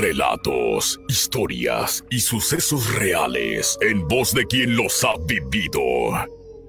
Relatos, 0.00 0.98
historias 1.08 2.04
y 2.08 2.20
sucesos 2.20 2.94
reales 2.94 3.76
en 3.82 4.08
voz 4.08 4.32
de 4.32 4.46
quien 4.46 4.74
los 4.74 5.04
ha 5.04 5.12
vivido. 5.26 5.82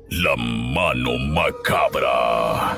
La 0.09 0.35
mano 0.35 1.17
macabra. 1.17 2.77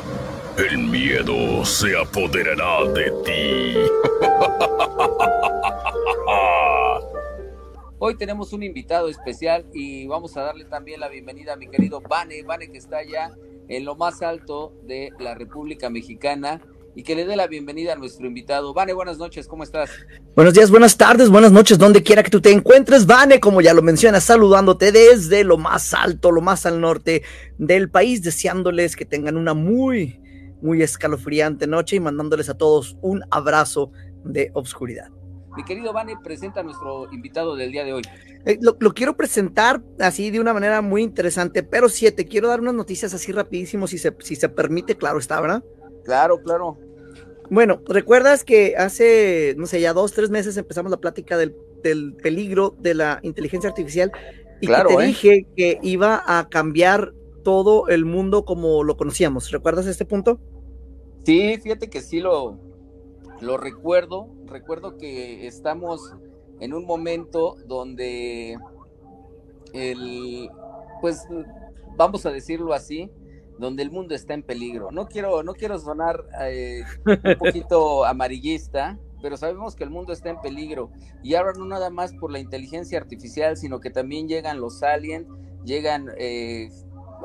El 0.56 0.78
miedo 0.78 1.66
se 1.66 1.98
apoderará 1.98 2.86
de 2.86 3.12
ti. 3.26 3.74
Hoy 7.98 8.16
tenemos 8.16 8.54
un 8.54 8.62
invitado 8.62 9.10
especial 9.10 9.66
y 9.74 10.06
vamos 10.06 10.38
a 10.38 10.44
darle 10.44 10.66
también 10.66 11.00
la 11.00 11.10
bienvenida 11.10 11.54
a 11.54 11.56
mi 11.56 11.68
querido 11.68 12.00
Vane, 12.00 12.44
Vane 12.44 12.70
que 12.70 12.78
está 12.78 13.04
ya 13.04 13.32
en 13.70 13.86
lo 13.86 13.96
más 13.96 14.22
alto 14.22 14.72
de 14.84 15.10
la 15.18 15.34
República 15.34 15.90
Mexicana 15.90 16.62
y 16.96 17.04
que 17.04 17.16
le 17.16 17.26
dé 17.26 17.36
la 17.36 17.48
bienvenida 17.48 17.94
a 17.94 17.96
nuestro 17.96 18.28
invitado. 18.28 18.74
Vane, 18.74 18.94
buenas 18.94 19.18
noches, 19.18 19.48
¿cómo 19.48 19.64
estás? 19.64 19.90
Buenos 20.36 20.54
días, 20.54 20.70
buenas 20.70 20.96
tardes, 20.96 21.30
buenas 21.30 21.52
noches, 21.52 21.78
donde 21.78 22.04
quiera 22.04 22.24
que 22.24 22.30
tú 22.30 22.40
te 22.40 22.52
encuentres. 22.52 23.06
Vane, 23.06 23.40
como 23.40 23.62
ya 23.62 23.74
lo 23.74 23.82
mencionas, 23.82 24.24
saludándote 24.24 24.92
desde 24.92 25.44
lo 25.44 25.58
más 25.58 25.94
alto, 25.94 26.32
lo 26.32 26.42
más 26.42 26.66
al 26.66 26.80
norte 26.80 27.24
del 27.58 27.90
país, 27.90 28.22
deseándoles 28.22 28.96
que 28.96 29.06
tengan 29.06 29.38
una 29.38 29.54
muy, 29.54 30.20
muy 30.62 30.82
escalofriante 30.82 31.68
noche 31.68 31.96
y 31.96 32.00
mandándoles 32.00 32.50
a 32.50 32.58
todos 32.58 32.98
un 33.02 33.24
abrazo 33.32 33.92
de 34.24 34.52
obscuridad. 34.54 35.10
Mi 35.56 35.64
querido 35.64 35.94
Vane, 35.94 36.18
presenta 36.24 36.62
a 36.62 36.64
nuestro 36.64 37.12
invitado 37.12 37.56
del 37.56 37.72
día 37.72 37.84
de 37.84 37.94
hoy. 37.94 38.02
Eh, 38.46 38.58
lo, 38.60 38.76
lo, 38.80 38.94
quiero 38.94 39.16
presentar 39.16 39.84
así 40.00 40.32
de 40.32 40.40
una 40.40 40.52
manera 40.52 40.82
muy 40.82 41.04
interesante, 41.04 41.62
pero 41.62 41.90
sí, 41.90 42.10
te 42.12 42.26
quiero 42.26 42.48
dar 42.48 42.60
unas 42.60 42.74
noticias 42.74 43.14
así 43.14 43.32
rapidísimo, 43.32 43.86
si 43.86 44.00
se, 44.00 44.16
si 44.20 44.36
se 44.36 44.50
permite, 44.50 44.98
claro 44.98 45.20
está, 45.20 45.40
¿verdad? 45.40 45.64
Claro, 46.04 46.42
claro. 46.42 46.78
Bueno, 47.54 47.84
¿recuerdas 47.86 48.44
que 48.44 48.76
hace, 48.78 49.54
no 49.60 49.68
sé, 49.68 49.80
ya 49.80 49.94
dos, 49.94 50.14
tres 50.14 50.32
meses 50.32 50.58
empezamos 50.58 50.90
la 50.90 50.98
plática 50.98 51.38
del, 51.38 51.56
del 51.84 52.16
peligro 52.16 52.76
de 52.80 52.96
la 52.96 53.20
inteligencia 53.22 53.70
artificial 53.70 54.12
y 54.60 54.66
claro, 54.66 54.90
que 54.90 54.96
te 54.96 55.04
¿eh? 55.04 55.06
dije 55.06 55.48
que 55.56 55.80
iba 55.84 56.24
a 56.26 56.50
cambiar 56.50 57.14
todo 57.44 57.90
el 57.90 58.06
mundo 58.06 58.44
como 58.44 58.84
lo 58.84 58.98
conocíamos? 58.98 59.52
¿Recuerdas 59.52 59.86
este 59.86 60.04
punto? 60.04 60.40
Sí, 61.26 61.60
fíjate 61.62 61.92
que 61.92 62.02
sí 62.02 62.22
lo, 62.22 62.58
lo 63.40 63.58
recuerdo. 63.58 64.30
Recuerdo 64.48 64.98
que 64.98 65.46
estamos 65.46 66.12
en 66.60 66.74
un 66.74 66.88
momento 66.88 67.56
donde 67.68 68.58
el, 69.74 70.50
pues, 71.02 71.22
vamos 71.96 72.26
a 72.26 72.32
decirlo 72.32 72.74
así, 72.74 73.12
donde 73.58 73.84
el 73.84 73.92
mundo 73.92 74.16
está 74.16 74.34
en 74.34 74.44
peligro. 74.44 74.92
No 74.92 75.08
quiero, 75.08 75.44
no 75.44 75.54
quiero 75.54 75.78
sonar 75.80 76.26
eh, 76.42 76.84
un 77.06 77.38
poquito 77.38 78.06
amarillista, 78.06 78.98
pero 79.22 79.38
sabemos 79.38 79.76
que 79.76 79.84
el 79.84 79.90
mundo 79.90 80.14
está 80.14 80.30
en 80.30 80.42
peligro. 80.42 80.92
Y 81.24 81.36
ahora 81.36 81.54
no 81.58 81.66
nada 81.66 81.90
más 81.90 82.14
por 82.14 82.32
la 82.32 82.40
inteligencia 82.40 82.98
artificial, 82.98 83.58
sino 83.58 83.80
que 83.80 83.90
también 83.90 84.28
llegan 84.28 84.60
los 84.60 84.84
aliens, 84.84 85.28
llegan 85.64 86.10
eh, 86.18 86.70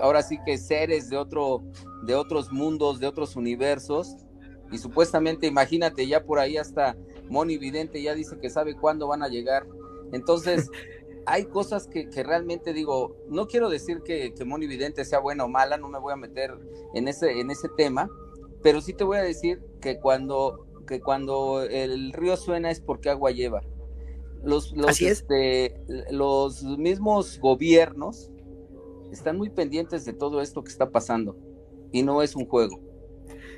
ahora 0.00 0.22
sí 0.22 0.38
que 0.44 0.58
seres 0.58 1.10
de 1.10 1.16
otro, 1.16 1.62
de 2.04 2.14
otros 2.14 2.52
mundos, 2.52 3.00
de 3.00 3.06
otros 3.06 3.36
universos. 3.36 4.16
Y 4.70 4.78
supuestamente, 4.78 5.46
imagínate, 5.46 6.06
ya 6.06 6.24
por 6.24 6.38
ahí 6.38 6.56
hasta 6.56 6.96
Moni 7.28 7.58
Vidente 7.58 8.02
ya 8.02 8.14
dice 8.14 8.38
que 8.38 8.50
sabe 8.50 8.74
cuándo 8.74 9.08
van 9.08 9.22
a 9.22 9.28
llegar. 9.28 9.66
Entonces, 10.12 10.70
hay 11.28 11.44
cosas 11.44 11.86
que, 11.86 12.08
que, 12.08 12.22
realmente 12.22 12.72
digo, 12.72 13.16
no 13.28 13.46
quiero 13.48 13.68
decir 13.68 14.00
que, 14.02 14.32
que 14.32 14.44
Moni 14.46 14.66
Vidente 14.66 15.04
sea 15.04 15.18
buena 15.18 15.44
o 15.44 15.48
mala, 15.48 15.76
no 15.76 15.88
me 15.88 15.98
voy 15.98 16.14
a 16.14 16.16
meter 16.16 16.54
en 16.94 17.06
ese, 17.06 17.38
en 17.38 17.50
ese 17.50 17.68
tema, 17.76 18.10
pero 18.62 18.80
sí 18.80 18.94
te 18.94 19.04
voy 19.04 19.18
a 19.18 19.22
decir 19.22 19.60
que 19.82 20.00
cuando, 20.00 20.66
que 20.86 21.00
cuando 21.00 21.62
el 21.62 22.12
río 22.14 22.36
suena 22.36 22.70
es 22.70 22.80
porque 22.80 23.10
agua 23.10 23.30
lleva. 23.30 23.60
Los, 24.42 24.72
los, 24.72 24.86
Así 24.86 25.06
es. 25.06 25.20
Este, 25.20 25.74
los 26.10 26.62
mismos 26.62 27.38
gobiernos 27.40 28.30
están 29.12 29.36
muy 29.36 29.50
pendientes 29.50 30.06
de 30.06 30.14
todo 30.14 30.40
esto 30.40 30.62
que 30.62 30.70
está 30.70 30.90
pasando 30.90 31.36
y 31.92 32.02
no 32.02 32.22
es 32.22 32.36
un 32.36 32.46
juego. 32.46 32.80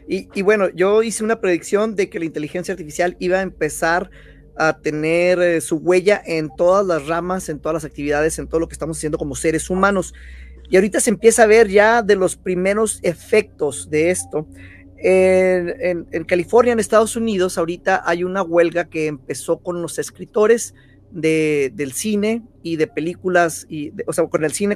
Y, 0.08 0.28
y 0.34 0.42
bueno, 0.42 0.70
yo 0.70 1.04
hice 1.04 1.22
una 1.22 1.40
predicción 1.40 1.94
de 1.94 2.10
que 2.10 2.18
la 2.18 2.24
inteligencia 2.24 2.72
artificial 2.72 3.16
iba 3.20 3.38
a 3.38 3.42
empezar 3.42 4.10
a 4.56 4.78
tener 4.78 5.40
eh, 5.40 5.60
su 5.60 5.76
huella 5.76 6.20
en 6.24 6.50
todas 6.56 6.86
las 6.86 7.06
ramas, 7.06 7.48
en 7.48 7.58
todas 7.58 7.74
las 7.74 7.84
actividades, 7.84 8.38
en 8.38 8.48
todo 8.48 8.60
lo 8.60 8.68
que 8.68 8.74
estamos 8.74 8.98
haciendo 8.98 9.18
como 9.18 9.34
seres 9.34 9.70
humanos. 9.70 10.14
Y 10.68 10.76
ahorita 10.76 11.00
se 11.00 11.10
empieza 11.10 11.44
a 11.44 11.46
ver 11.46 11.68
ya 11.68 12.02
de 12.02 12.16
los 12.16 12.36
primeros 12.36 13.00
efectos 13.02 13.90
de 13.90 14.10
esto. 14.10 14.46
En, 14.96 15.74
en, 15.80 16.06
en, 16.12 16.24
California, 16.24 16.72
en 16.72 16.78
Estados 16.78 17.16
Unidos, 17.16 17.58
ahorita 17.58 18.02
hay 18.04 18.22
una 18.22 18.42
huelga 18.42 18.84
que 18.84 19.06
empezó 19.06 19.58
con 19.58 19.80
los 19.80 19.98
escritores 19.98 20.74
de, 21.10 21.72
del 21.74 21.92
cine 21.92 22.42
y 22.62 22.76
de 22.76 22.86
películas, 22.86 23.66
y 23.68 23.92
o 24.06 24.12
sea, 24.12 24.26
con 24.26 24.44
el 24.44 24.52
cine 24.52 24.74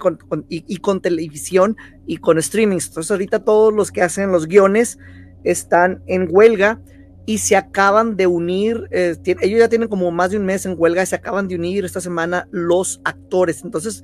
y, 0.48 0.64
y, 0.66 0.76
con 0.78 1.00
televisión 1.00 1.76
y 2.06 2.16
con 2.16 2.40
streamings. 2.40 2.88
Entonces, 2.88 3.10
ahorita 3.10 3.44
todos 3.44 3.72
los 3.72 3.92
que 3.92 4.02
hacen 4.02 4.32
los 4.32 4.46
guiones 4.46 4.98
están 5.44 6.02
en 6.06 6.28
huelga 6.30 6.80
y 7.26 7.38
se 7.38 7.56
acaban 7.56 8.16
de 8.16 8.26
unir, 8.26 8.86
eh, 8.90 9.16
ellos 9.40 9.58
ya 9.60 9.68
tienen 9.68 9.88
como 9.88 10.10
más 10.10 10.30
de 10.30 10.36
un 10.36 10.44
mes 10.44 10.66
en 10.66 10.74
huelga 10.76 11.02
y 11.02 11.06
se 11.06 11.16
acaban 11.16 11.48
de 11.48 11.54
unir 11.54 11.84
esta 11.84 12.00
semana 12.00 12.48
los 12.50 13.00
actores. 13.04 13.64
Entonces, 13.64 14.02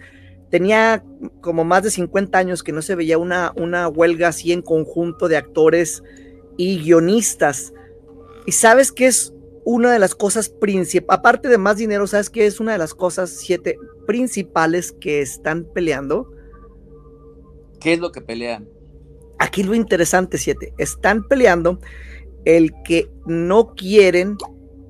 tenía 0.50 1.04
como 1.40 1.64
más 1.64 1.82
de 1.82 1.90
50 1.90 2.38
años 2.38 2.62
que 2.62 2.72
no 2.72 2.82
se 2.82 2.94
veía 2.94 3.18
una, 3.18 3.52
una 3.56 3.88
huelga 3.88 4.28
así 4.28 4.52
en 4.52 4.62
conjunto 4.62 5.28
de 5.28 5.36
actores 5.36 6.02
y 6.56 6.78
guionistas. 6.78 7.74
Y 8.46 8.52
sabes 8.52 8.90
que 8.90 9.06
es 9.06 9.34
una 9.64 9.92
de 9.92 9.98
las 9.98 10.14
cosas 10.14 10.48
principales, 10.48 11.18
aparte 11.18 11.48
de 11.48 11.58
más 11.58 11.76
dinero, 11.76 12.06
sabes 12.06 12.30
que 12.30 12.46
es 12.46 12.58
una 12.58 12.72
de 12.72 12.78
las 12.78 12.94
cosas 12.94 13.30
siete 13.30 13.78
principales 14.06 14.92
que 14.92 15.20
están 15.20 15.64
peleando. 15.74 16.32
¿Qué 17.80 17.92
es 17.92 18.00
lo 18.00 18.12
que 18.12 18.22
pelean? 18.22 18.66
Aquí 19.38 19.62
lo 19.62 19.74
interesante, 19.74 20.38
siete, 20.38 20.72
están 20.78 21.26
peleando 21.28 21.80
el 22.44 22.72
que 22.84 23.10
no 23.26 23.74
quieren 23.74 24.36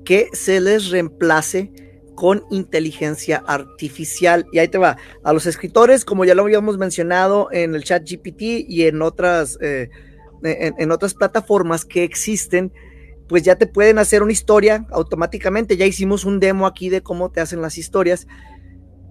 que 0.05 0.27
se 0.33 0.59
les 0.59 0.89
reemplace 0.89 1.71
con 2.15 2.43
inteligencia 2.51 3.43
artificial. 3.47 4.45
Y 4.51 4.59
ahí 4.59 4.67
te 4.67 4.77
va. 4.77 4.97
A 5.23 5.33
los 5.33 5.45
escritores, 5.45 6.05
como 6.05 6.25
ya 6.25 6.35
lo 6.35 6.43
habíamos 6.43 6.77
mencionado 6.77 7.49
en 7.51 7.75
el 7.75 7.83
chat 7.83 8.07
GPT 8.07 8.41
y 8.67 8.83
en 8.83 9.01
otras, 9.01 9.57
eh, 9.61 9.89
en, 10.43 10.91
otras 10.91 11.13
plataformas 11.13 11.85
que 11.85 12.03
existen, 12.03 12.71
pues 13.27 13.43
ya 13.43 13.55
te 13.55 13.65
pueden 13.65 13.97
hacer 13.97 14.21
una 14.21 14.33
historia 14.33 14.85
automáticamente. 14.91 15.77
Ya 15.77 15.85
hicimos 15.85 16.25
un 16.25 16.39
demo 16.39 16.67
aquí 16.67 16.89
de 16.89 17.01
cómo 17.01 17.31
te 17.31 17.41
hacen 17.41 17.61
las 17.61 17.77
historias. 17.77 18.27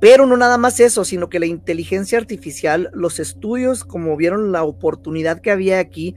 Pero 0.00 0.24
no 0.24 0.36
nada 0.36 0.56
más 0.56 0.80
eso, 0.80 1.04
sino 1.04 1.28
que 1.28 1.40
la 1.40 1.46
inteligencia 1.46 2.16
artificial, 2.16 2.90
los 2.94 3.18
estudios, 3.18 3.84
como 3.84 4.16
vieron 4.16 4.50
la 4.50 4.62
oportunidad 4.62 5.40
que 5.40 5.50
había 5.50 5.78
aquí, 5.78 6.14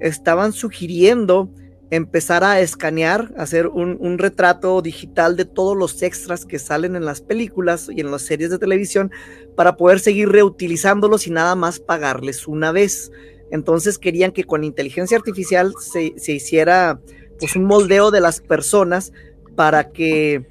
estaban 0.00 0.52
sugiriendo 0.52 1.50
empezar 1.90 2.44
a 2.44 2.60
escanear, 2.60 3.32
hacer 3.36 3.66
un, 3.66 3.96
un, 4.00 4.18
retrato 4.18 4.80
digital 4.80 5.36
de 5.36 5.44
todos 5.44 5.76
los 5.76 6.02
extras 6.02 6.46
que 6.46 6.58
salen 6.60 6.94
en 6.94 7.04
las 7.04 7.20
películas 7.20 7.88
y 7.92 8.00
en 8.00 8.12
las 8.12 8.22
series 8.22 8.50
de 8.50 8.58
televisión 8.58 9.10
para 9.56 9.76
poder 9.76 9.98
seguir 9.98 10.28
reutilizándolos 10.28 11.26
y 11.26 11.30
nada 11.30 11.56
más 11.56 11.80
pagarles 11.80 12.46
una 12.46 12.70
vez. 12.70 13.10
Entonces 13.50 13.98
querían 13.98 14.30
que 14.30 14.44
con 14.44 14.62
inteligencia 14.62 15.16
artificial 15.16 15.74
se, 15.80 16.14
se 16.16 16.32
hiciera 16.32 17.00
pues 17.40 17.56
un 17.56 17.64
moldeo 17.64 18.12
de 18.12 18.20
las 18.20 18.40
personas 18.40 19.12
para 19.56 19.90
que 19.90 20.46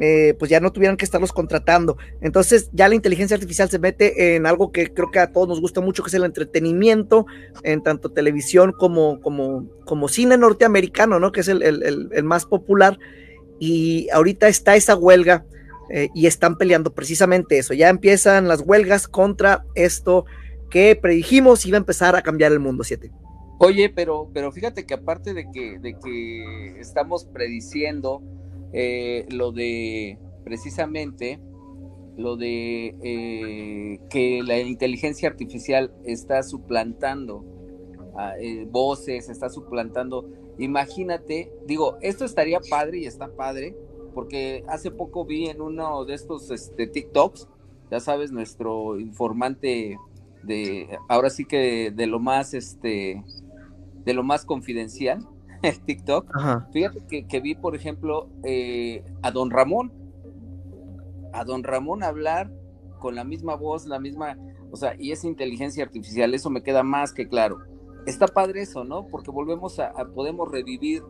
eh, 0.00 0.34
pues 0.38 0.50
ya 0.50 0.60
no 0.60 0.72
tuvieran 0.72 0.96
que 0.96 1.04
estarlos 1.04 1.32
contratando. 1.32 1.96
Entonces 2.20 2.70
ya 2.72 2.88
la 2.88 2.94
inteligencia 2.94 3.34
artificial 3.34 3.68
se 3.68 3.78
mete 3.78 4.36
en 4.36 4.46
algo 4.46 4.72
que 4.72 4.92
creo 4.92 5.10
que 5.10 5.18
a 5.18 5.32
todos 5.32 5.48
nos 5.48 5.60
gusta 5.60 5.80
mucho, 5.80 6.02
que 6.02 6.08
es 6.08 6.14
el 6.14 6.24
entretenimiento, 6.24 7.26
en 7.62 7.82
tanto 7.82 8.10
televisión 8.10 8.72
como, 8.72 9.20
como, 9.20 9.68
como 9.84 10.08
cine 10.08 10.36
norteamericano, 10.36 11.18
¿no? 11.18 11.32
Que 11.32 11.40
es 11.40 11.48
el, 11.48 11.62
el, 11.62 12.08
el 12.12 12.24
más 12.24 12.46
popular. 12.46 12.98
Y 13.58 14.08
ahorita 14.10 14.48
está 14.48 14.76
esa 14.76 14.94
huelga 14.94 15.44
eh, 15.90 16.08
y 16.14 16.26
están 16.26 16.56
peleando 16.56 16.92
precisamente 16.94 17.58
eso. 17.58 17.74
Ya 17.74 17.88
empiezan 17.88 18.46
las 18.46 18.60
huelgas 18.60 19.08
contra 19.08 19.64
esto 19.74 20.26
que 20.70 20.94
predijimos 20.96 21.64
iba 21.66 21.76
a 21.76 21.80
empezar 21.80 22.14
a 22.14 22.22
cambiar 22.22 22.52
el 22.52 22.60
mundo, 22.60 22.84
siete. 22.84 23.10
Oye, 23.58 23.88
pero, 23.88 24.30
pero 24.32 24.52
fíjate 24.52 24.86
que 24.86 24.94
aparte 24.94 25.34
de 25.34 25.50
que, 25.50 25.78
de 25.80 25.96
que 25.98 26.78
estamos 26.78 27.24
prediciendo 27.24 28.22
eh, 28.72 29.26
lo 29.30 29.52
de 29.52 30.18
precisamente 30.44 31.40
lo 32.18 32.36
de 32.36 32.96
eh, 33.00 34.00
que 34.10 34.42
la 34.42 34.58
inteligencia 34.58 35.28
artificial 35.28 35.92
está 36.04 36.42
suplantando 36.42 37.44
eh, 38.40 38.66
voces, 38.68 39.28
está 39.28 39.48
suplantando. 39.48 40.28
Imagínate, 40.58 41.52
digo, 41.64 41.96
esto 42.00 42.24
estaría 42.24 42.58
padre 42.68 42.98
y 42.98 43.06
está 43.06 43.28
padre, 43.28 43.76
porque 44.14 44.64
hace 44.66 44.90
poco 44.90 45.24
vi 45.24 45.46
en 45.46 45.60
uno 45.60 46.04
de 46.04 46.14
estos 46.14 46.50
este, 46.50 46.88
TikToks, 46.88 47.48
ya 47.92 48.00
sabes, 48.00 48.32
nuestro 48.32 48.98
informante 48.98 49.96
de, 50.42 50.98
ahora 51.08 51.30
sí 51.30 51.44
que 51.44 51.92
de, 51.92 52.06
lo 52.08 52.18
más, 52.18 52.52
este, 52.52 53.22
de 54.04 54.14
lo 54.14 54.24
más 54.24 54.44
confidencial, 54.44 55.24
el 55.62 55.80
TikTok. 55.80 56.30
Fíjate 56.72 57.26
que, 57.26 57.40
vi, 57.40 57.54
por 57.54 57.74
ejemplo, 57.74 58.28
eh, 58.44 59.04
a 59.22 59.30
don 59.30 59.50
Ramón, 59.50 59.92
a 61.32 61.44
don 61.44 61.62
Ramón 61.64 62.02
hablar 62.02 62.50
con 62.98 63.14
la 63.14 63.24
misma 63.24 63.54
voz, 63.54 63.86
la 63.86 63.98
misma, 63.98 64.36
o 64.70 64.76
sea, 64.76 64.94
y 64.98 65.12
esa 65.12 65.26
inteligencia 65.26 65.84
artificial, 65.84 66.34
eso 66.34 66.50
me 66.50 66.62
queda 66.62 66.82
más 66.82 67.12
que 67.12 67.28
claro. 67.28 67.58
Está 68.06 68.26
padre 68.26 68.62
eso, 68.62 68.84
¿no? 68.84 69.06
Porque 69.06 69.30
volvemos 69.30 69.78
a, 69.78 69.92
podemos 70.14 70.50
revivir 70.50 71.02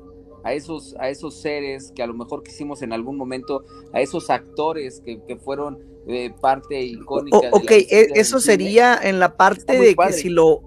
a 0.45 0.53
esos, 0.53 0.97
a 0.99 1.09
esos 1.09 1.41
seres 1.41 1.93
que 1.95 2.03
a 2.03 2.07
lo 2.07 2.15
mejor 2.15 2.43
quisimos 2.43 2.83
en 2.83 2.93
algún 2.93 3.17
momento, 3.17 3.65
a 3.93 4.01
esos 4.01 4.31
actores 4.31 5.03
que, 5.05 5.37
fueron 5.37 5.79
eh, 6.07 6.33
parte 6.41 6.81
icónica. 6.81 7.41
de 7.41 7.49
ok, 7.53 7.71
e, 7.71 8.09
eso 8.15 8.41
sería 8.41 8.99
en 9.03 9.19
la 9.19 9.37
parte 9.37 9.79
de 9.79 9.95
que 9.95 10.13
si 10.13 10.29
lo 10.29 10.63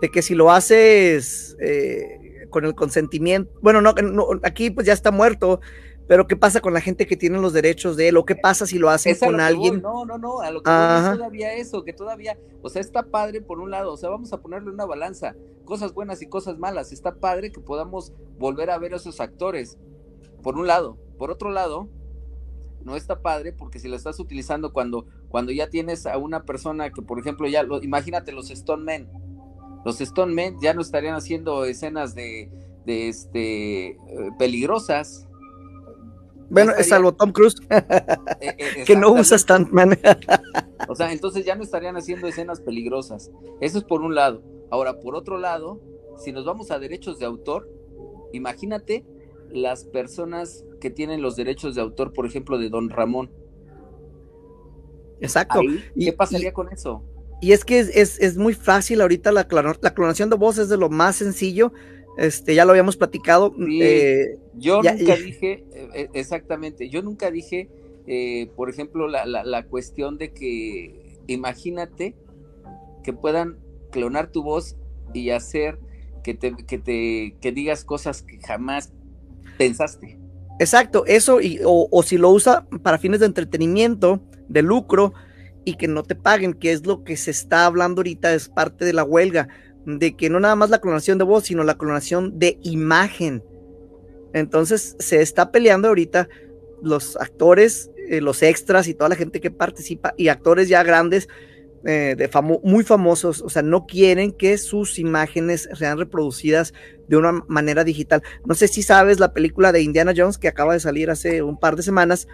de 0.00 0.10
que 0.10 0.22
si 0.22 0.34
lo 0.34 0.50
haces 0.50 1.56
eh, 1.60 2.23
con 2.54 2.64
el 2.64 2.76
consentimiento, 2.76 3.50
bueno, 3.60 3.80
no, 3.80 3.92
aquí 4.44 4.70
pues 4.70 4.86
ya 4.86 4.92
está 4.92 5.10
muerto, 5.10 5.60
pero 6.06 6.28
¿qué 6.28 6.36
pasa 6.36 6.60
con 6.60 6.72
la 6.72 6.80
gente 6.80 7.04
que 7.04 7.16
tiene 7.16 7.40
los 7.40 7.52
derechos 7.52 7.96
de 7.96 8.10
él? 8.10 8.16
¿O 8.16 8.24
qué 8.24 8.36
pasa 8.36 8.64
si 8.64 8.78
lo 8.78 8.90
hacen 8.90 9.16
con 9.18 9.40
alguien? 9.40 9.82
No, 9.82 10.04
no, 10.04 10.18
no, 10.18 10.40
a 10.40 10.52
lo 10.52 10.62
que 10.62 10.70
voy 10.70 11.16
todavía 11.18 11.52
eso, 11.54 11.82
que 11.82 11.92
todavía, 11.92 12.38
o 12.62 12.68
sea, 12.68 12.80
está 12.80 13.02
padre 13.02 13.40
por 13.40 13.58
un 13.58 13.72
lado, 13.72 13.92
o 13.92 13.96
sea, 13.96 14.08
vamos 14.08 14.32
a 14.32 14.40
ponerle 14.40 14.70
una 14.70 14.84
balanza, 14.84 15.34
cosas 15.64 15.94
buenas 15.94 16.22
y 16.22 16.28
cosas 16.28 16.56
malas, 16.56 16.92
está 16.92 17.16
padre 17.16 17.50
que 17.50 17.60
podamos 17.60 18.12
volver 18.38 18.70
a 18.70 18.78
ver 18.78 18.92
a 18.92 18.98
esos 18.98 19.18
actores, 19.18 19.76
por 20.40 20.56
un 20.56 20.68
lado. 20.68 20.96
Por 21.18 21.32
otro 21.32 21.50
lado, 21.50 21.88
no 22.84 22.94
está 22.94 23.20
padre 23.20 23.52
porque 23.52 23.80
si 23.80 23.88
lo 23.88 23.96
estás 23.96 24.20
utilizando 24.20 24.72
cuando, 24.72 25.06
cuando 25.28 25.50
ya 25.50 25.70
tienes 25.70 26.06
a 26.06 26.18
una 26.18 26.44
persona 26.44 26.90
que, 26.90 27.02
por 27.02 27.18
ejemplo, 27.18 27.48
ya, 27.48 27.64
lo, 27.64 27.82
imagínate 27.82 28.30
los 28.30 28.48
Stone 28.48 28.84
Men, 28.84 29.08
los 29.84 30.00
Stone 30.00 30.32
Men 30.32 30.56
ya 30.60 30.74
no 30.74 30.80
estarían 30.80 31.14
haciendo 31.14 31.64
escenas 31.64 32.14
de, 32.14 32.50
de 32.84 33.08
este, 33.08 33.86
eh, 33.88 33.98
peligrosas, 34.38 35.28
bueno, 36.50 36.72
es 36.78 36.88
salvo 36.88 37.12
Tom 37.12 37.32
Cruise, 37.32 37.56
e, 37.68 37.76
e, 38.58 38.84
que 38.86 38.96
no 38.96 39.12
usa 39.12 39.38
stuntman. 39.38 39.98
o 40.88 40.94
sea, 40.94 41.12
entonces 41.12 41.44
ya 41.44 41.54
no 41.54 41.62
estarían 41.62 41.96
haciendo 41.96 42.26
escenas 42.26 42.60
peligrosas. 42.60 43.30
Eso 43.60 43.78
es 43.78 43.84
por 43.84 44.02
un 44.02 44.14
lado. 44.14 44.42
Ahora, 44.70 45.00
por 45.00 45.14
otro 45.14 45.38
lado, 45.38 45.80
si 46.18 46.32
nos 46.32 46.44
vamos 46.44 46.70
a 46.70 46.78
derechos 46.78 47.18
de 47.18 47.26
autor, 47.26 47.68
imagínate 48.32 49.04
las 49.50 49.84
personas 49.84 50.64
que 50.80 50.90
tienen 50.90 51.22
los 51.22 51.36
derechos 51.36 51.74
de 51.74 51.80
autor, 51.80 52.12
por 52.12 52.26
ejemplo, 52.26 52.58
de 52.58 52.68
Don 52.68 52.90
Ramón. 52.90 53.30
Exacto. 55.20 55.60
¿Qué 55.98 56.12
pasaría 56.12 56.52
con 56.52 56.72
eso? 56.72 57.02
Y 57.44 57.52
es 57.52 57.64
que 57.64 57.78
es, 57.78 58.36
muy 58.36 58.54
fácil 58.54 59.00
ahorita 59.02 59.30
la, 59.30 59.46
la 59.80 59.94
clonación 59.94 60.30
de 60.30 60.36
voz 60.36 60.56
es 60.58 60.68
de 60.68 60.76
lo 60.76 60.88
más 60.88 61.16
sencillo 61.16 61.72
este, 62.16 62.54
ya 62.54 62.64
lo 62.64 62.70
habíamos 62.70 62.96
platicado. 62.96 63.54
Eh, 63.80 64.38
yo 64.54 64.82
nunca 64.82 65.16
dije, 65.16 65.64
eh, 65.72 65.88
eh, 65.94 66.08
exactamente, 66.14 66.88
yo 66.88 67.02
nunca 67.02 67.30
dije, 67.30 67.68
por 68.54 68.70
ejemplo, 68.70 69.08
la, 69.08 69.26
la, 69.26 69.66
cuestión 69.66 70.18
de 70.18 70.32
que 70.32 71.18
imagínate 71.26 72.14
que 73.02 73.12
puedan 73.12 73.58
clonar 73.90 74.30
tu 74.30 74.42
voz 74.42 74.76
y 75.12 75.30
hacer 75.30 75.78
que 76.22 76.34
te, 76.34 76.54
que 76.54 76.78
te 76.78 77.36
que 77.40 77.52
digas 77.52 77.84
cosas 77.84 78.22
que 78.22 78.38
jamás 78.38 78.92
pensaste. 79.58 80.18
Exacto, 80.60 81.04
eso, 81.06 81.40
y, 81.40 81.60
o, 81.64 81.88
o 81.90 82.02
si 82.02 82.16
lo 82.16 82.30
usa 82.30 82.66
para 82.82 82.98
fines 82.98 83.20
de 83.20 83.26
entretenimiento, 83.26 84.20
de 84.48 84.62
lucro, 84.62 85.14
y 85.64 85.76
que 85.76 85.88
no 85.88 86.02
te 86.02 86.14
paguen, 86.14 86.54
que 86.54 86.72
es 86.72 86.86
lo 86.86 87.04
que 87.04 87.16
se 87.16 87.30
está 87.30 87.66
hablando 87.66 88.00
ahorita, 88.00 88.34
es 88.34 88.48
parte 88.48 88.84
de 88.84 88.92
la 88.92 89.04
huelga 89.04 89.48
de 89.86 90.16
que 90.16 90.30
no 90.30 90.40
nada 90.40 90.56
más 90.56 90.70
la 90.70 90.80
clonación 90.80 91.18
de 91.18 91.24
voz, 91.24 91.44
sino 91.44 91.62
la 91.62 91.76
clonación 91.76 92.38
de 92.38 92.58
imagen. 92.62 93.42
Entonces 94.32 94.96
se 94.98 95.20
está 95.20 95.52
peleando 95.52 95.88
ahorita 95.88 96.28
los 96.82 97.16
actores, 97.16 97.90
eh, 98.08 98.20
los 98.20 98.42
extras 98.42 98.88
y 98.88 98.94
toda 98.94 99.10
la 99.10 99.16
gente 99.16 99.40
que 99.40 99.50
participa 99.50 100.14
y 100.16 100.28
actores 100.28 100.68
ya 100.68 100.82
grandes, 100.82 101.28
eh, 101.86 102.14
de 102.16 102.30
muy 102.62 102.82
famosos, 102.82 103.42
o 103.42 103.50
sea, 103.50 103.60
no 103.60 103.84
quieren 103.84 104.32
que 104.32 104.56
sus 104.56 104.98
imágenes 104.98 105.68
sean 105.74 105.98
reproducidas 105.98 106.72
de 107.08 107.18
una 107.18 107.32
manera 107.46 107.84
digital. 107.84 108.22
No 108.46 108.54
sé 108.54 108.68
si 108.68 108.82
sabes 108.82 109.20
la 109.20 109.34
película 109.34 109.70
de 109.70 109.82
Indiana 109.82 110.14
Jones 110.16 110.38
que 110.38 110.48
acaba 110.48 110.72
de 110.72 110.80
salir 110.80 111.10
hace 111.10 111.42
un 111.42 111.60
par 111.60 111.76
de 111.76 111.82
semanas. 111.82 112.26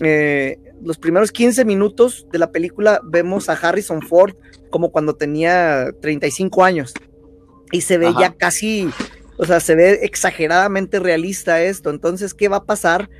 Eh, 0.00 0.58
los 0.82 0.98
primeros 0.98 1.32
15 1.32 1.64
minutos 1.64 2.26
de 2.32 2.38
la 2.38 2.50
película 2.50 3.00
vemos 3.04 3.48
a 3.48 3.54
Harrison 3.54 4.02
Ford 4.02 4.34
como 4.70 4.90
cuando 4.90 5.14
tenía 5.14 5.90
35 6.00 6.64
años. 6.64 6.94
Y 7.70 7.82
se 7.82 7.98
ve 7.98 8.12
ya 8.18 8.34
casi, 8.34 8.88
o 9.36 9.44
sea, 9.44 9.60
se 9.60 9.74
ve 9.74 10.00
exageradamente 10.02 11.00
realista 11.00 11.62
esto. 11.62 11.90
Entonces, 11.90 12.32
¿qué 12.32 12.48
va 12.48 12.58
a 12.58 12.64
pasar? 12.64 13.10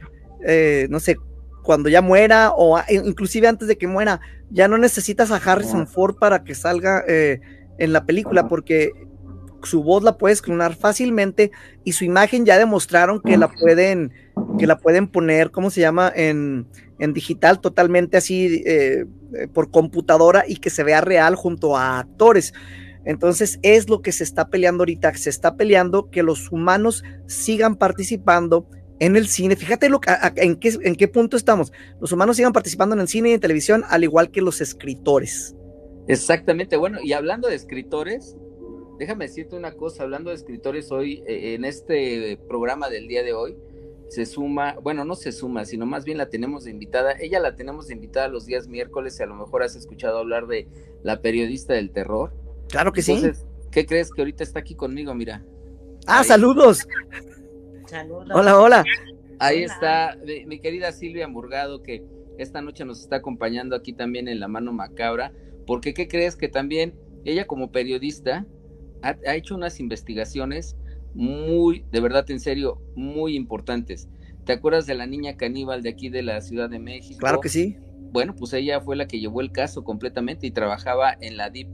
Eh, 0.46 0.86
no 0.90 1.00
sé, 1.00 1.16
cuando 1.62 1.88
ya 1.88 2.00
muera 2.00 2.52
o 2.56 2.80
inclusive 2.88 3.46
antes 3.46 3.68
de 3.68 3.76
que 3.76 3.86
muera, 3.86 4.20
ya 4.50 4.68
no 4.68 4.78
necesitas 4.78 5.30
a 5.30 5.36
Harrison 5.36 5.86
Ford 5.86 6.16
para 6.16 6.44
que 6.44 6.54
salga 6.54 7.04
eh, 7.06 7.40
en 7.78 7.92
la 7.92 8.06
película 8.06 8.48
porque 8.48 8.92
su 9.62 9.82
voz 9.82 10.02
la 10.02 10.16
puedes 10.16 10.40
clonar 10.40 10.74
fácilmente 10.74 11.50
y 11.84 11.92
su 11.92 12.04
imagen 12.04 12.46
ya 12.46 12.58
demostraron 12.58 13.20
que 13.20 13.36
la 13.36 13.48
pueden 13.48 14.12
que 14.58 14.66
la 14.66 14.78
pueden 14.78 15.08
poner, 15.08 15.50
¿cómo 15.50 15.70
se 15.70 15.80
llama? 15.80 16.12
En, 16.14 16.66
en 16.98 17.12
digital 17.12 17.60
totalmente 17.60 18.16
así 18.16 18.62
eh, 18.66 19.06
por 19.52 19.70
computadora 19.70 20.44
y 20.46 20.56
que 20.56 20.70
se 20.70 20.84
vea 20.84 21.00
real 21.00 21.34
junto 21.34 21.76
a 21.76 22.00
actores. 22.00 22.52
Entonces 23.04 23.58
es 23.62 23.88
lo 23.88 24.02
que 24.02 24.12
se 24.12 24.24
está 24.24 24.48
peleando 24.48 24.82
ahorita, 24.82 25.14
se 25.14 25.30
está 25.30 25.56
peleando 25.56 26.10
que 26.10 26.22
los 26.22 26.52
humanos 26.52 27.04
sigan 27.26 27.76
participando 27.76 28.68
en 28.98 29.16
el 29.16 29.28
cine. 29.28 29.56
Fíjate 29.56 29.88
lo, 29.88 30.00
en, 30.36 30.56
qué, 30.56 30.76
en 30.82 30.96
qué 30.96 31.08
punto 31.08 31.36
estamos. 31.36 31.72
Los 32.00 32.12
humanos 32.12 32.36
sigan 32.36 32.52
participando 32.52 32.94
en 32.94 33.00
el 33.00 33.08
cine 33.08 33.30
y 33.30 33.32
en 33.32 33.40
televisión, 33.40 33.84
al 33.88 34.04
igual 34.04 34.30
que 34.30 34.42
los 34.42 34.60
escritores. 34.60 35.54
Exactamente, 36.08 36.76
bueno, 36.76 36.98
y 37.02 37.12
hablando 37.12 37.48
de 37.48 37.54
escritores, 37.54 38.36
déjame 38.98 39.26
decirte 39.26 39.56
una 39.56 39.72
cosa, 39.72 40.02
hablando 40.02 40.30
de 40.30 40.36
escritores 40.36 40.90
hoy, 40.90 41.22
eh, 41.26 41.54
en 41.54 41.64
este 41.64 42.38
programa 42.48 42.88
del 42.88 43.08
día 43.08 43.22
de 43.22 43.34
hoy, 43.34 43.56
se 44.08 44.24
suma, 44.24 44.76
bueno, 44.82 45.04
no 45.04 45.14
se 45.14 45.32
suma, 45.32 45.64
sino 45.64 45.84
más 45.84 46.04
bien 46.04 46.18
la 46.18 46.30
tenemos 46.30 46.64
de 46.64 46.70
invitada. 46.70 47.12
Ella 47.20 47.40
la 47.40 47.54
tenemos 47.54 47.88
de 47.88 47.94
invitada 47.94 48.28
los 48.28 48.46
días 48.46 48.66
miércoles 48.66 49.18
y 49.20 49.22
a 49.22 49.26
lo 49.26 49.34
mejor 49.34 49.62
has 49.62 49.76
escuchado 49.76 50.18
hablar 50.18 50.46
de 50.46 50.66
la 51.02 51.20
periodista 51.20 51.74
del 51.74 51.90
terror. 51.90 52.32
Claro 52.68 52.92
que 52.92 53.02
sí. 53.02 53.22
¿Qué 53.70 53.84
crees 53.84 54.10
que 54.10 54.22
ahorita 54.22 54.42
está 54.42 54.60
aquí 54.60 54.74
conmigo? 54.74 55.14
Mira. 55.14 55.44
Ah, 56.06 56.24
saludos. 56.24 56.86
Saludos. 57.86 58.30
Hola, 58.32 58.58
hola. 58.58 58.84
Ahí 59.38 59.62
está 59.62 60.18
mi, 60.46 60.58
querida 60.58 60.90
Silvia 60.92 61.28
Murgado, 61.28 61.82
que 61.82 62.02
esta 62.38 62.62
noche 62.62 62.84
nos 62.84 63.00
está 63.00 63.16
acompañando 63.16 63.76
aquí 63.76 63.92
también 63.92 64.26
en 64.26 64.40
La 64.40 64.48
Mano 64.48 64.72
Macabra, 64.72 65.32
porque 65.66 65.92
¿qué 65.92 66.08
crees 66.08 66.34
que 66.34 66.48
también 66.48 66.98
ella 67.24 67.46
como 67.46 67.70
periodista 67.70 68.46
ha 69.02 69.36
hecho 69.36 69.54
unas 69.54 69.78
investigaciones 69.78 70.76
muy, 71.14 71.84
de 71.90 72.00
verdad, 72.00 72.30
en 72.30 72.40
serio, 72.40 72.80
muy 72.94 73.36
importantes. 73.36 74.08
¿Te 74.44 74.52
acuerdas 74.52 74.86
de 74.86 74.94
la 74.94 75.06
niña 75.06 75.36
caníbal 75.36 75.82
de 75.82 75.90
aquí 75.90 76.08
de 76.08 76.22
la 76.22 76.40
Ciudad 76.40 76.70
de 76.70 76.78
México? 76.78 77.18
Claro 77.18 77.40
que 77.40 77.48
sí. 77.48 77.76
Bueno, 78.12 78.34
pues 78.34 78.52
ella 78.54 78.80
fue 78.80 78.96
la 78.96 79.06
que 79.06 79.20
llevó 79.20 79.40
el 79.40 79.52
caso 79.52 79.84
completamente 79.84 80.46
y 80.46 80.50
trabajaba 80.50 81.14
en 81.20 81.36
la 81.36 81.50
DIP, 81.50 81.68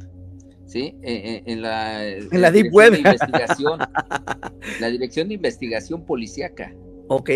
¿sí? 0.67 0.97
E, 1.03 1.13
e, 1.13 1.43
en, 1.47 1.63
la, 1.63 2.09
en 2.09 2.41
la 2.41 2.51
DIP 2.51 2.73
Web. 2.73 2.95
investigación, 2.97 3.79
la 4.81 4.91
Dirección 4.91 5.29
de 5.29 5.35
Investigación 5.35 6.05
Policiaca. 6.05 6.75
Ok. 7.09 7.31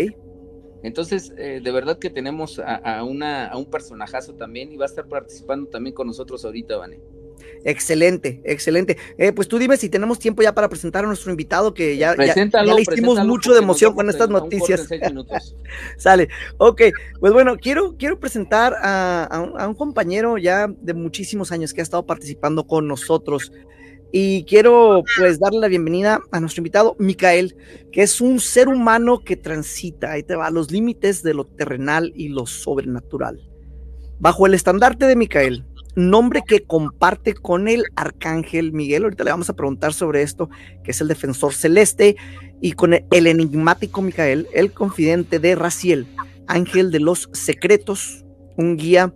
Entonces, 0.83 1.33
eh, 1.37 1.61
de 1.63 1.71
verdad 1.71 1.99
que 1.99 2.09
tenemos 2.09 2.59
a, 2.59 2.75
a, 2.75 3.03
una, 3.03 3.47
a 3.47 3.57
un 3.57 3.65
personajazo 3.65 4.35
también 4.35 4.71
y 4.71 4.77
va 4.77 4.85
a 4.85 4.87
estar 4.87 5.07
participando 5.07 5.69
también 5.69 5.93
con 5.93 6.07
nosotros 6.07 6.43
ahorita, 6.45 6.77
Vane. 6.77 6.99
Excelente, 7.63 8.41
excelente. 8.45 8.97
Eh, 9.17 9.31
pues 9.31 9.47
tú 9.47 9.57
dime 9.57 9.77
si 9.77 9.89
tenemos 9.89 10.19
tiempo 10.19 10.41
ya 10.41 10.53
para 10.53 10.69
presentar 10.69 11.03
a 11.03 11.07
nuestro 11.07 11.31
invitado, 11.31 11.73
que 11.73 11.97
ya, 11.97 12.15
ya, 12.15 12.63
le 12.63 12.81
hicimos 12.81 13.25
mucho 13.25 13.53
de 13.53 13.59
emoción 13.59 13.93
con 13.93 14.09
estas 14.09 14.29
noticias. 14.29 14.87
Sale, 15.97 16.29
ok. 16.57 16.81
Pues 17.19 17.33
bueno, 17.33 17.57
quiero, 17.57 17.95
quiero 17.97 18.19
presentar 18.19 18.75
a, 18.81 19.67
un, 19.67 19.73
compañero 19.75 20.37
ya 20.37 20.67
de 20.67 20.93
muchísimos 20.93 21.51
años 21.51 21.73
que 21.73 21.81
ha 21.81 21.83
estado 21.83 22.05
participando 22.05 22.65
con 22.65 22.87
nosotros. 22.87 23.51
Y 24.11 24.43
quiero 24.45 25.03
pues 25.17 25.39
darle 25.39 25.59
la 25.59 25.67
bienvenida 25.67 26.21
a 26.31 26.39
nuestro 26.39 26.61
invitado, 26.61 26.95
Micael, 26.97 27.55
que 27.91 28.01
es 28.01 28.21
un 28.21 28.39
ser 28.39 28.67
humano 28.67 29.19
que 29.23 29.37
transita, 29.37 30.11
ahí 30.11 30.23
te 30.23 30.35
va, 30.35 30.49
los 30.49 30.71
límites 30.71 31.21
de 31.21 31.35
lo 31.35 31.45
terrenal 31.45 32.11
y 32.15 32.29
lo 32.29 32.47
sobrenatural. 32.47 33.39
bajo 34.17 34.47
el 34.47 34.55
estandarte 34.55 35.05
de 35.05 35.15
Micael, 35.15 35.63
nombre 35.99 36.43
que 36.47 36.63
comparte 36.63 37.33
con 37.33 37.67
el 37.67 37.83
arcángel 37.95 38.71
Miguel, 38.71 39.03
ahorita 39.03 39.23
le 39.23 39.31
vamos 39.31 39.49
a 39.49 39.55
preguntar 39.55 39.93
sobre 39.93 40.21
esto, 40.21 40.49
que 40.83 40.91
es 40.91 41.01
el 41.01 41.07
defensor 41.07 41.53
celeste, 41.53 42.15
y 42.61 42.73
con 42.73 42.93
el 42.93 43.27
enigmático 43.27 44.01
Micael, 44.01 44.47
el 44.53 44.71
confidente 44.71 45.39
de 45.39 45.55
Raciel, 45.55 46.07
ángel 46.47 46.91
de 46.91 46.99
los 46.99 47.29
secretos, 47.33 48.25
un 48.57 48.77
guía, 48.77 49.13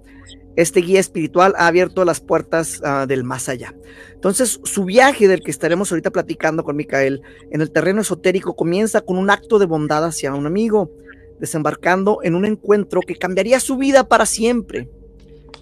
este 0.55 0.81
guía 0.81 0.99
espiritual 0.99 1.53
ha 1.57 1.67
abierto 1.67 2.05
las 2.05 2.21
puertas 2.21 2.79
uh, 2.81 3.07
del 3.07 3.23
más 3.23 3.49
allá. 3.49 3.73
Entonces, 4.13 4.59
su 4.63 4.85
viaje 4.85 5.27
del 5.27 5.41
que 5.41 5.51
estaremos 5.51 5.91
ahorita 5.91 6.11
platicando 6.11 6.63
con 6.63 6.75
Micael 6.75 7.21
en 7.51 7.61
el 7.61 7.71
terreno 7.71 8.01
esotérico 8.01 8.55
comienza 8.55 9.01
con 9.01 9.17
un 9.17 9.29
acto 9.29 9.57
de 9.57 9.65
bondad 9.65 10.05
hacia 10.05 10.33
un 10.33 10.45
amigo, 10.45 10.91
desembarcando 11.39 12.19
en 12.23 12.35
un 12.35 12.45
encuentro 12.45 13.01
que 13.01 13.15
cambiaría 13.15 13.59
su 13.59 13.77
vida 13.77 14.07
para 14.07 14.25
siempre. 14.25 14.87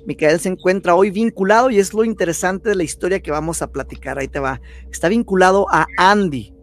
Micael 0.05 0.39
se 0.39 0.49
encuentra 0.49 0.95
hoy 0.95 1.11
vinculado 1.11 1.69
y 1.69 1.79
es 1.79 1.93
lo 1.93 2.03
interesante 2.03 2.69
de 2.69 2.75
la 2.75 2.83
historia 2.83 3.19
que 3.19 3.31
vamos 3.31 3.61
a 3.61 3.71
platicar. 3.71 4.17
Ahí 4.17 4.27
te 4.27 4.39
va. 4.39 4.61
Está 4.91 5.09
vinculado 5.09 5.67
a 5.69 5.85
Andy, 5.97 6.53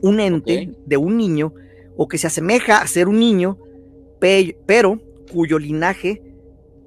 un 0.00 0.20
ente 0.20 0.52
okay. 0.52 0.76
de 0.86 0.96
un 0.96 1.16
niño 1.16 1.54
o 1.96 2.08
que 2.08 2.18
se 2.18 2.26
asemeja 2.26 2.78
a 2.78 2.86
ser 2.86 3.08
un 3.08 3.18
niño, 3.18 3.58
pe 4.20 4.56
pero 4.66 5.00
cuyo 5.32 5.58
linaje 5.58 6.22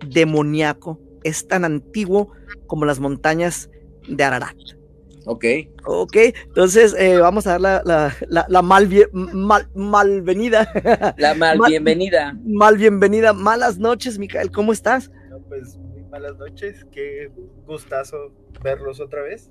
demoníaco 0.07 0.99
es 1.23 1.47
tan 1.47 1.65
antiguo 1.65 2.31
como 2.67 2.85
las 2.85 2.99
montañas 2.99 3.69
de 4.07 4.23
Ararat. 4.23 4.55
Ok. 5.25 5.45
Ok, 5.87 6.15
entonces 6.47 6.95
eh, 6.97 7.17
vamos 7.17 7.47
a 7.47 7.51
dar 7.51 7.61
la, 7.61 7.81
la, 7.85 8.15
la, 8.27 8.45
la 8.47 8.61
mal, 8.61 8.89
mal, 9.11 9.67
malvenida. 9.73 10.69
La 11.17 11.33
mal, 11.35 11.57
mal 11.57 11.69
bienvenida. 11.69 12.37
Mal 12.43 12.77
bienvenida. 12.77 13.33
Malas 13.33 13.77
noches, 13.77 14.17
Micael, 14.17 14.51
¿cómo 14.51 14.71
estás? 14.71 15.11
Pues 15.57 15.77
muy 15.77 16.03
malas 16.03 16.37
noches, 16.37 16.85
qué 16.91 17.31
gustazo 17.65 18.31
verlos 18.61 18.99
otra 18.99 19.21
vez. 19.21 19.49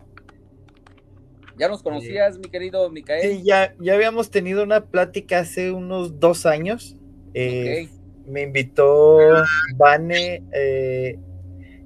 ¿Ya 1.57 1.69
nos 1.69 1.83
conocías, 1.83 2.35
sí. 2.35 2.41
mi 2.43 2.51
querido 2.51 2.91
Micael? 2.91 3.23
Sí, 3.23 3.43
ya, 3.45 3.75
ya 3.81 3.95
habíamos 3.95 4.31
tenido 4.31 4.63
una 4.63 4.85
plática 4.85 5.39
hace 5.39 5.71
unos 5.71 6.21
dos 6.21 6.47
años. 6.47 6.97
Eh, 7.33 7.87
okay 7.87 8.05
me 8.27 8.43
invitó 8.43 9.19
Vane 9.77 10.43
eh, 10.53 11.19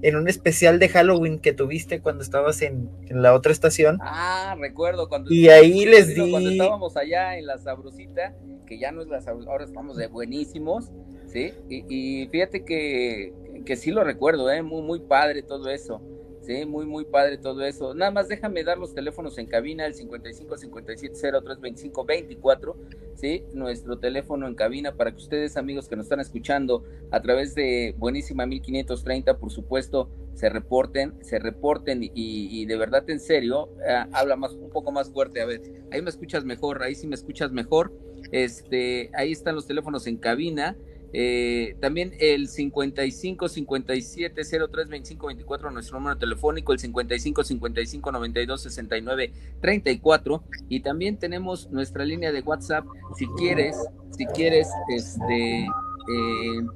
en 0.02 0.16
un 0.16 0.28
especial 0.28 0.78
de 0.78 0.88
Halloween 0.88 1.38
que 1.40 1.52
tuviste 1.52 2.00
cuando 2.00 2.22
estabas 2.22 2.62
en, 2.62 2.88
en 3.06 3.22
la 3.22 3.34
otra 3.34 3.52
estación. 3.52 3.98
Ah, 4.00 4.56
recuerdo 4.58 5.08
cuando 5.08 5.32
y 5.32 5.48
ahí 5.48 5.84
les 5.84 6.14
di 6.14 6.30
cuando 6.30 6.50
estábamos 6.50 6.96
allá 6.96 7.36
en 7.36 7.46
la 7.46 7.58
sabrosita, 7.58 8.34
que 8.66 8.78
ya 8.78 8.92
no 8.92 9.02
es 9.02 9.08
la 9.08 9.20
sabrosita, 9.20 9.50
ahora 9.50 9.64
estamos 9.64 9.96
de 9.96 10.06
buenísimos, 10.06 10.92
¿sí? 11.26 11.52
Y, 11.68 11.84
y 11.88 12.28
fíjate 12.28 12.64
que, 12.64 13.32
que 13.64 13.76
sí 13.76 13.90
lo 13.90 14.04
recuerdo, 14.04 14.50
¿eh? 14.50 14.62
Muy, 14.62 14.82
muy 14.82 15.00
padre 15.00 15.42
todo 15.42 15.68
eso. 15.70 16.00
Sí, 16.48 16.64
muy, 16.64 16.86
muy 16.86 17.04
padre 17.04 17.36
todo 17.36 17.62
eso. 17.62 17.92
Nada 17.92 18.10
más 18.10 18.26
déjame 18.28 18.64
dar 18.64 18.78
los 18.78 18.94
teléfonos 18.94 19.36
en 19.36 19.44
cabina, 19.44 19.84
el 19.84 19.92
55 19.92 20.56
57 20.56 21.14
03 21.44 21.60
25 21.60 22.04
24, 22.06 22.76
¿sí? 23.16 23.44
Nuestro 23.52 23.98
teléfono 23.98 24.46
en 24.46 24.54
cabina 24.54 24.92
para 24.92 25.10
que 25.10 25.18
ustedes, 25.18 25.58
amigos 25.58 25.88
que 25.88 25.96
nos 25.96 26.06
están 26.06 26.20
escuchando 26.20 26.84
a 27.10 27.20
través 27.20 27.54
de 27.54 27.94
Buenísima 27.98 28.46
1530, 28.46 29.36
por 29.36 29.50
supuesto, 29.50 30.08
se 30.32 30.48
reporten, 30.48 31.22
se 31.22 31.38
reporten 31.38 32.00
y, 32.02 32.64
de 32.64 32.76
verdad, 32.78 33.04
en 33.10 33.20
serio, 33.20 33.68
eh, 33.86 34.06
habla 34.12 34.36
más, 34.36 34.52
un 34.54 34.70
poco 34.70 34.90
más 34.90 35.10
fuerte. 35.10 35.42
A 35.42 35.44
ver, 35.44 35.60
ahí 35.90 36.00
me 36.00 36.08
escuchas 36.08 36.46
mejor, 36.46 36.82
ahí 36.82 36.94
sí 36.94 37.06
me 37.06 37.16
escuchas 37.16 37.52
mejor. 37.52 37.92
Este, 38.32 39.10
ahí 39.14 39.32
están 39.32 39.54
los 39.54 39.66
teléfonos 39.66 40.06
en 40.06 40.16
cabina. 40.16 40.78
Eh, 41.12 41.76
también 41.80 42.12
el 42.20 42.48
55 42.48 43.48
57 43.48 44.42
03 44.70 44.88
25 44.88 45.26
24, 45.26 45.70
nuestro 45.70 45.98
número 45.98 46.18
telefónico, 46.18 46.72
el 46.72 46.78
55 46.78 47.44
55 47.44 48.12
92 48.12 48.62
69 48.62 49.32
34. 49.60 50.42
Y 50.68 50.80
también 50.80 51.18
tenemos 51.18 51.70
nuestra 51.70 52.04
línea 52.04 52.32
de 52.32 52.40
WhatsApp. 52.40 52.84
Si 53.16 53.26
quieres, 53.38 53.76
si 54.10 54.26
quieres, 54.26 54.68
este, 54.88 55.60
eh, 55.64 56.66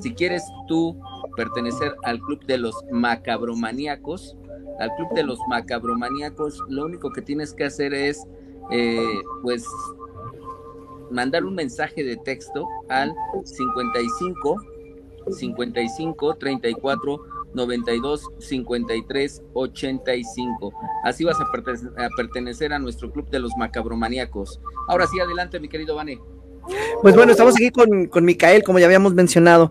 si 0.00 0.12
quieres 0.14 0.42
tú 0.66 1.00
pertenecer 1.36 1.94
al 2.04 2.20
club 2.20 2.44
de 2.46 2.58
los 2.58 2.74
macabromaníacos, 2.90 4.36
al 4.78 4.94
club 4.96 5.12
de 5.14 5.22
los 5.24 5.38
macabromaníacos, 5.48 6.62
lo 6.68 6.84
único 6.84 7.10
que 7.10 7.22
tienes 7.22 7.54
que 7.54 7.64
hacer 7.64 7.94
es, 7.94 8.26
eh, 8.70 9.20
pues, 9.42 9.64
mandar 11.10 11.44
un 11.44 11.54
mensaje 11.54 12.04
de 12.04 12.16
texto 12.16 12.66
al 12.88 13.14
55 13.44 14.56
55 15.30 16.36
34 16.36 17.20
92 17.54 18.28
53 18.38 19.42
85. 19.52 20.72
Así 21.04 21.24
vas 21.24 21.36
a 21.40 21.46
pertenecer, 22.16 22.72
a 22.72 22.78
nuestro 22.78 23.10
club 23.10 23.28
de 23.30 23.40
los 23.40 23.52
macabromaníacos. 23.56 24.60
Ahora 24.88 25.06
sí, 25.06 25.18
adelante, 25.20 25.60
mi 25.60 25.68
querido 25.68 25.94
Vane. 25.94 26.20
Pues 27.02 27.14
bueno, 27.14 27.32
estamos 27.32 27.54
aquí 27.54 27.70
con, 27.70 28.06
con 28.06 28.24
Micael, 28.24 28.62
como 28.62 28.78
ya 28.78 28.86
habíamos 28.86 29.14
mencionado. 29.14 29.70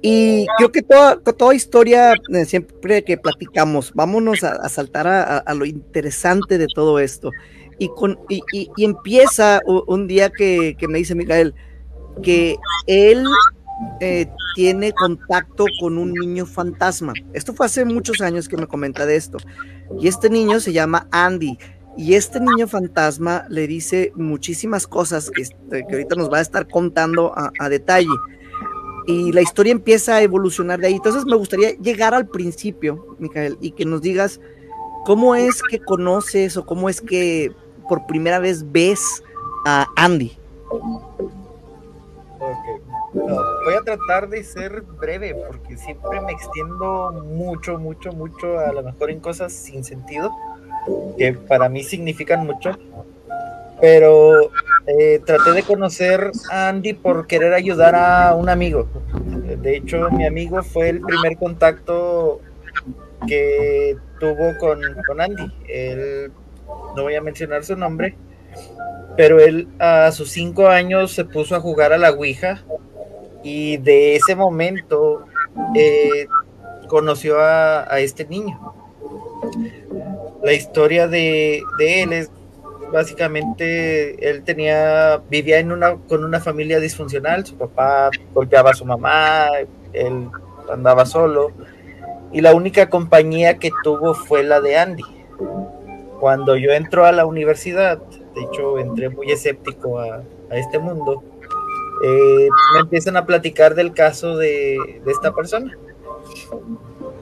Y 0.00 0.46
creo 0.56 0.70
que 0.70 0.82
toda, 0.82 1.20
toda 1.20 1.54
historia, 1.54 2.14
eh, 2.14 2.44
siempre 2.44 3.02
que 3.02 3.18
platicamos, 3.18 3.92
vámonos 3.94 4.44
a, 4.44 4.52
a 4.52 4.68
saltar 4.68 5.08
a, 5.08 5.38
a, 5.38 5.54
lo 5.54 5.66
interesante 5.66 6.56
de 6.56 6.68
todo 6.72 7.00
esto 7.00 7.32
y, 7.78 7.88
con, 7.88 8.18
y, 8.28 8.42
y, 8.52 8.84
empieza 8.84 9.60
un 9.66 10.06
día 10.06 10.30
que, 10.30 10.76
que, 10.78 10.88
me 10.88 10.98
dice 10.98 11.14
Miguel 11.14 11.54
que 12.22 12.56
él 12.86 13.24
eh, 14.00 14.26
tiene 14.54 14.92
contacto 14.92 15.64
con 15.80 15.98
un 15.98 16.12
niño 16.12 16.46
fantasma. 16.46 17.12
Esto 17.32 17.54
fue 17.54 17.66
hace 17.66 17.84
muchos 17.84 18.20
años 18.20 18.48
que 18.48 18.56
me 18.56 18.66
comenta 18.66 19.06
de 19.06 19.16
esto. 19.16 19.38
Y 20.00 20.08
este 20.08 20.30
niño 20.30 20.60
se 20.60 20.72
llama 20.72 21.06
Andy. 21.10 21.58
Y 21.96 22.14
este 22.14 22.40
niño 22.40 22.68
fantasma 22.68 23.44
le 23.48 23.66
dice 23.66 24.12
muchísimas 24.14 24.86
cosas 24.86 25.30
que, 25.30 25.42
que 25.70 25.94
ahorita 25.94 26.14
nos 26.16 26.30
va 26.32 26.38
a 26.38 26.42
estar 26.42 26.68
contando 26.68 27.32
a, 27.36 27.52
a 27.58 27.68
detalle. 27.68 28.08
Y 29.06 29.32
la 29.32 29.40
historia 29.40 29.72
empieza 29.72 30.16
a 30.16 30.22
evolucionar 30.22 30.80
de 30.80 30.88
ahí. 30.88 30.94
Entonces 30.94 31.24
me 31.24 31.36
gustaría 31.36 31.76
llegar 31.76 32.14
al 32.14 32.28
principio, 32.28 33.16
Micael, 33.18 33.56
y 33.60 33.72
que 33.72 33.84
nos 33.84 34.02
digas 34.02 34.40
cómo 35.04 35.34
es 35.34 35.62
que 35.62 35.78
conoces 35.78 36.56
o 36.56 36.66
cómo 36.66 36.88
es 36.88 37.00
que 37.00 37.52
por 37.88 38.06
primera 38.06 38.38
vez 38.38 38.70
ves 38.70 39.24
a 39.66 39.86
Andy? 39.96 40.36
Okay. 40.68 41.38
Voy 43.12 43.74
a 43.74 43.82
tratar 43.82 44.28
de 44.28 44.44
ser 44.44 44.82
breve 44.82 45.34
porque 45.34 45.76
siempre 45.76 46.20
me 46.20 46.32
extiendo 46.32 47.10
mucho, 47.24 47.78
mucho, 47.78 48.12
mucho, 48.12 48.58
a 48.58 48.72
lo 48.72 48.82
mejor 48.82 49.10
en 49.10 49.20
cosas 49.20 49.52
sin 49.52 49.82
sentido, 49.82 50.30
que 51.16 51.32
para 51.32 51.68
mí 51.68 51.82
significan 51.82 52.46
mucho. 52.46 52.78
Pero 53.80 54.50
eh, 54.86 55.20
traté 55.24 55.52
de 55.52 55.62
conocer 55.62 56.32
a 56.50 56.68
Andy 56.68 56.94
por 56.94 57.26
querer 57.26 57.54
ayudar 57.54 57.94
a 57.94 58.34
un 58.34 58.48
amigo. 58.48 58.88
De 59.62 59.76
hecho, 59.76 60.10
mi 60.10 60.26
amigo 60.26 60.62
fue 60.62 60.90
el 60.90 61.00
primer 61.00 61.36
contacto 61.36 62.40
que 63.26 63.96
tuvo 64.18 64.58
con, 64.58 64.80
con 65.06 65.20
Andy. 65.20 65.52
Él 65.68 66.32
no 66.96 67.02
voy 67.02 67.14
a 67.14 67.20
mencionar 67.20 67.64
su 67.64 67.76
nombre, 67.76 68.16
pero 69.16 69.40
él 69.40 69.68
a 69.78 70.12
sus 70.12 70.30
cinco 70.30 70.68
años 70.68 71.12
se 71.12 71.24
puso 71.24 71.56
a 71.56 71.60
jugar 71.60 71.92
a 71.92 71.98
la 71.98 72.10
Ouija 72.10 72.64
y 73.42 73.76
de 73.78 74.16
ese 74.16 74.34
momento 74.34 75.24
eh, 75.74 76.26
conoció 76.88 77.40
a, 77.40 77.98
este 77.98 78.24
niño. 78.26 78.74
La 80.42 80.52
historia 80.52 81.08
de, 81.08 81.62
de, 81.78 82.02
él 82.02 82.12
es 82.12 82.30
básicamente 82.92 84.30
él 84.30 84.44
tenía 84.44 85.20
vivía 85.28 85.58
en 85.58 85.72
una 85.72 85.96
con 85.96 86.24
una 86.24 86.40
familia 86.40 86.80
disfuncional, 86.80 87.44
su 87.44 87.56
papá 87.56 88.10
golpeaba 88.32 88.70
a 88.70 88.74
su 88.74 88.84
mamá, 88.84 89.48
él 89.92 90.28
andaba 90.72 91.04
solo 91.04 91.52
y 92.32 92.40
la 92.40 92.54
única 92.54 92.88
compañía 92.88 93.58
que 93.58 93.70
tuvo 93.82 94.14
fue 94.14 94.42
la 94.42 94.60
de 94.60 94.78
Andy 94.78 95.17
cuando 96.20 96.56
yo 96.56 96.72
entro 96.72 97.04
a 97.04 97.12
la 97.12 97.26
universidad, 97.26 97.98
de 98.34 98.42
hecho 98.42 98.78
entré 98.78 99.08
muy 99.08 99.30
escéptico 99.30 99.98
a, 99.98 100.22
a 100.50 100.56
este 100.56 100.78
mundo, 100.78 101.22
eh, 102.02 102.48
me 102.74 102.80
empiezan 102.80 103.16
a 103.16 103.26
platicar 103.26 103.74
del 103.74 103.92
caso 103.92 104.36
de, 104.36 104.78
de, 105.04 105.10
esta 105.10 105.32
persona. 105.32 105.76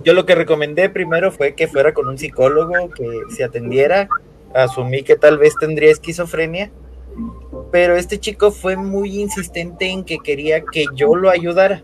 Yo 0.05 0.13
lo 0.13 0.27
que 0.27 0.35
recomendé 0.35 0.89
primero 0.91 1.33
fue 1.33 1.55
que 1.55 1.67
fuera 1.67 1.95
con 1.95 2.09
un 2.09 2.19
psicólogo, 2.19 2.91
que 2.91 3.23
se 3.31 3.45
atendiera, 3.45 4.09
asumí 4.55 5.03
que 5.03 5.17
tal 5.17 5.39
vez 5.39 5.55
tendría 5.59 5.91
esquizofrenia, 5.91 6.71
pero 7.73 7.97
este 7.97 8.19
chico 8.19 8.51
fue 8.51 8.77
muy 8.77 9.21
insistente 9.21 9.87
en 9.87 10.05
que 10.05 10.19
quería 10.19 10.63
que 10.63 10.85
yo 10.95 11.17
lo 11.17 11.31
ayudara. 11.31 11.83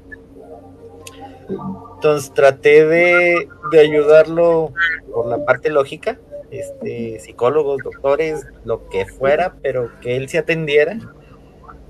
Entonces 1.94 2.32
traté 2.32 2.86
de, 2.86 3.48
de 3.70 3.80
ayudarlo 3.80 4.72
por 5.12 5.26
la 5.26 5.44
parte 5.44 5.70
lógica, 5.70 6.18
este, 6.52 7.18
psicólogos, 7.18 7.82
doctores, 7.82 8.46
lo 8.64 8.88
que 8.88 9.06
fuera, 9.06 9.54
pero 9.62 9.90
que 10.00 10.16
él 10.16 10.28
se 10.28 10.38
atendiera. 10.38 10.98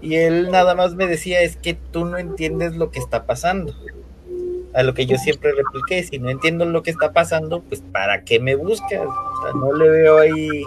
Y 0.00 0.16
él 0.16 0.50
nada 0.50 0.74
más 0.74 0.94
me 0.94 1.06
decía, 1.06 1.42
es 1.42 1.56
que 1.56 1.74
tú 1.74 2.04
no 2.04 2.16
entiendes 2.16 2.76
lo 2.76 2.90
que 2.90 3.00
está 3.00 3.26
pasando. 3.26 3.74
a 4.74 4.82
lo 4.82 4.94
que 4.94 5.04
yo 5.04 5.18
siempre 5.18 5.52
repliqué, 5.52 6.02
si 6.02 6.18
no 6.18 6.30
entiendo 6.30 6.64
lo 6.64 6.82
que 6.82 6.90
está 6.90 7.12
pasando, 7.12 7.62
pues 7.62 7.82
¿para 7.92 8.24
qué 8.24 8.40
me 8.40 8.54
buscas? 8.54 9.00
O 9.00 9.42
sea, 9.42 9.52
no 9.54 9.72
le 9.74 9.88
veo 9.90 10.18
ahí, 10.18 10.64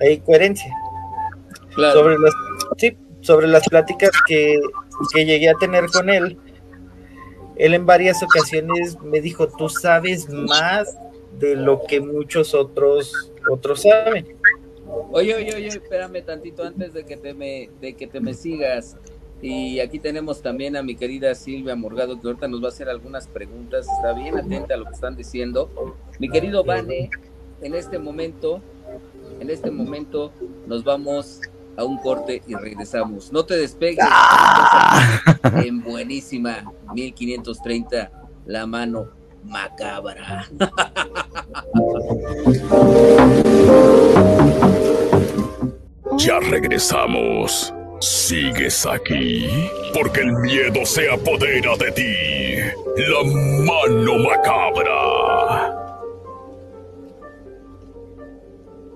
ahí 0.00 0.18
coherencia. 0.20 0.72
Sobre, 1.92 2.18
las, 2.18 2.34
sí, 2.76 2.98
sobre 3.20 3.46
las 3.46 3.68
pláticas 3.68 4.10
que, 4.26 4.58
que 5.14 5.24
llegué 5.24 5.48
a 5.48 5.54
tener 5.54 5.86
con 5.86 6.10
él, 6.10 6.36
él 7.56 7.74
en 7.74 7.86
varias 7.86 8.20
ocasiones 8.22 8.98
me 9.02 9.20
dijo, 9.20 9.46
tú 9.46 9.68
sabes 9.68 10.28
más 10.28 10.96
de 11.38 11.56
lo 11.56 11.82
que 11.84 12.00
muchos 12.00 12.54
otros, 12.54 13.32
otros 13.50 13.82
saben. 13.82 14.36
Oye, 15.10 15.34
oye, 15.34 15.54
oye, 15.54 15.66
espérame 15.68 16.22
tantito 16.24 16.64
antes 16.64 16.92
de 16.94 17.04
que 17.04 17.16
te 17.16 17.34
me, 17.34 17.70
de 17.80 17.94
que 17.94 18.06
te 18.06 18.20
me 18.20 18.34
sigas. 18.34 18.96
Y 19.40 19.78
aquí 19.80 19.98
tenemos 19.98 20.42
también 20.42 20.76
a 20.76 20.82
mi 20.82 20.96
querida 20.96 21.34
Silvia 21.34 21.76
Morgado, 21.76 22.20
que 22.20 22.26
ahorita 22.26 22.48
nos 22.48 22.62
va 22.62 22.66
a 22.66 22.68
hacer 22.70 22.88
algunas 22.88 23.28
preguntas. 23.28 23.86
Está 23.88 24.12
bien 24.12 24.36
atenta 24.36 24.74
a 24.74 24.76
lo 24.78 24.86
que 24.86 24.94
están 24.94 25.16
diciendo. 25.16 25.70
Mi 26.18 26.28
querido 26.28 26.64
Vane, 26.64 27.10
en 27.60 27.74
este 27.74 27.98
momento, 27.98 28.60
en 29.38 29.50
este 29.50 29.70
momento 29.70 30.32
nos 30.66 30.82
vamos 30.82 31.40
a 31.76 31.84
un 31.84 31.98
corte 31.98 32.42
y 32.48 32.54
regresamos. 32.56 33.32
No 33.32 33.44
te 33.44 33.56
despegues. 33.56 34.04
¡Ah! 34.10 35.20
En 35.64 35.82
buenísima 35.82 36.72
1530, 36.92 38.10
la 38.46 38.66
mano 38.66 39.17
macabra. 39.44 40.48
Ya 46.18 46.40
regresamos. 46.40 47.72
¿Sigues 48.00 48.86
aquí? 48.86 49.48
Porque 49.92 50.20
el 50.20 50.32
miedo 50.34 50.84
se 50.84 51.10
apodera 51.10 51.76
de 51.76 51.92
ti. 51.92 52.14
La 52.96 53.24
mano 53.24 54.18
macabra. 54.18 55.74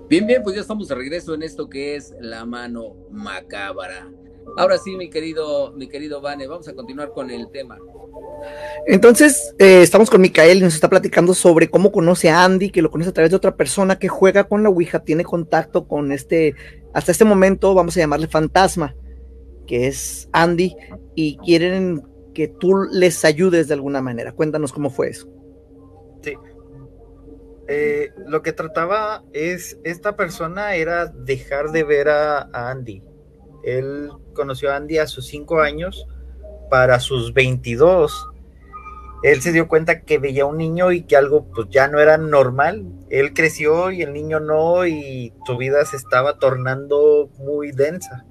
Bien, 0.09 0.27
bien, 0.27 0.43
pues 0.43 0.55
ya 0.55 0.61
estamos 0.61 0.87
de 0.87 0.95
regreso 0.95 1.33
en 1.33 1.43
esto 1.43 1.69
que 1.69 1.95
es 1.95 2.13
la 2.19 2.45
mano 2.45 2.95
macabra. 3.09 4.09
Ahora 4.57 4.77
sí, 4.77 4.95
mi 4.97 5.09
querido, 5.09 5.71
mi 5.73 5.87
querido 5.87 6.21
Vane, 6.21 6.47
vamos 6.47 6.67
a 6.67 6.73
continuar 6.73 7.11
con 7.11 7.29
el 7.31 7.49
tema. 7.49 7.79
Entonces, 8.85 9.55
eh, 9.57 9.81
estamos 9.81 10.09
con 10.09 10.21
Micael 10.21 10.59
y 10.59 10.61
nos 10.61 10.75
está 10.75 10.89
platicando 10.89 11.33
sobre 11.33 11.69
cómo 11.69 11.91
conoce 11.91 12.29
a 12.29 12.43
Andy, 12.43 12.69
que 12.69 12.81
lo 12.81 12.91
conoce 12.91 13.09
a 13.09 13.13
través 13.13 13.31
de 13.31 13.37
otra 13.37 13.55
persona 13.55 13.97
que 13.97 14.09
juega 14.09 14.43
con 14.43 14.61
la 14.61 14.69
Ouija, 14.69 15.03
tiene 15.03 15.23
contacto 15.23 15.87
con 15.87 16.11
este, 16.11 16.55
hasta 16.93 17.11
este 17.11 17.25
momento 17.25 17.73
vamos 17.73 17.97
a 17.97 18.01
llamarle 18.01 18.27
fantasma, 18.27 18.95
que 19.65 19.87
es 19.87 20.29
Andy, 20.33 20.75
y 21.15 21.37
quieren 21.37 22.03
que 22.33 22.47
tú 22.47 22.75
les 22.91 23.25
ayudes 23.25 23.67
de 23.67 23.73
alguna 23.73 24.01
manera. 24.01 24.33
Cuéntanos 24.33 24.71
cómo 24.71 24.89
fue 24.89 25.09
eso. 25.09 25.27
Sí. 26.21 26.33
Eh, 27.67 28.11
lo 28.27 28.41
que 28.41 28.51
trataba 28.51 29.23
es, 29.31 29.79
esta 29.83 30.15
persona 30.15 30.75
era 30.75 31.07
dejar 31.07 31.71
de 31.71 31.83
ver 31.83 32.09
a 32.09 32.49
Andy. 32.51 33.01
Él 33.63 34.09
conoció 34.33 34.71
a 34.71 34.75
Andy 34.75 34.97
a 34.97 35.07
sus 35.07 35.27
cinco 35.27 35.61
años, 35.61 36.05
para 36.69 36.99
sus 36.99 37.33
22 37.33 38.27
él 39.23 39.41
se 39.41 39.53
dio 39.53 39.69
cuenta 39.69 40.01
que 40.01 40.19
veía 40.19 40.45
un 40.45 40.57
niño 40.57 40.91
y 40.91 41.03
que 41.03 41.15
algo 41.15 41.45
pues 41.45 41.69
ya 41.69 41.87
no 41.87 41.99
era 41.99 42.17
normal. 42.17 42.85
Él 43.09 43.33
creció 43.33 43.89
y 43.89 44.01
el 44.01 44.11
niño 44.11 44.41
no 44.41 44.85
y 44.85 45.33
su 45.45 45.57
vida 45.57 45.85
se 45.85 45.95
estaba 45.95 46.39
tornando 46.39 47.29
muy 47.39 47.71
densa. 47.71 48.25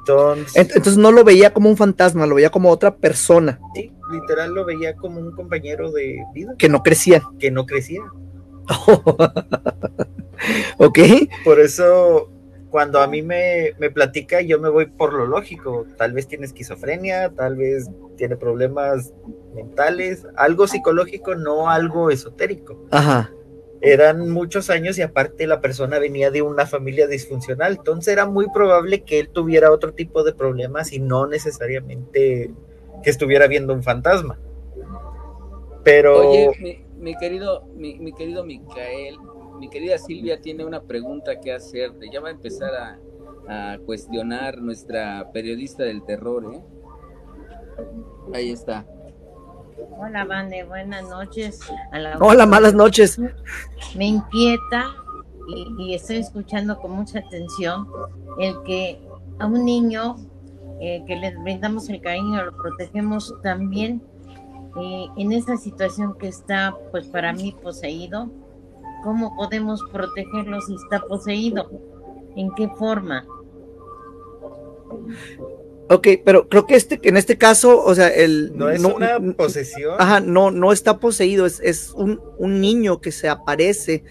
Entonces, 0.00 0.54
Entonces 0.54 0.98
no 0.98 1.12
lo 1.12 1.24
veía 1.24 1.54
como 1.54 1.70
un 1.70 1.78
fantasma, 1.78 2.26
lo 2.26 2.34
veía 2.34 2.50
como 2.50 2.68
otra 2.68 2.94
persona. 2.94 3.58
Sí, 3.74 3.90
literal 4.12 4.52
lo 4.52 4.66
veía 4.66 4.96
como 4.96 5.18
un 5.18 5.32
compañero 5.32 5.90
de 5.92 6.22
vida. 6.34 6.54
Que 6.58 6.68
no 6.68 6.82
crecía. 6.82 7.22
Que 7.38 7.50
no 7.50 7.64
crecía. 7.64 8.02
ok. 10.76 10.98
Por 11.42 11.58
eso 11.58 12.33
cuando 12.74 13.00
a 13.00 13.06
mí 13.06 13.22
me, 13.22 13.72
me, 13.78 13.88
platica, 13.88 14.40
yo 14.40 14.58
me 14.58 14.68
voy 14.68 14.86
por 14.86 15.12
lo 15.12 15.28
lógico. 15.28 15.86
Tal 15.96 16.12
vez 16.12 16.26
tiene 16.26 16.44
esquizofrenia, 16.44 17.30
tal 17.30 17.54
vez 17.54 17.88
tiene 18.16 18.34
problemas 18.34 19.14
mentales, 19.54 20.26
algo 20.34 20.66
psicológico, 20.66 21.36
no 21.36 21.70
algo 21.70 22.10
esotérico. 22.10 22.84
Ajá. 22.90 23.30
Eran 23.80 24.28
muchos 24.28 24.70
años 24.70 24.98
y 24.98 25.02
aparte 25.02 25.46
la 25.46 25.60
persona 25.60 26.00
venía 26.00 26.32
de 26.32 26.42
una 26.42 26.66
familia 26.66 27.06
disfuncional, 27.06 27.76
entonces 27.78 28.12
era 28.12 28.26
muy 28.26 28.50
probable 28.52 29.04
que 29.04 29.20
él 29.20 29.28
tuviera 29.28 29.70
otro 29.70 29.94
tipo 29.94 30.24
de 30.24 30.34
problemas 30.34 30.92
y 30.92 30.98
no 30.98 31.28
necesariamente 31.28 32.50
que 33.04 33.10
estuviera 33.10 33.46
viendo 33.46 33.72
un 33.72 33.84
fantasma. 33.84 34.36
Pero... 35.84 36.28
Oye, 36.28 36.82
mi, 36.98 37.16
querido, 37.18 37.68
mi, 37.76 38.00
mi 38.00 38.12
querido 38.12 38.44
Micael, 38.44 39.16
mi 39.58 39.68
querida 39.68 39.98
Silvia 39.98 40.40
tiene 40.40 40.64
una 40.64 40.82
pregunta 40.82 41.40
que 41.40 41.52
hacerte. 41.52 42.08
Ya 42.10 42.20
va 42.20 42.28
a 42.28 42.32
empezar 42.32 42.70
a, 42.74 42.98
cuestionar 43.84 44.62
nuestra 44.62 45.30
periodista 45.30 45.82
del 45.82 46.02
terror, 46.04 46.54
¿eh? 46.54 46.62
Ahí 48.32 48.50
está. 48.50 48.86
Hola, 49.98 50.24
Vane, 50.24 50.64
buenas 50.64 51.06
noches. 51.10 51.60
Hola, 52.20 52.46
malas 52.46 52.72
noches. 52.72 53.20
Me 53.94 54.06
inquieta 54.06 54.94
y, 55.78 55.94
estoy 55.94 56.16
escuchando 56.16 56.78
con 56.78 56.92
mucha 56.92 57.18
atención 57.18 57.86
el 58.38 58.54
que 58.62 59.06
a 59.38 59.46
un 59.46 59.62
niño 59.62 60.16
eh, 60.80 61.04
que 61.06 61.16
le 61.16 61.36
brindamos 61.36 61.90
el 61.90 62.00
cariño, 62.00 62.44
lo 62.44 62.56
protegemos 62.56 63.34
también 63.42 64.02
eh, 64.80 65.06
en 65.18 65.32
esa 65.32 65.58
situación 65.58 66.16
que 66.16 66.28
está, 66.28 66.74
pues 66.90 67.08
para 67.08 67.34
mí, 67.34 67.54
poseído 67.62 68.30
¿Cómo 69.04 69.36
podemos 69.36 69.82
protegerlo 69.92 70.62
si 70.62 70.74
está 70.74 71.00
poseído? 71.06 71.70
¿En 72.36 72.50
qué 72.54 72.68
forma? 72.78 73.26
Ok, 75.90 76.08
pero 76.24 76.48
creo 76.48 76.66
que 76.66 76.74
este, 76.74 76.98
en 77.02 77.18
este 77.18 77.36
caso, 77.36 77.84
o 77.84 77.94
sea, 77.94 78.08
el 78.08 78.56
no 78.56 78.70
es 78.70 78.82
una 78.82 79.20
posesión. 79.36 79.96
Ajá, 79.98 80.20
no, 80.20 80.50
no 80.50 80.72
está 80.72 80.98
poseído, 80.98 81.44
es, 81.44 81.60
es 81.60 81.92
un, 81.94 82.18
un, 82.38 82.62
niño 82.62 83.02
que 83.02 83.12
se 83.12 83.28
aparece. 83.28 84.04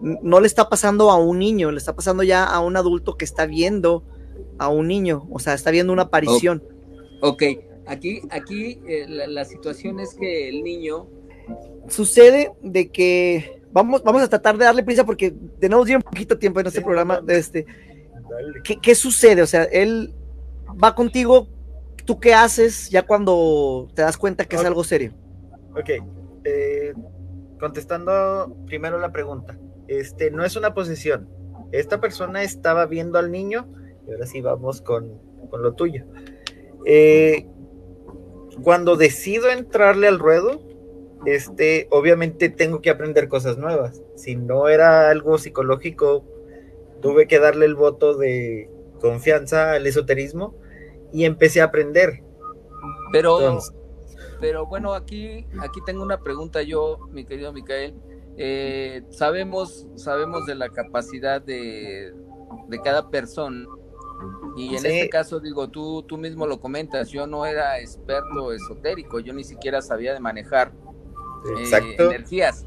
No 0.00 0.40
le 0.40 0.46
está 0.46 0.70
pasando 0.70 1.10
a 1.10 1.16
un 1.16 1.38
niño, 1.38 1.70
le 1.70 1.76
está 1.76 1.94
pasando 1.94 2.22
ya 2.22 2.44
a 2.44 2.60
un 2.60 2.78
adulto 2.78 3.18
que 3.18 3.26
está 3.26 3.44
viendo 3.44 4.02
a 4.58 4.68
un 4.68 4.88
niño, 4.88 5.28
o 5.30 5.38
sea, 5.38 5.52
está 5.52 5.70
viendo 5.70 5.92
una 5.92 6.04
aparición. 6.04 6.64
Ok, 7.20 7.42
aquí, 7.86 8.22
aquí 8.30 8.80
eh, 8.88 9.04
la 9.08 9.44
situación 9.44 10.00
es 10.00 10.14
que 10.14 10.48
el 10.48 10.64
niño 10.64 11.06
sucede 11.88 12.52
de 12.62 12.88
que 12.90 13.57
vamos, 13.72 14.02
vamos 14.02 14.22
a 14.22 14.28
tratar 14.28 14.56
de 14.56 14.64
darle 14.64 14.82
prisa 14.82 15.04
porque 15.04 15.34
tenemos 15.58 15.86
bien 15.86 16.02
poquito 16.02 16.38
tiempo 16.38 16.60
en 16.60 16.66
este 16.66 16.80
programa. 16.80 17.22
Este, 17.28 17.66
¿qué, 18.82 18.94
sucede? 18.94 19.42
O 19.42 19.46
sea, 19.46 19.64
él 19.64 20.14
va 20.82 20.94
contigo, 20.94 21.48
¿tú 22.04 22.18
qué 22.20 22.34
haces 22.34 22.90
ya 22.90 23.06
cuando 23.06 23.88
te 23.94 24.02
das 24.02 24.16
cuenta 24.16 24.44
que 24.44 24.56
es 24.56 24.64
algo 24.64 24.84
serio? 24.84 25.12
Ok, 25.72 25.90
eh, 26.44 26.94
contestando 27.60 28.56
primero 28.66 28.98
la 28.98 29.12
pregunta, 29.12 29.58
este 29.86 30.30
no 30.30 30.44
es 30.44 30.56
una 30.56 30.74
posesión. 30.74 31.28
Esta 31.70 32.00
persona 32.00 32.42
estaba 32.42 32.86
viendo 32.86 33.18
al 33.18 33.30
niño, 33.30 33.68
y 34.06 34.12
ahora 34.12 34.26
sí 34.26 34.40
vamos 34.40 34.80
con, 34.80 35.20
con 35.50 35.62
lo 35.62 35.74
tuyo. 35.74 36.04
Eh, 36.86 37.46
cuando 38.62 38.96
decido 38.96 39.50
entrarle 39.50 40.08
al 40.08 40.18
ruedo, 40.18 40.67
este, 41.34 41.88
obviamente 41.90 42.48
tengo 42.48 42.80
que 42.80 42.90
aprender 42.90 43.28
cosas 43.28 43.58
nuevas. 43.58 44.02
Si 44.16 44.36
no 44.36 44.68
era 44.68 45.10
algo 45.10 45.38
psicológico, 45.38 46.24
tuve 47.00 47.26
que 47.26 47.38
darle 47.38 47.66
el 47.66 47.74
voto 47.74 48.16
de 48.16 48.70
confianza 49.00 49.72
al 49.72 49.86
esoterismo 49.86 50.54
y 51.12 51.24
empecé 51.24 51.60
a 51.60 51.64
aprender. 51.64 52.22
Pero, 53.12 53.58
pero 54.40 54.66
bueno, 54.66 54.94
aquí, 54.94 55.46
aquí 55.60 55.80
tengo 55.86 56.02
una 56.02 56.20
pregunta 56.20 56.62
yo, 56.62 56.98
mi 57.10 57.24
querido 57.24 57.52
Micael. 57.52 57.94
Eh, 58.36 59.02
sabemos, 59.10 59.86
sabemos 59.96 60.46
de 60.46 60.54
la 60.54 60.68
capacidad 60.68 61.40
de, 61.40 62.12
de 62.68 62.80
cada 62.80 63.10
persona. 63.10 63.66
Y 64.56 64.76
en 64.76 64.86
este 64.86 65.08
caso, 65.08 65.38
digo, 65.38 65.68
tú, 65.68 66.02
tú 66.02 66.18
mismo 66.18 66.46
lo 66.46 66.60
comentas, 66.60 67.08
yo 67.10 67.26
no 67.26 67.46
era 67.46 67.78
experto 67.80 68.52
esotérico, 68.52 69.20
yo 69.20 69.32
ni 69.32 69.44
siquiera 69.44 69.80
sabía 69.80 70.12
de 70.12 70.20
manejar 70.20 70.72
eh, 71.60 71.96
energías. 71.98 72.66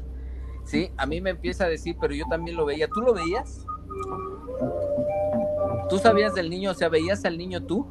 Sí, 0.64 0.90
a 0.96 1.06
mí 1.06 1.20
me 1.20 1.30
empieza 1.30 1.64
a 1.64 1.68
decir, 1.68 1.96
pero 2.00 2.14
yo 2.14 2.24
también 2.30 2.56
lo 2.56 2.64
veía. 2.64 2.88
¿Tú 2.88 3.00
lo 3.00 3.14
veías? 3.14 3.66
¿Tú 5.88 5.98
sabías 5.98 6.34
del 6.34 6.50
niño? 6.50 6.70
O 6.70 6.74
sea, 6.74 6.88
¿veías 6.88 7.24
al 7.24 7.36
niño 7.36 7.64
tú? 7.64 7.86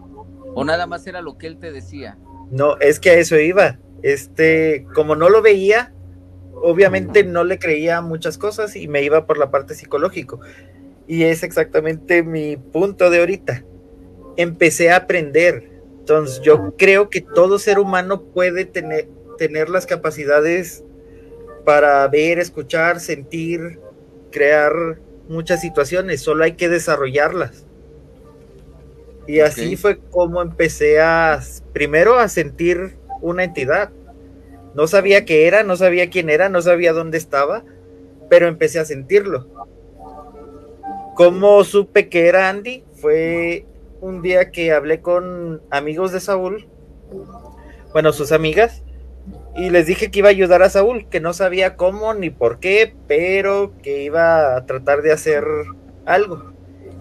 ¿O 0.56 0.64
nada 0.64 0.88
más 0.88 1.06
era 1.08 1.22
lo 1.22 1.38
que 1.38 1.48
él 1.48 1.58
te 1.58 1.72
decía? 1.72 2.18
No, 2.50 2.78
es 2.80 3.00
que 3.00 3.12
a 3.12 3.14
eso 3.16 3.38
iba. 3.38 3.80
Este, 4.02 4.86
como 4.96 5.16
no 5.16 5.30
lo 5.30 5.42
veía, 5.42 5.94
obviamente 6.56 7.24
no 7.24 7.44
le 7.44 7.60
creía 7.60 8.02
muchas 8.02 8.38
cosas 8.38 8.76
y 8.76 8.88
me 8.88 9.04
iba 9.04 9.26
por 9.26 9.38
la 9.38 9.52
parte 9.52 9.74
psicológico. 9.74 10.40
Y 11.08 11.24
es 11.24 11.44
exactamente 11.44 12.24
mi 12.24 12.58
punto 12.58 13.10
de 13.10 13.20
ahorita. 13.20 13.64
Empecé 14.38 14.92
a 14.92 14.98
aprender. 14.98 15.70
Entonces, 16.00 16.42
yo 16.42 16.76
creo 16.78 17.10
que 17.10 17.22
todo 17.22 17.60
ser 17.60 17.80
humano 17.80 18.24
puede 18.24 18.66
tener, 18.66 19.08
tener 19.42 19.70
las 19.70 19.88
capacidades 19.88 20.84
para 21.66 22.08
ver, 22.10 22.38
escuchar, 22.38 23.00
sentir, 23.00 23.80
crear 24.32 24.72
muchas 25.28 25.62
situaciones, 25.62 26.22
solo 26.22 26.44
hay 26.44 26.52
que 26.52 26.70
desarrollarlas. 26.70 27.66
Y 29.26 29.40
así 29.40 29.78
fue 29.78 29.98
como 29.98 30.44
empecé 30.44 31.02
a, 31.02 31.42
primero 31.74 32.20
a 32.20 32.28
sentir 32.28 32.98
una 33.20 33.44
entidad. 33.44 33.90
No 34.76 34.86
sabía 34.86 35.26
qué 35.26 35.48
era, 35.48 35.64
no 35.64 35.76
sabía 35.76 36.12
quién 36.12 36.30
era, 36.30 36.48
no 36.48 36.62
sabía 36.62 36.94
dónde 36.94 37.18
estaba, 37.18 37.64
pero 38.30 38.48
empecé 38.48 38.78
a 38.78 38.86
sentirlo. 38.86 39.48
¿Cómo 41.16 41.64
supe 41.64 42.10
que 42.10 42.28
era 42.28 42.48
Andy? 42.48 42.84
Fue 42.94 43.66
un 44.02 44.22
día 44.22 44.52
que 44.52 44.72
hablé 44.72 45.02
con 45.02 45.64
amigos 45.72 46.12
de 46.12 46.20
Saúl, 46.20 46.68
bueno, 47.92 48.14
sus 48.14 48.32
amigas, 48.32 48.84
y 49.56 49.70
les 49.70 49.86
dije 49.86 50.12
que 50.12 50.20
iba 50.20 50.30
a 50.30 50.32
ayudar 50.32 50.64
a 50.64 50.70
Saúl, 50.70 51.08
que 51.10 51.20
no 51.20 51.34
sabía 51.34 51.76
cómo 51.76 52.14
ni 52.14 52.30
por 52.30 52.60
qué, 52.60 52.96
pero 53.08 53.74
que 53.84 54.04
iba 54.04 54.56
a 54.56 54.66
tratar 54.66 55.02
de 55.02 55.12
hacer 55.12 55.44
algo. 56.06 56.54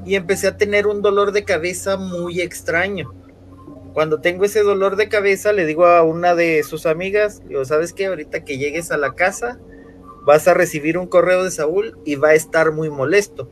Y 0.04 0.16
empecé 0.16 0.48
a 0.48 0.56
tener 0.56 0.86
un 0.86 1.02
dolor 1.02 1.32
de 1.32 1.44
cabeza 1.44 1.96
muy 1.96 2.40
extraño. 2.40 3.14
Cuando 3.92 4.20
tengo 4.20 4.44
ese 4.44 4.62
dolor 4.62 4.96
de 4.96 5.08
cabeza, 5.08 5.52
le 5.52 5.64
digo 5.64 5.86
a 5.86 6.02
una 6.02 6.34
de 6.34 6.62
sus 6.62 6.86
amigas, 6.86 7.42
digo, 7.46 7.64
¿sabes 7.64 7.92
qué? 7.92 8.06
Ahorita 8.06 8.44
que 8.44 8.58
llegues 8.58 8.90
a 8.90 8.96
la 8.96 9.14
casa, 9.14 9.60
vas 10.24 10.48
a 10.48 10.54
recibir 10.54 10.98
un 10.98 11.06
correo 11.06 11.44
de 11.44 11.50
Saúl 11.50 11.98
y 12.04 12.16
va 12.16 12.30
a 12.30 12.34
estar 12.34 12.72
muy 12.72 12.90
molesto. 12.90 13.48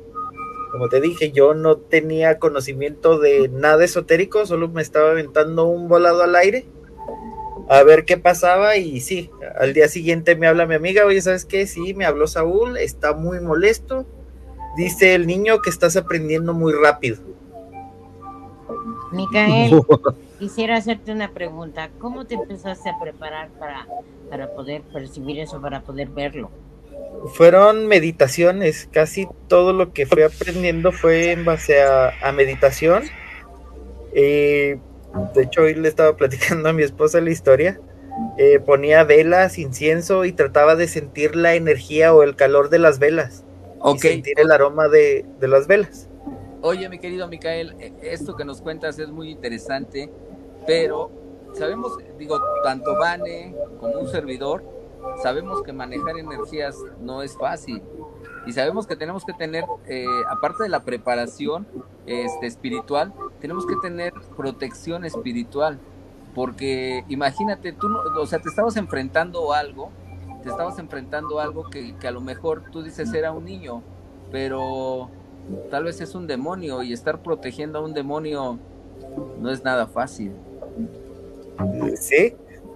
Como 0.73 0.89
te 0.89 1.01
dije, 1.01 1.31
yo 1.31 1.55
no 1.55 1.77
tenía 1.77 2.39
conocimiento 2.39 3.19
de 3.19 3.49
nada 3.49 3.85
esotérico, 3.85 4.45
solo 4.45 4.69
me 4.69 4.83
estaba 4.83 5.11
aventando 5.11 5.65
un 5.67 5.89
volado 5.89 6.23
al 6.23 6.35
aire 6.37 6.67
a 7.69 7.83
ver 7.83 8.05
qué 8.05 8.17
pasaba 8.17 8.77
y 8.77 9.01
sí, 9.01 9.31
al 9.59 9.75
día 9.75 9.89
siguiente 9.89 10.37
me 10.37 10.47
habla 10.47 10.67
mi 10.67 10.75
amiga, 10.75 11.05
oye, 11.05 11.21
¿sabes 11.21 11.45
qué? 11.45 11.67
Sí, 11.67 11.93
me 11.95 12.07
habló 12.07 12.27
Saúl, 12.27 12.79
está 12.79 13.13
muy 13.13 13.41
molesto. 13.41 14.07
Dice 14.77 15.15
el 15.15 15.27
niño 15.27 15.61
que 15.61 15.71
estás 15.71 15.97
aprendiendo 15.97 16.55
muy 16.55 16.73
rápido. 16.73 17.19
Micael, 19.13 19.83
quisiera 20.39 20.77
hacerte 20.77 21.13
una 21.13 21.33
pregunta. 21.33 21.91
¿Cómo 21.99 22.27
te 22.27 22.35
empezaste 22.35 22.89
a 22.89 22.99
preparar 22.99 23.49
para, 23.59 23.87
para 24.31 24.55
poder 24.55 24.83
percibir 24.83 25.39
eso, 25.41 25.61
para 25.61 25.83
poder 25.83 26.09
verlo? 26.09 26.51
Fueron 27.35 27.87
meditaciones, 27.87 28.89
casi 28.93 29.29
todo 29.49 29.73
lo 29.73 29.93
que 29.93 30.07
fui 30.07 30.23
aprendiendo 30.23 30.93
fue 30.93 31.33
en 31.33 31.45
base 31.45 31.83
a, 31.83 32.13
a 32.23 32.33
meditación. 32.33 33.03
Eh, 34.15 34.79
de 35.35 35.43
hecho, 35.43 35.63
hoy 35.63 35.75
le 35.75 35.89
estaba 35.89 36.17
platicando 36.17 36.69
a 36.69 36.73
mi 36.73 36.83
esposa 36.83 37.21
la 37.21 37.31
historia. 37.31 37.81
Eh, 38.37 38.59
ponía 38.59 39.05
velas, 39.05 39.59
incienso 39.59 40.25
y 40.25 40.33
trataba 40.33 40.75
de 40.75 40.89
sentir 40.89 41.37
la 41.37 41.55
energía 41.55 42.13
o 42.15 42.23
el 42.23 42.35
calor 42.35 42.69
de 42.69 42.79
las 42.79 42.99
velas. 42.99 43.45
Y 43.85 43.99
sentir 43.99 44.41
el 44.41 44.51
aroma 44.51 44.89
de, 44.89 45.25
de 45.39 45.49
las 45.49 45.69
velas. 45.69 46.09
Oye, 46.63 46.89
mi 46.89 46.99
querido 46.99 47.29
Micael, 47.29 47.77
e, 47.79 47.93
esto 48.03 48.35
que 48.35 48.45
nos 48.45 48.61
cuentas 48.61 48.99
es 48.99 49.09
muy 49.09 49.31
interesante, 49.31 50.11
pero 50.67 51.11
sabemos, 51.55 51.93
digo, 52.19 52.41
tanto 52.65 52.97
Vane 52.99 53.55
como 53.79 54.01
un 54.01 54.09
servidor, 54.09 54.65
sabemos 55.23 55.63
que 55.63 55.73
manejar 55.73 56.19
energías 56.19 56.77
no 57.01 57.23
es 57.23 57.37
fácil 57.37 57.81
y 58.47 58.53
sabemos 58.53 58.87
que 58.87 58.97
tenemos 58.97 59.25
que 59.25 59.33
tener, 59.35 59.65
eh, 59.87 60.07
aparte 60.29 60.65
de 60.65 60.69
la 60.69 60.83
preparación 60.83 61.67
este, 62.07 62.47
espiritual, 62.47 63.13
tenemos 63.41 63.67
que 63.67 63.77
tener 63.83 64.13
protección 64.37 65.05
espiritual, 65.05 65.79
porque 66.35 67.05
imagínate, 67.09 67.73
tú, 67.73 67.89
o 67.97 68.27
sea, 68.27 68.39
te 68.39 68.49
estabas 68.49 68.77
enfrentando 68.77 69.53
algo, 69.53 69.91
te 70.43 70.51
estabas 70.51 70.79
enfrentando 70.79 71.41
algo 71.41 71.69
que, 71.71 71.95
que 71.97 72.09
a 72.09 72.11
lo 72.11 72.21
mejor 72.21 72.65
tú 72.71 72.83
dices 72.83 73.13
era 73.13 73.33
un 73.33 73.45
niño, 73.45 73.83
pero 74.31 75.11
tal 75.71 75.85
vez 75.85 76.01
es 76.01 76.15
un 76.15 76.27
demonio 76.27 76.83
y 76.83 76.93
estar 76.93 77.23
protegiendo 77.23 77.79
a 77.79 77.83
un 77.83 77.95
demonio 77.95 78.59
no 79.41 79.51
es 79.51 79.65
nada 79.65 79.87
fácil. 79.87 80.33
Sí, 81.99 82.35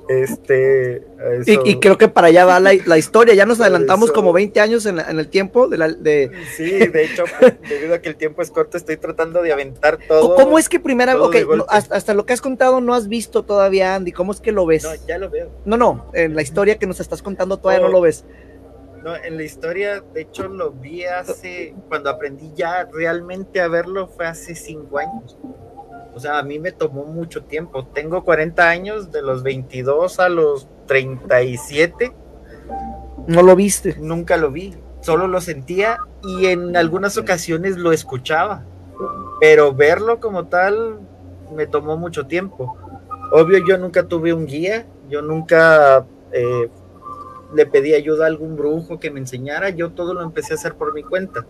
este, 0.09 1.05
y, 1.47 1.77
creo 1.77 1.97
que 1.97 2.09
para 2.09 2.29
allá 2.29 2.45
va 2.45 2.61
la, 2.61 2.99
historia. 2.99 3.35
Ya 3.35 3.47
nos 3.47 3.61
adelantamos 3.61 4.11
como 4.11 4.33
20 4.33 4.61
años 4.61 4.87
en, 4.87 4.99
el 4.99 5.29
tiempo 5.29 5.69
de, 5.69 5.79
la, 5.79 5.89
de... 5.89 6.31
Sí, 6.57 6.71
de 6.71 7.05
hecho, 7.05 7.25
debido 7.69 7.95
a 7.95 7.99
que 8.01 8.09
el 8.09 8.17
tiempo 8.17 8.43
es 8.43 8.51
corto, 8.51 8.77
estoy 8.77 8.97
tratando 8.97 9.43
de 9.43 9.53
aventar 9.53 9.99
todo. 10.07 10.35
¿Cómo 10.35 10.59
es 10.59 10.69
que 10.69 10.81
primera, 10.81 11.21
okay, 11.21 11.47
hasta, 11.69 12.15
lo 12.15 12.27
que 12.27 12.33
has 12.33 12.41
contado 12.41 12.81
no 12.81 12.95
has 12.95 13.09
visto 13.09 13.45
todavía, 13.45 13.95
Andy? 13.95 14.13
¿Cómo 14.13 14.33
es 14.33 14.41
que 14.41 14.53
lo 14.53 14.67
ves? 14.67 14.85
No, 14.85 14.91
ya 15.07 15.19
lo 15.19 15.31
veo. 15.31 15.51
No, 15.65 15.77
no, 15.77 16.11
en 16.15 16.35
la 16.35 16.43
historia 16.43 16.79
que 16.79 16.87
nos 16.87 17.01
estás 17.01 17.23
contando 17.23 17.59
todavía 17.59 17.85
no 17.87 17.93
lo 17.93 18.01
ves. 18.01 18.25
No, 19.03 19.17
en 19.17 19.37
la 19.37 19.43
historia, 19.43 20.03
de 20.15 20.21
hecho, 20.21 20.47
lo 20.47 20.71
vi 20.71 21.05
hace, 21.05 21.75
cuando 21.89 22.09
aprendí 22.09 22.53
ya 22.55 22.89
realmente 22.93 23.61
a 23.61 23.67
verlo, 23.67 24.07
fue 24.07 24.27
hace 24.27 24.55
cinco 24.55 24.99
años. 24.99 25.37
O 26.15 26.21
sea, 26.21 26.39
a 26.39 26.43
mí 26.43 26.59
me 26.59 26.73
tomó 26.73 27.05
mucho 27.05 27.45
tiempo. 27.45 27.87
Tengo 27.87 28.23
40 28.25 28.69
años, 28.69 29.11
de 29.11 29.23
los 29.23 29.43
22 29.43 30.21
a 30.21 30.29
los 30.29 30.69
37. 30.87 32.13
¿No 33.27 33.43
lo 33.43 33.57
viste? 33.57 33.97
Nunca 33.99 34.37
lo 34.37 34.51
vi. 34.51 34.75
Solo 35.01 35.27
lo 35.27 35.41
sentía 35.41 35.99
y 36.23 36.47
en 36.47 36.77
algunas 36.77 37.17
ocasiones 37.17 37.77
lo 37.77 37.93
escuchaba. 37.93 38.65
Pero 39.41 39.73
verlo 39.75 40.21
como 40.21 40.47
tal 40.47 41.01
me 41.55 41.67
tomó 41.67 41.97
mucho 41.97 42.27
tiempo. 42.27 42.77
Obvio, 43.33 43.65
yo 43.67 43.79
nunca 43.79 44.07
tuve 44.07 44.33
un 44.33 44.47
guía. 44.47 44.87
Yo 45.09 45.23
nunca 45.23 46.07
eh, 46.33 46.69
le 47.55 47.67
pedí 47.67 47.95
ayuda 47.95 48.25
a 48.25 48.29
algún 48.29 48.57
brujo 48.57 49.01
que 49.01 49.11
me 49.11 49.21
enseñara. 49.21 49.71
Yo 49.71 49.93
todo 49.93 50.15
lo 50.15 50.23
empecé 50.23 50.53
a 50.53 50.57
hacer 50.57 50.75
por 50.75 50.93
mi 50.93 51.03
cuenta. 51.03 51.47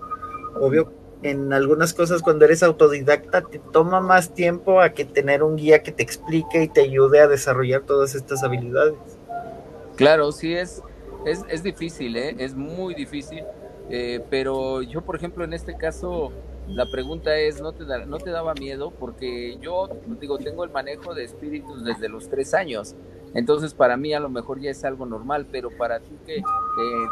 Obvio, 0.60 0.92
en 1.22 1.52
algunas 1.52 1.94
cosas 1.94 2.22
cuando 2.22 2.44
eres 2.44 2.62
autodidacta 2.62 3.42
te 3.42 3.58
toma 3.58 4.00
más 4.00 4.34
tiempo 4.34 4.80
a 4.80 4.90
que 4.90 5.04
tener 5.04 5.42
un 5.42 5.56
guía 5.56 5.82
que 5.82 5.92
te 5.92 6.02
explique 6.02 6.62
y 6.62 6.68
te 6.68 6.82
ayude 6.82 7.20
a 7.20 7.28
desarrollar 7.28 7.82
todas 7.82 8.14
estas 8.14 8.42
habilidades. 8.42 8.94
Claro, 9.96 10.32
sí 10.32 10.54
es, 10.54 10.82
es, 11.24 11.42
es 11.48 11.62
difícil, 11.62 12.16
¿eh? 12.16 12.34
es 12.38 12.54
muy 12.54 12.94
difícil, 12.94 13.44
eh, 13.90 14.20
pero 14.30 14.82
yo 14.82 15.02
por 15.02 15.16
ejemplo 15.16 15.44
en 15.44 15.52
este 15.52 15.76
caso 15.76 16.32
la 16.68 16.86
pregunta 16.90 17.36
es, 17.36 17.60
¿no 17.60 17.72
te, 17.72 17.84
¿no 18.06 18.18
te 18.18 18.30
daba 18.30 18.54
miedo? 18.54 18.92
Porque 18.92 19.58
yo 19.60 19.88
digo, 20.20 20.38
tengo 20.38 20.64
el 20.64 20.70
manejo 20.70 21.14
de 21.14 21.24
espíritus 21.24 21.84
desde 21.84 22.08
los 22.08 22.28
tres 22.28 22.54
años. 22.54 22.94
Entonces 23.34 23.74
para 23.74 23.96
mí 23.96 24.12
a 24.12 24.20
lo 24.20 24.28
mejor 24.28 24.60
ya 24.60 24.70
es 24.70 24.84
algo 24.84 25.06
normal, 25.06 25.46
pero 25.50 25.70
para 25.70 26.00
ti 26.00 26.16
que 26.26 26.36
eh, 26.36 26.42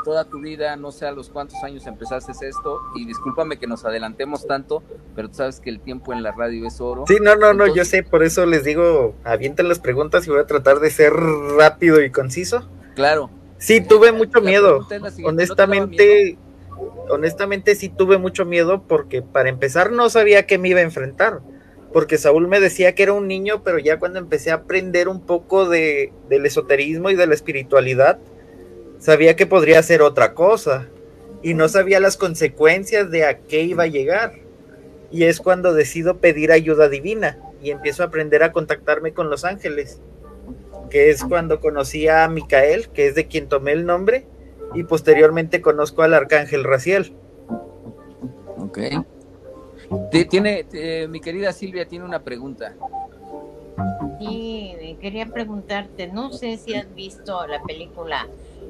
toda 0.04 0.24
tu 0.24 0.40
vida, 0.40 0.76
no 0.76 0.92
sé 0.92 1.06
a 1.06 1.12
los 1.12 1.30
cuántos 1.30 1.62
años 1.64 1.87
empezaste 1.87 2.33
esto, 2.46 2.80
y 2.94 3.06
discúlpame 3.06 3.59
que 3.59 3.66
nos 3.66 3.85
adelantemos 3.85 4.46
tanto, 4.46 4.83
pero 5.16 5.28
tú 5.28 5.35
sabes 5.37 5.61
que 5.61 5.70
el 5.70 5.80
tiempo 5.80 6.12
en 6.12 6.22
la 6.22 6.33
radio 6.33 6.66
es 6.66 6.80
oro. 6.80 7.04
Sí, 7.06 7.18
no, 7.20 7.37
no, 7.37 7.54
no, 7.54 7.74
yo 7.74 7.85
sé, 7.85 8.02
por 8.02 8.22
eso 8.22 8.46
les 8.46 8.64
digo, 8.64 9.14
avienten 9.24 9.68
las 9.68 9.78
preguntas 9.78 10.26
y 10.26 10.30
voy 10.30 10.40
a 10.40 10.46
tratar 10.46 10.80
de 10.80 10.90
ser 10.90 11.12
rápido 11.12 12.02
y 12.02 12.11
conciso. 12.11 12.68
Claro. 12.94 13.30
Sí, 13.59 13.80
tuve 13.80 14.12
mucho 14.12 14.40
miedo. 14.40 14.87
honestamente, 15.24 16.38
honestamente 17.11 17.74
sí 17.74 17.88
tuve 17.88 18.18
mucho 18.18 18.44
miedo 18.44 18.83
porque 18.87 19.22
para 19.22 19.48
empezar 19.48 19.92
no 19.92 20.09
sabía 20.09 20.46
que 20.46 20.59
me 20.59 20.68
iba 20.68 20.80
a 20.80 20.85
enfrentar 20.85 21.40
porque 21.92 22.18
Saúl 22.18 22.46
me 22.46 22.61
decía 22.61 22.94
que 22.94 23.03
era 23.03 23.12
un 23.12 23.26
niño, 23.26 23.62
pero 23.64 23.79
ya 23.79 23.98
cuando 23.98 24.18
empecé 24.18 24.50
a 24.50 24.55
aprender 24.55 25.09
un 25.09 25.20
poco 25.20 25.68
de, 25.68 26.12
del 26.29 26.46
esoterismo 26.46 27.11
y 27.11 27.16
de 27.16 27.26
la 27.26 27.35
espiritualidad, 27.35 28.18
sabía 28.98 29.35
que 29.35 29.46
podría 29.46 29.83
ser 29.83 30.03
otra 30.03 30.35
cosa 30.35 30.87
y 31.42 31.55
no 31.55 31.68
sabía 31.68 32.00
las 32.00 32.16
consecuencias 32.16 33.11
de 33.11 33.24
a 33.24 33.38
qué 33.38 33.62
iba 33.62 33.85
a 33.85 33.88
llegar. 33.88 34.35
Y 35.11 35.24
es 35.24 35.40
cuando 35.40 35.74
decido 35.74 36.18
pedir 36.18 36.53
ayuda 36.53 36.88
divina 36.88 37.38
y 37.61 37.70
empiezo 37.70 38.03
a 38.03 38.07
aprender 38.07 38.42
a 38.44 38.53
contactarme 38.53 39.12
con 39.12 39.29
los 39.29 39.44
ángeles, 39.44 40.00
que 40.88 41.11
es 41.11 41.24
cuando 41.24 41.61
conocí 41.61 42.07
a 42.07 42.29
Micael, 42.29 42.88
que 42.90 43.09
es 43.09 43.14
de 43.16 43.26
quien 43.26 43.48
tomé 43.48 43.72
el 43.72 43.87
nombre, 43.87 44.26
y 44.74 44.85
posteriormente 44.85 45.61
conozco 45.61 46.03
al 46.03 46.14
arcángel 46.14 46.62
Raciel. 46.62 47.12
Ok. 48.59 48.79
Tiene, 50.29 50.66
mi 51.09 51.20
querida 51.20 51.53
Silvia 51.53 51.87
tiene 51.87 52.05
una 52.05 52.22
pregunta. 52.22 52.74
Sí, 54.18 54.96
quería 55.00 55.26
preguntarte, 55.26 56.07
no 56.09 56.33
sé 56.33 56.57
si 56.59 56.74
has 56.74 56.94
visto 56.94 57.46
la 57.46 57.62
película 57.62 58.29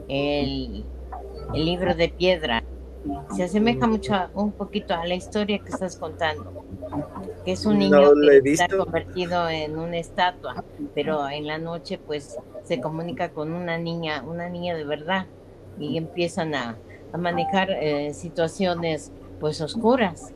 El, 0.09 0.85
libro 1.53 1.95
de 1.95 2.09
piedra. 2.09 2.63
Se 3.35 3.43
asemeja 3.45 3.87
mucho, 3.87 4.15
un 4.35 4.53
poquito 4.53 4.95
a 4.95 5.05
la 5.07 5.15
historia 5.15 5.59
que 5.59 5.71
estás 5.71 5.97
contando, 5.97 6.65
que 7.45 7.53
es 7.53 7.65
un 7.65 7.79
niño 7.79 8.13
que 8.43 8.53
está 8.53 8.69
convertido 8.69 9.49
en 9.49 9.79
una 9.79 9.99
estatua, 9.99 10.65
pero 10.95 11.29
en 11.29 11.47
la 11.47 11.59
noche 11.59 11.99
pues 11.99 12.39
se 12.63 12.81
comunica 12.81 13.31
con 13.31 13.53
una 13.53 13.79
niña, 13.79 14.23
una 14.23 14.49
niña 14.49 14.77
de 14.77 14.85
verdad, 14.85 15.27
y 15.79 15.97
empiezan 15.97 16.55
a, 16.55 16.77
manejar 17.19 17.71
eh, 17.73 18.15
situaciones 18.15 19.11
pues 19.41 19.61
oscuras 19.61 20.33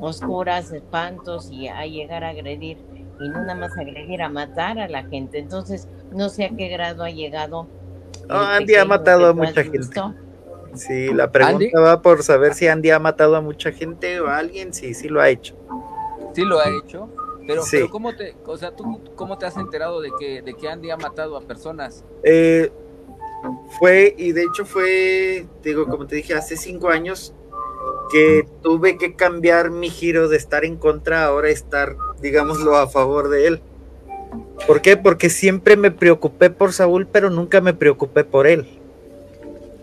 oscuras, 0.00 0.72
espantos 0.72 1.48
y 1.50 1.68
a 1.68 1.86
llegar 1.86 2.24
a 2.24 2.30
agredir. 2.30 2.78
y 3.20 3.28
no 3.28 3.40
nada 3.40 3.54
más 3.54 3.76
agredir 3.78 4.22
a 4.22 4.28
matar 4.28 4.78
a 4.78 4.88
la 4.88 5.04
gente. 5.04 5.38
Entonces, 5.38 5.88
no 6.10 6.28
sé 6.28 6.46
a 6.46 6.50
qué 6.50 6.68
grado 6.68 7.04
ha 7.04 7.10
llegado. 7.10 7.68
Andy 8.28 8.74
ha 8.74 8.84
matado 8.84 9.26
a 9.26 9.32
mucha 9.32 9.62
gente. 9.62 10.00
Sí, 10.74 11.12
la 11.12 11.30
pregunta 11.30 11.80
va 11.80 12.00
por 12.00 12.22
saber 12.22 12.54
si 12.54 12.66
Andy 12.66 12.90
ha 12.90 12.98
matado 12.98 13.36
a 13.36 13.40
mucha 13.40 13.72
gente 13.72 14.20
o 14.20 14.28
a 14.28 14.38
alguien. 14.38 14.72
Sí, 14.72 14.94
sí 14.94 15.08
lo 15.08 15.20
ha 15.20 15.28
hecho. 15.28 15.54
Sí 16.34 16.42
lo 16.42 16.58
ha 16.58 16.68
hecho. 16.68 17.08
Pero, 17.46 17.62
pero 17.70 17.90
¿cómo 17.90 18.14
te, 18.14 18.36
o 18.46 18.56
sea, 18.56 18.74
tú 18.74 19.00
cómo 19.16 19.36
te 19.36 19.46
has 19.46 19.56
enterado 19.56 20.00
de 20.00 20.10
que, 20.18 20.42
de 20.42 20.54
que 20.54 20.68
Andy 20.68 20.90
ha 20.90 20.96
matado 20.96 21.36
a 21.36 21.40
personas? 21.40 22.04
Eh, 22.22 22.70
fue, 23.78 24.14
y 24.16 24.32
de 24.32 24.44
hecho 24.44 24.64
fue, 24.64 25.46
digo, 25.62 25.86
como 25.86 26.06
te 26.06 26.16
dije, 26.16 26.34
hace 26.34 26.56
cinco 26.56 26.88
años 26.88 27.34
que 28.12 28.46
tuve 28.62 28.98
que 28.98 29.14
cambiar 29.14 29.70
mi 29.70 29.88
giro 29.88 30.28
de 30.28 30.36
estar 30.36 30.64
en 30.66 30.76
contra, 30.76 31.24
ahora 31.24 31.48
estar, 31.48 31.96
digámoslo, 32.20 32.76
a 32.76 32.86
favor 32.86 33.30
de 33.30 33.46
él. 33.46 33.62
¿Por 34.66 34.82
qué? 34.82 34.96
Porque 34.96 35.30
siempre 35.30 35.76
me 35.76 35.90
preocupé 35.90 36.50
por 36.50 36.72
Saúl, 36.72 37.06
pero 37.10 37.30
nunca 37.30 37.60
me 37.60 37.72
preocupé 37.72 38.24
por 38.24 38.46
él. 38.46 38.68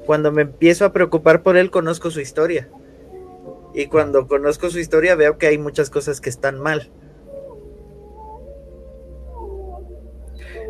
Cuando 0.05 0.31
me 0.31 0.43
empiezo 0.43 0.85
a 0.85 0.93
preocupar 0.93 1.41
por 1.41 1.57
él, 1.57 1.71
conozco 1.71 2.11
su 2.11 2.21
historia. 2.21 2.69
Y 3.73 3.87
cuando 3.87 4.27
conozco 4.27 4.69
su 4.69 4.79
historia, 4.79 5.15
veo 5.15 5.37
que 5.37 5.47
hay 5.47 5.57
muchas 5.57 5.89
cosas 5.89 6.21
que 6.21 6.29
están 6.29 6.59
mal. 6.59 6.89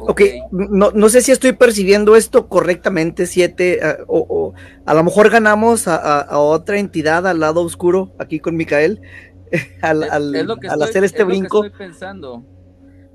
Ok, 0.09 0.21
no, 0.49 0.89
no, 0.89 1.09
sé 1.09 1.21
si 1.21 1.31
estoy 1.31 1.51
percibiendo 1.51 2.15
esto 2.15 2.49
correctamente, 2.49 3.27
siete, 3.27 3.77
eh, 3.87 3.97
o, 4.07 4.55
a 4.83 4.93
lo 4.95 5.03
mejor 5.03 5.29
ganamos 5.29 5.87
a, 5.87 6.35
otra 6.39 6.79
entidad 6.79 7.27
al 7.27 7.39
lado 7.39 7.61
oscuro, 7.61 8.15
aquí 8.17 8.39
con 8.39 8.55
Micael, 8.55 9.01
al, 9.83 10.01
hacer 10.81 11.03
este 11.03 11.23
brinco. 11.23 11.63
estoy 11.63 11.77
pensando. 11.77 12.43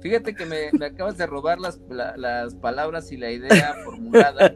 Fíjate 0.03 0.37
que 0.37 0.47
me, 0.47 0.87
acabas 0.87 1.19
de 1.19 1.27
robar 1.27 1.59
las, 1.59 1.81
las, 1.89 2.55
palabras 2.55 3.11
y 3.11 3.17
la 3.17 3.33
idea 3.33 3.75
formulada. 3.85 4.55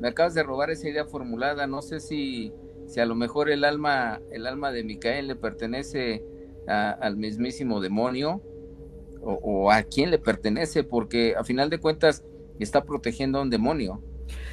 Me 0.00 0.08
acabas 0.08 0.34
de 0.34 0.42
robar 0.42 0.72
esa 0.72 0.88
idea 0.88 1.04
formulada. 1.04 1.68
No 1.68 1.82
sé 1.82 2.00
si, 2.00 2.52
si 2.88 2.98
a 2.98 3.06
lo 3.06 3.14
mejor 3.14 3.48
el 3.48 3.62
alma, 3.62 4.20
el 4.32 4.48
alma 4.48 4.72
de 4.72 4.82
Micael 4.82 5.28
le 5.28 5.36
pertenece 5.36 6.24
al 6.66 7.16
mismísimo 7.16 7.80
demonio 7.80 8.42
o, 9.24 9.70
a 9.70 9.82
quién 9.82 10.10
le 10.10 10.18
pertenece, 10.18 10.84
porque 10.84 11.34
a 11.36 11.44
final 11.44 11.70
de 11.70 11.78
cuentas 11.78 12.22
está 12.58 12.84
protegiendo 12.84 13.38
a 13.38 13.42
un 13.42 13.50
demonio. 13.50 14.02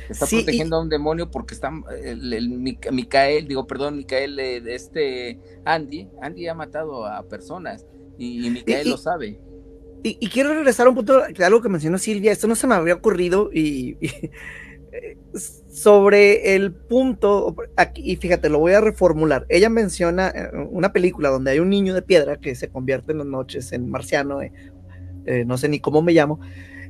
Está 0.10 0.26
protegiendo 0.26 0.76
a 0.76 0.82
un 0.82 0.90
demonio 0.90 1.32
porque 1.32 1.54
está 1.54 1.72
el, 2.04 2.50
Micael, 2.92 3.48
digo, 3.48 3.66
perdón, 3.68 3.98
Micael, 3.98 4.36
de 4.36 4.76
este 4.76 5.40
Andy, 5.64 6.10
Andy 6.22 6.48
ha 6.48 6.54
matado 6.54 7.06
a 7.06 7.24
personas 7.24 7.86
y, 8.18 8.50
Micael 8.50 8.90
lo 8.90 8.98
sabe. 8.98 9.40
Y, 10.04 10.28
quiero 10.30 10.54
regresar 10.54 10.88
a 10.88 10.90
un 10.90 10.96
punto 10.96 11.22
de 11.28 11.46
algo 11.46 11.62
que 11.62 11.70
mencionó 11.70 11.98
Silvia, 12.00 12.32
esto 12.32 12.48
no 12.48 12.56
se 12.56 12.66
me 12.66 12.76
había 12.76 12.96
ocurrido 12.96 13.52
y, 13.54 13.98
sobre 15.70 16.56
el 16.56 16.74
punto, 16.74 17.56
aquí, 17.78 18.12
y 18.12 18.16
fíjate, 18.18 18.50
lo 18.50 18.60
voy 18.60 18.74
a 18.74 18.82
reformular. 18.82 19.46
Ella 19.50 19.70
menciona 19.70 20.30
eh, 20.30 20.50
una 20.70 20.92
película 20.92 21.30
donde 21.30 21.52
hay 21.52 21.60
un 21.60 21.70
niño 21.70 21.94
de 21.94 22.02
piedra 22.02 22.38
que 22.38 22.56
se 22.56 22.70
convierte 22.70 23.12
en 23.12 23.20
las 23.20 23.28
noches 23.28 23.72
en 23.72 23.90
marciano, 23.90 24.42
eh, 24.42 24.52
eh, 25.26 25.46
no 25.46 25.58
sé 25.58 25.70
ni 25.70 25.80
cómo 25.80 26.02
me 26.02 26.14
llamo. 26.14 26.40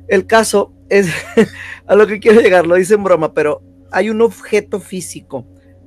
El 0.08 0.26
caso 0.26 0.72
es 0.88 1.08
a 1.86 1.94
lo 1.94 2.06
que 2.06 2.18
quiero 2.18 2.40
llegar, 2.40 2.66
lo 2.66 2.74
dice 2.74 2.94
en 2.94 3.04
broma, 3.04 3.34
pero 3.34 3.62
hay 3.90 4.10
un 4.10 4.20
objeto 4.20 4.80
físico 4.80 5.46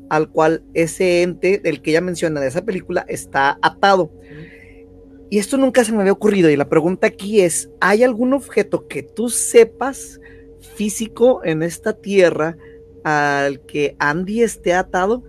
al 0.09 0.29
cual 0.29 0.63
ese 0.73 1.23
ente 1.23 1.57
del 1.57 1.81
que 1.81 1.91
ella 1.91 2.01
menciona 2.01 2.39
de 2.39 2.47
esa 2.47 2.63
película 2.63 3.05
está 3.09 3.57
atado. 3.61 4.11
Y 5.29 5.39
esto 5.39 5.57
nunca 5.57 5.83
se 5.83 5.91
me 5.91 5.99
había 5.99 6.11
ocurrido 6.11 6.49
y 6.49 6.55
la 6.55 6.69
pregunta 6.69 7.07
aquí 7.07 7.41
es, 7.41 7.69
¿hay 7.81 8.03
algún 8.03 8.33
objeto 8.33 8.87
que 8.87 9.03
tú 9.03 9.29
sepas 9.29 10.19
físico 10.65 11.41
en 11.43 11.63
esta 11.63 11.93
tierra 11.93 12.57
al 13.03 13.61
que 13.61 13.95
Andy 13.99 14.41
esté 14.41 14.73
atado? 14.73 15.23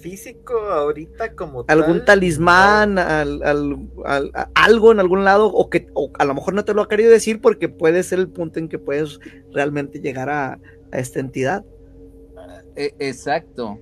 Físico 0.00 0.58
ahorita 0.58 1.34
como 1.34 1.64
algún 1.68 2.04
talismán, 2.04 2.98
algo 2.98 4.92
en 4.92 5.00
algún 5.00 5.24
lado, 5.24 5.46
o 5.52 5.68
que 5.68 5.88
a 6.18 6.24
lo 6.24 6.34
mejor 6.34 6.54
no 6.54 6.64
te 6.64 6.72
lo 6.72 6.82
ha 6.82 6.88
querido 6.88 7.10
decir 7.10 7.40
porque 7.40 7.68
puede 7.68 8.02
ser 8.02 8.18
el 8.18 8.28
punto 8.28 8.58
en 8.58 8.68
que 8.68 8.78
puedes 8.78 9.18
realmente 9.52 10.00
llegar 10.00 10.30
a, 10.30 10.58
esta 10.92 11.20
entidad. 11.20 11.64
E, 12.76 12.94
exacto. 12.98 13.78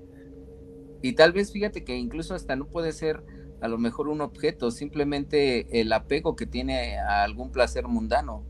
Y 1.03 1.15
tal 1.15 1.33
vez 1.33 1.53
fíjate 1.53 1.85
que 1.85 1.97
incluso 1.97 2.35
hasta 2.35 2.57
no 2.57 2.67
puede 2.67 2.93
ser 2.93 3.23
a 3.61 3.69
lo 3.69 3.79
mejor 3.79 4.09
un 4.09 4.21
objeto, 4.21 4.71
simplemente 4.71 5.81
el 5.81 5.93
apego 5.93 6.37
que 6.37 6.47
tiene 6.47 6.99
a 6.99 7.25
algún 7.25 7.51
placer 7.51 7.87
mundano. 7.87 8.45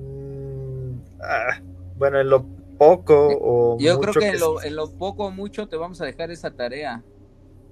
Mm, 0.00 1.00
ah, 1.20 1.60
bueno, 1.96 2.20
en 2.20 2.30
lo 2.30 2.46
poco 2.78 3.28
o 3.40 3.78
Yo 3.78 4.00
creo 4.00 4.14
que, 4.14 4.28
en, 4.28 4.40
lo, 4.40 4.62
en, 4.62 4.74
lo, 4.74 4.90
poco 4.90 5.26
o 5.26 5.30
mucho 5.30 5.68
te 5.68 5.76
vamos 5.76 6.00
a 6.00 6.06
dejar 6.06 6.30
esa 6.30 6.50
tarea. 6.50 7.02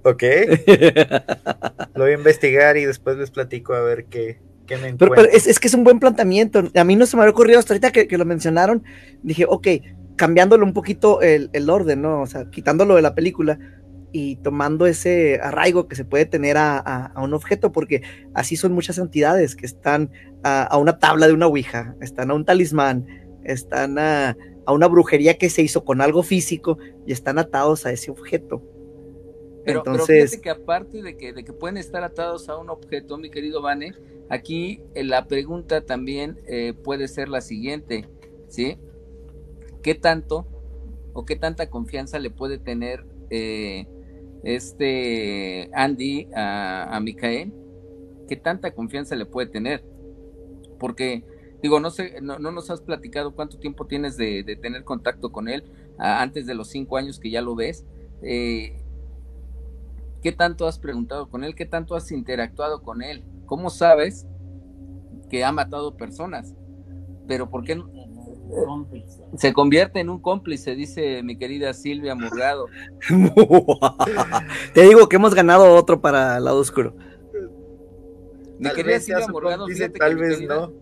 Ok. 0.02 0.22
lo 1.94 2.04
voy 2.04 2.12
a 2.12 2.14
investigar 2.14 2.76
y 2.76 2.84
después 2.84 3.16
les 3.16 3.30
platico 3.30 3.72
a 3.74 3.80
ver 3.80 4.04
qué, 4.04 4.38
qué 4.66 4.76
me 4.76 4.88
encuentro. 4.88 5.14
Pero, 5.14 5.28
es, 5.32 5.58
que 5.58 5.66
es 5.66 5.74
un 5.74 5.82
buen 5.82 5.98
planteamiento. 5.98 6.62
A 6.74 6.84
mí 6.84 6.94
no 6.94 7.06
se 7.06 7.16
me 7.16 7.22
había 7.22 7.32
ocurrido 7.32 7.58
hasta 7.58 7.72
ahorita 7.72 7.90
que, 7.90 8.18
lo 8.18 8.24
mencionaron. 8.24 8.84
Dije, 9.22 9.46
ok, 9.48 9.66
cambiándolo 10.16 10.66
un 10.66 10.74
poquito 10.74 11.22
el, 11.22 11.48
el, 11.54 11.70
orden, 11.70 12.02
¿no? 12.02 12.20
O 12.20 12.26
sea, 12.26 12.50
quitándolo 12.50 12.94
de 12.94 13.02
la 13.02 13.14
película 13.14 13.58
y 14.12 14.36
tomando 14.36 14.86
ese 14.86 15.40
arraigo 15.42 15.88
que 15.88 15.96
se 15.96 16.04
puede 16.04 16.26
tener 16.26 16.56
a, 16.58 17.12
un 17.16 17.34
objeto, 17.34 17.72
porque 17.72 18.02
así 18.34 18.56
son 18.56 18.72
muchas 18.72 18.98
entidades 18.98 19.54
que 19.54 19.66
están 19.66 20.10
a, 20.42 20.76
una 20.78 20.98
tabla 20.98 21.26
de 21.26 21.32
una 21.32 21.46
ouija, 21.46 21.94
están 22.00 22.30
a 22.30 22.34
un 22.34 22.44
talismán, 22.44 23.06
están 23.44 23.98
a, 23.98 24.36
una 24.66 24.86
brujería 24.86 25.38
que 25.38 25.48
se 25.48 25.62
hizo 25.62 25.84
con 25.84 26.00
algo 26.00 26.22
físico 26.22 26.78
y 27.06 27.12
están 27.12 27.38
atados 27.38 27.86
a 27.86 27.92
ese 27.92 28.10
objeto. 28.10 28.62
Pero, 29.64 29.80
Entonces, 29.80 30.30
fíjate 30.30 30.42
que 30.42 30.50
aparte 30.50 31.02
de 31.02 31.16
que, 31.16 31.32
de 31.32 31.44
que 31.44 31.52
pueden 31.52 31.76
estar 31.76 32.02
atados 32.02 32.48
a 32.48 32.56
un 32.56 32.70
objeto, 32.70 33.18
mi 33.18 33.30
querido 33.30 33.60
Vane, 33.60 33.92
aquí 34.30 34.82
eh, 34.94 35.04
la 35.04 35.26
pregunta 35.26 35.82
también 35.82 36.38
eh, 36.46 36.72
puede 36.72 37.08
ser 37.08 37.28
la 37.28 37.40
siguiente, 37.40 38.08
¿sí? 38.48 38.78
¿Qué 39.82 39.94
tanto 39.94 40.46
o 41.12 41.24
qué 41.24 41.36
tanta 41.36 41.68
confianza 41.68 42.18
le 42.18 42.30
puede 42.30 42.58
tener 42.58 43.04
eh, 43.30 43.86
este 44.42 45.70
Andy 45.72 46.28
a, 46.34 46.96
a 46.96 47.00
Micael, 47.00 47.52
¿qué 48.28 48.36
tanta 48.36 48.70
confianza 48.70 49.16
le 49.16 49.26
puede 49.26 49.48
tener? 49.48 49.84
Porque, 50.78 51.24
digo, 51.62 51.80
no 51.80 51.90
sé, 51.90 52.20
no, 52.20 52.38
nos 52.38 52.70
has 52.70 52.80
platicado 52.80 53.34
cuánto 53.34 53.58
tiempo 53.58 53.86
tienes 53.86 54.16
de, 54.16 54.44
tener 54.60 54.84
contacto 54.84 55.32
con 55.32 55.48
él 55.48 55.64
antes 55.98 56.46
de 56.46 56.54
los 56.54 56.68
cinco 56.68 56.96
años 56.96 57.18
que 57.18 57.30
ya 57.30 57.42
lo 57.42 57.56
ves. 57.56 57.84
Eh, 58.22 58.80
¿Qué 60.22 60.32
tanto 60.32 60.66
has 60.66 60.78
preguntado 60.78 61.28
con 61.28 61.44
él? 61.44 61.54
¿Qué 61.54 61.66
tanto 61.66 61.96
has 61.96 62.10
interactuado 62.12 62.82
con 62.82 63.02
él? 63.02 63.24
¿Cómo 63.46 63.70
sabes 63.70 64.26
que 65.30 65.44
ha 65.44 65.52
matado 65.52 65.96
personas? 65.96 66.54
Pero 67.26 67.50
¿por 67.50 67.64
qué 67.64 67.80
Se 69.36 69.52
convierte 69.52 70.00
en 70.00 70.08
un 70.08 70.20
cómplice, 70.20 70.74
dice 70.74 71.22
mi 71.22 71.36
querida 71.36 71.74
Silvia 71.74 72.14
Murgado. 72.14 72.66
Te 74.74 74.82
digo 74.82 75.08
que 75.08 75.16
hemos 75.16 75.34
ganado 75.34 75.74
otro 75.74 76.00
para 76.00 76.38
el 76.38 76.44
lado 76.44 76.58
oscuro. 76.58 76.94
Mi 78.58 78.70
querida 78.70 79.00
Silvia 79.00 79.28
Murgado, 79.28 79.66
tal 79.98 80.16
vez 80.16 80.40
no. 80.40 80.72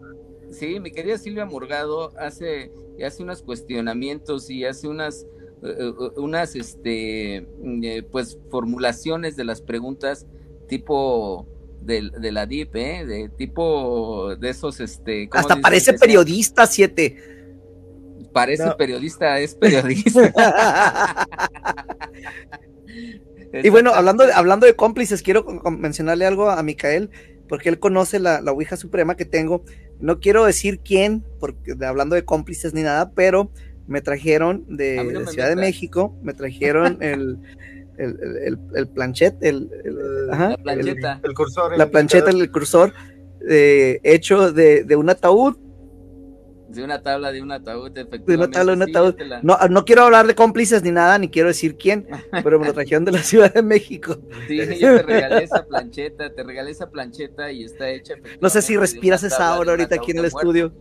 Sí, 0.51 0.81
mi 0.81 0.91
querida 0.93 1.19
Silvia 1.19 1.45
Murgado 1.45 2.13
hace, 2.19 2.73
hace 3.05 3.23
unos 3.23 3.43
cuestionamientos 3.43 4.49
y 4.49 4.65
hace 4.65 4.89
unas, 4.89 5.27
eh, 5.63 5.75
eh, 5.79 5.93
unas 6.17 6.55
este, 6.55 7.37
eh, 7.37 8.03
pues, 8.11 8.39
formulaciones 8.51 9.37
de 9.37 9.45
las 9.45 9.61
preguntas 9.61 10.27
tipo 10.69 11.47
de, 11.83 12.11
de 12.19 12.33
la 12.33 12.47
DIP, 12.47 12.73
de 12.73 13.29
tipo 13.37 14.37
de 14.37 14.51
esos, 14.51 14.81
este. 14.81 15.29
Hasta 15.33 15.57
parece 15.57 15.95
periodista, 15.95 16.67
siete 16.67 17.17
parece 18.37 18.71
periodista, 18.77 19.41
es 19.41 19.55
periodista. 19.61 20.33
y 23.53 23.69
bueno, 23.71 23.95
hablando 23.95 24.27
de, 24.27 24.33
hablando 24.35 24.67
de 24.67 24.77
cómplices, 24.77 25.23
quiero 25.23 25.45
mencionarle 25.71 26.27
algo 26.27 26.51
a 26.51 26.63
Micael, 26.63 27.11
porque 27.49 27.71
él 27.71 27.79
conoce 27.79 28.19
la, 28.19 28.43
la 28.43 28.53
Ouija 28.53 28.77
Suprema 28.77 29.17
que 29.17 29.25
tengo. 29.25 29.65
No 30.01 30.21
quiero 30.21 30.45
decir 30.45 30.81
quién, 30.81 31.25
porque 31.41 31.75
hablando 31.83 32.15
de 32.15 32.27
cómplices 32.27 32.75
ni 32.75 32.83
nada, 32.83 33.13
pero 33.13 33.51
me 33.87 34.03
trajeron 34.03 34.67
de, 34.69 35.25
Ciudad 35.31 35.49
de 35.49 35.57
México, 35.57 36.15
me 36.23 36.35
trajeron 36.35 36.99
el, 37.01 37.39
el, 37.97 38.59
el, 38.75 38.89
planchet, 38.89 39.37
el, 39.41 39.71
la 40.29 40.59
plancheta, 40.59 41.21
el, 41.25 41.33
cursor, 41.33 41.79
la 41.79 41.91
plancheta, 41.91 42.31
el 42.31 42.51
cursor, 42.51 42.93
eh, 43.49 44.01
hecho 44.03 44.53
de, 44.53 44.85
de 44.85 44.97
un 44.97 45.09
ataúd 45.09 45.57
De 46.69 46.83
una 46.83 47.01
tabla, 47.01 47.31
de 47.31 47.41
un 47.43 47.53
ataúd, 47.53 47.93
De 47.93 48.01
una 48.01 48.09
efectivamente. 48.09 48.55
tabla, 48.59 48.73
de 48.73 48.77
un 48.77 48.83
ataúd. 48.91 49.15
No, 49.43 49.57
no 49.71 49.85
quiero 49.85 50.03
hablar 50.03 50.27
de 50.27 50.35
cómplices 50.35 50.83
ni 50.83 50.91
nada, 50.91 51.17
ni 51.19 51.29
quiero 51.29 51.49
decir 51.49 51.77
quién, 51.77 52.07
pero 52.43 52.59
me 52.59 52.67
lo 52.67 52.73
trajeron 52.75 53.05
de 53.05 53.13
la 53.13 53.23
Ciudad 53.23 53.53
de 53.55 53.63
México. 53.63 54.19
Sí, 54.49 54.57
yo 54.81 54.97
te 54.97 55.03
regalé 55.03 55.45
esa 55.45 55.65
plancheta, 55.65 56.35
te 56.35 56.43
regalé 56.43 56.71
esa 56.73 56.91
plancheta 56.91 57.53
y 57.53 57.65
está 57.65 57.89
hecha. 57.89 58.15
No 58.41 58.49
sé 58.51 58.63
si 58.63 58.75
efectivamente 58.75 58.81
respiras 58.81 59.23
esa 59.23 59.55
un 59.55 59.71
ahorita 59.71 59.95
aquí 59.95 60.11
en 60.11 60.19
el 60.19 60.23
muerto. 60.23 60.39
estudio. 60.39 60.73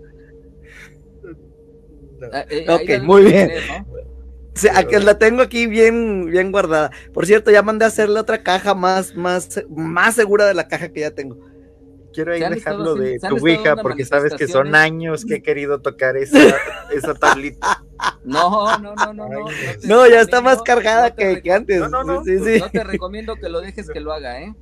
Ah, 2.31 2.45
eh, 2.49 2.65
Ok, 2.67 2.67
la 2.67 2.77
debes 2.79 3.03
muy 3.03 3.23
bien. 3.25 3.51
¿no? 3.67 3.85
Que 4.87 4.99
la 5.03 5.19
tengo 5.19 5.41
aquí 5.41 5.67
bien, 5.67 6.25
bien 6.31 6.51
guardada. 6.51 6.89
Por 7.13 7.25
cierto, 7.25 7.51
ya 7.51 7.61
mandé 7.61 7.85
a 7.85 7.89
hacerle 7.89 8.19
otra 8.19 8.41
caja 8.41 8.73
más, 8.73 9.13
más, 9.15 9.63
más 9.69 10.15
segura 10.15 10.45
de 10.45 10.53
la 10.53 10.67
caja 10.67 10.89
que 10.89 11.01
ya 11.01 11.11
tengo. 11.11 11.37
Quiero 12.15 12.31
ahí 12.33 12.41
estado 12.41 12.55
dejarlo 12.55 12.95
de 12.95 13.19
tu 13.19 13.35
Ouija 13.35 13.75
porque 13.75 14.05
sabes 14.05 14.33
que 14.33 14.47
son 14.47 14.73
años 14.73 15.25
que 15.25 15.35
he 15.35 15.41
querido 15.43 15.81
tocar 15.81 16.15
esa, 16.17 16.37
esa 16.93 17.13
tablita. 17.13 17.83
No, 18.23 18.77
no, 18.79 18.95
no, 18.95 19.13
no, 19.13 19.27
no. 19.29 19.47
Ay, 19.47 19.55
No, 19.83 20.07
ya 20.07 20.21
está 20.21 20.41
más 20.41 20.61
cargada 20.61 21.09
no 21.09 21.15
que, 21.15 21.41
que 21.41 21.51
antes. 21.51 21.79
No, 21.79 21.89
no, 21.89 22.03
no. 22.03 22.23
Sí, 22.23 22.39
sí. 22.39 22.59
No 22.59 22.69
te 22.69 22.83
recomiendo 22.83 23.35
que 23.35 23.49
lo 23.49 23.61
dejes 23.61 23.89
que 23.89 23.99
lo 23.99 24.11
haga, 24.13 24.41
¿eh? 24.41 24.55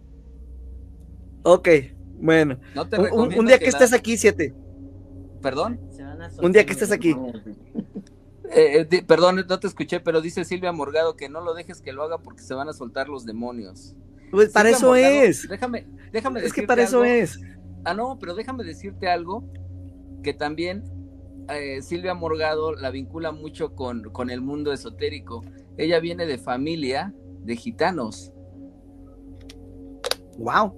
Ok, 1.44 1.70
bueno. 2.16 2.60
No 2.74 2.88
te 2.88 2.98
Un, 3.00 3.46
día 3.46 3.60
que 3.60 3.66
la- 3.66 3.70
estés 3.72 3.94
aquí, 3.94 4.18
siete. 4.18 4.54
¿Perdón? 5.42 5.80
Un 6.42 6.52
día 6.54 6.66
que 6.66 6.72
estés 6.74 6.92
aquí. 6.92 7.16
Eh, 8.50 8.80
eh, 8.82 8.88
di- 8.90 9.02
perdón, 9.02 9.44
no 9.48 9.60
te 9.60 9.68
escuché, 9.68 10.00
pero 10.00 10.22
dice 10.22 10.46
Silvia 10.46 10.72
Morgado 10.72 11.16
que 11.16 11.28
no 11.28 11.42
lo 11.42 11.54
dejes 11.54 11.82
que 11.82 11.92
lo 11.92 12.04
haga 12.04 12.18
porque 12.20 12.42
se 12.42 12.54
van 12.54 12.70
a 12.70 12.74
soltar 12.74 13.10
los 13.10 13.26
demonios. 13.26 13.96
Pues 14.34 14.50
para 14.50 14.72
eso 14.72 14.96
es. 14.96 15.48
Déjame, 15.48 15.86
déjame 16.12 16.44
Es 16.44 16.54
que 16.54 16.64
para 16.64 16.82
eso 16.82 17.04
es. 17.04 17.40
Ah, 17.84 17.94
no, 17.94 18.18
pero 18.20 18.34
déjame 18.34 18.64
decirte 18.64 19.08
algo 19.08 19.44
que 20.24 20.34
también 20.34 20.84
eh, 21.50 21.84
Silvia 21.84 22.16
Morgado 22.16 22.74
la 22.74 22.90
vincula 22.90 23.32
mucho 23.32 23.76
con, 23.76 24.06
con 24.06 24.32
el 24.32 24.42
mundo 24.42 24.74
esotérico. 24.74 25.44
Ella 25.78 26.00
viene 26.00 26.26
de 26.26 26.40
familia 26.40 27.14
de 27.44 27.56
gitanos. 27.56 28.32
Wow. 30.40 30.74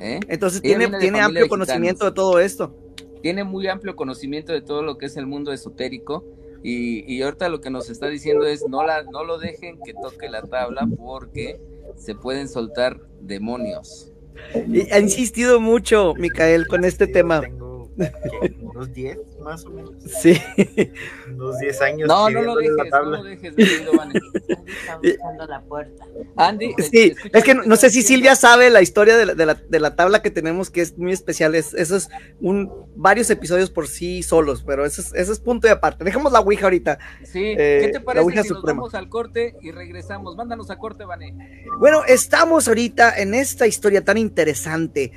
¿eh? 0.00 0.20
Entonces 0.28 0.60
Ella 0.62 0.78
tiene, 0.78 0.98
tiene 1.00 1.20
amplio 1.20 1.42
de 1.42 1.48
conocimiento 1.48 2.04
de 2.04 2.12
todo 2.12 2.38
esto. 2.38 2.78
Tiene 3.20 3.42
muy 3.42 3.66
amplio 3.66 3.96
conocimiento 3.96 4.52
de 4.52 4.62
todo 4.62 4.82
lo 4.82 4.96
que 4.96 5.06
es 5.06 5.16
el 5.16 5.26
mundo 5.26 5.52
esotérico. 5.52 6.24
Y, 6.62 7.12
y 7.12 7.22
ahorita 7.22 7.48
lo 7.48 7.60
que 7.60 7.70
nos 7.70 7.90
está 7.90 8.06
diciendo 8.06 8.46
es 8.46 8.64
no 8.68 8.84
la, 8.84 9.02
no 9.02 9.24
lo 9.24 9.38
dejen 9.38 9.80
que 9.84 9.92
toque 9.92 10.28
la 10.28 10.42
tabla 10.42 10.86
porque 10.96 11.60
se 11.96 12.14
pueden 12.14 12.48
soltar 12.48 13.00
demonios. 13.20 14.12
Y 14.68 14.90
ha 14.90 14.98
insistido 14.98 15.60
mucho, 15.60 16.14
Micael, 16.14 16.66
con 16.66 16.84
este 16.84 17.06
tema. 17.06 17.42
Unos 18.74 18.92
10 18.92 19.18
más 19.40 19.64
o 19.64 19.70
menos. 19.70 19.92
Sí. 20.20 20.40
Unos 21.30 21.58
10 21.58 21.82
años. 21.82 22.08
No, 22.08 22.28
no 22.30 22.42
lo 22.42 22.56
dejes, 22.56 22.76
no 22.90 23.02
lo 23.04 23.22
dejes, 23.22 23.54
Vane. 23.96 24.20
Está 24.66 24.96
buscando 25.02 25.46
la 25.46 25.60
puerta. 25.62 26.04
Andy, 26.36 26.74
Sí, 26.90 27.14
es 27.32 27.44
que 27.44 27.54
no, 27.54 27.62
no 27.64 27.76
sé 27.76 27.90
si. 27.90 28.02
Silvia 28.02 28.34
sabe 28.36 28.68
la 28.70 28.82
historia 28.82 29.16
de 29.16 29.26
la, 29.26 29.34
de 29.34 29.46
la- 29.46 29.54
de 29.54 29.80
la 29.80 29.94
tabla 29.96 30.22
que 30.22 30.30
tenemos, 30.30 30.70
que 30.70 30.80
es 30.80 30.98
muy 30.98 31.12
especial. 31.12 31.54
Es, 31.54 31.72
eso 31.74 31.96
es 31.96 32.08
un, 32.40 32.70
varios 32.96 33.30
episodios 33.30 33.70
por 33.70 33.86
sí 33.88 34.22
solos, 34.22 34.62
pero 34.66 34.84
eso 34.84 35.00
es, 35.00 35.14
eso 35.14 35.32
es 35.32 35.38
punto 35.40 35.66
de 35.66 35.72
aparte. 35.72 36.04
Dejemos 36.04 36.32
la 36.32 36.40
Ouija 36.40 36.64
ahorita. 36.66 36.98
Sí, 37.24 37.40
Eh, 37.56 37.78
¿qué 37.82 37.88
te 37.88 37.98
la 37.98 38.04
parece 38.04 38.24
Ouija 38.24 38.42
si 38.42 38.48
nos 38.50 38.58
Suprema. 38.58 38.80
vamos 38.80 38.94
al 38.94 39.08
corte 39.08 39.54
y 39.62 39.70
regresamos? 39.70 40.36
Mándanos 40.36 40.70
a 40.70 40.76
corte, 40.78 41.04
Vane. 41.04 41.64
Bueno, 41.78 42.02
estamos 42.06 42.68
ahorita 42.68 43.16
en 43.18 43.34
esta 43.34 43.66
historia 43.66 44.04
tan 44.04 44.18
interesante. 44.18 45.12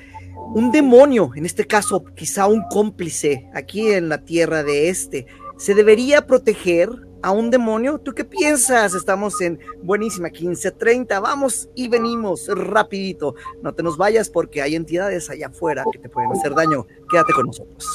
Un 0.54 0.72
demonio, 0.72 1.32
en 1.36 1.46
este 1.46 1.66
caso 1.66 2.04
quizá 2.16 2.48
un 2.48 2.64
cómplice 2.70 3.50
aquí 3.54 3.92
en 3.92 4.10
la 4.10 4.20
tierra 4.20 4.64
de 4.64 4.90
este, 4.90 5.26
¿se 5.58 5.74
debería 5.74 6.28
proteger 6.28 6.90
a 7.22 7.32
un 7.32 7.50
demonio? 7.50 7.98
¿Tú 7.98 8.14
qué 8.14 8.24
piensas? 8.24 8.94
Estamos 8.94 9.42
en 9.42 9.60
buenísima 9.82 10.30
1530, 10.30 11.20
vamos 11.20 11.70
y 11.74 11.88
venimos 11.88 12.48
rapidito. 12.48 13.36
No 13.64 13.74
te 13.74 13.82
nos 13.82 13.98
vayas 13.98 14.30
porque 14.30 14.62
hay 14.62 14.76
entidades 14.76 15.30
allá 15.30 15.48
afuera 15.48 15.84
que 15.92 15.98
te 16.00 16.10
pueden 16.10 16.32
hacer 16.32 16.54
daño. 16.54 16.86
Quédate 17.10 17.34
con 17.34 17.48
nosotros. 17.48 17.86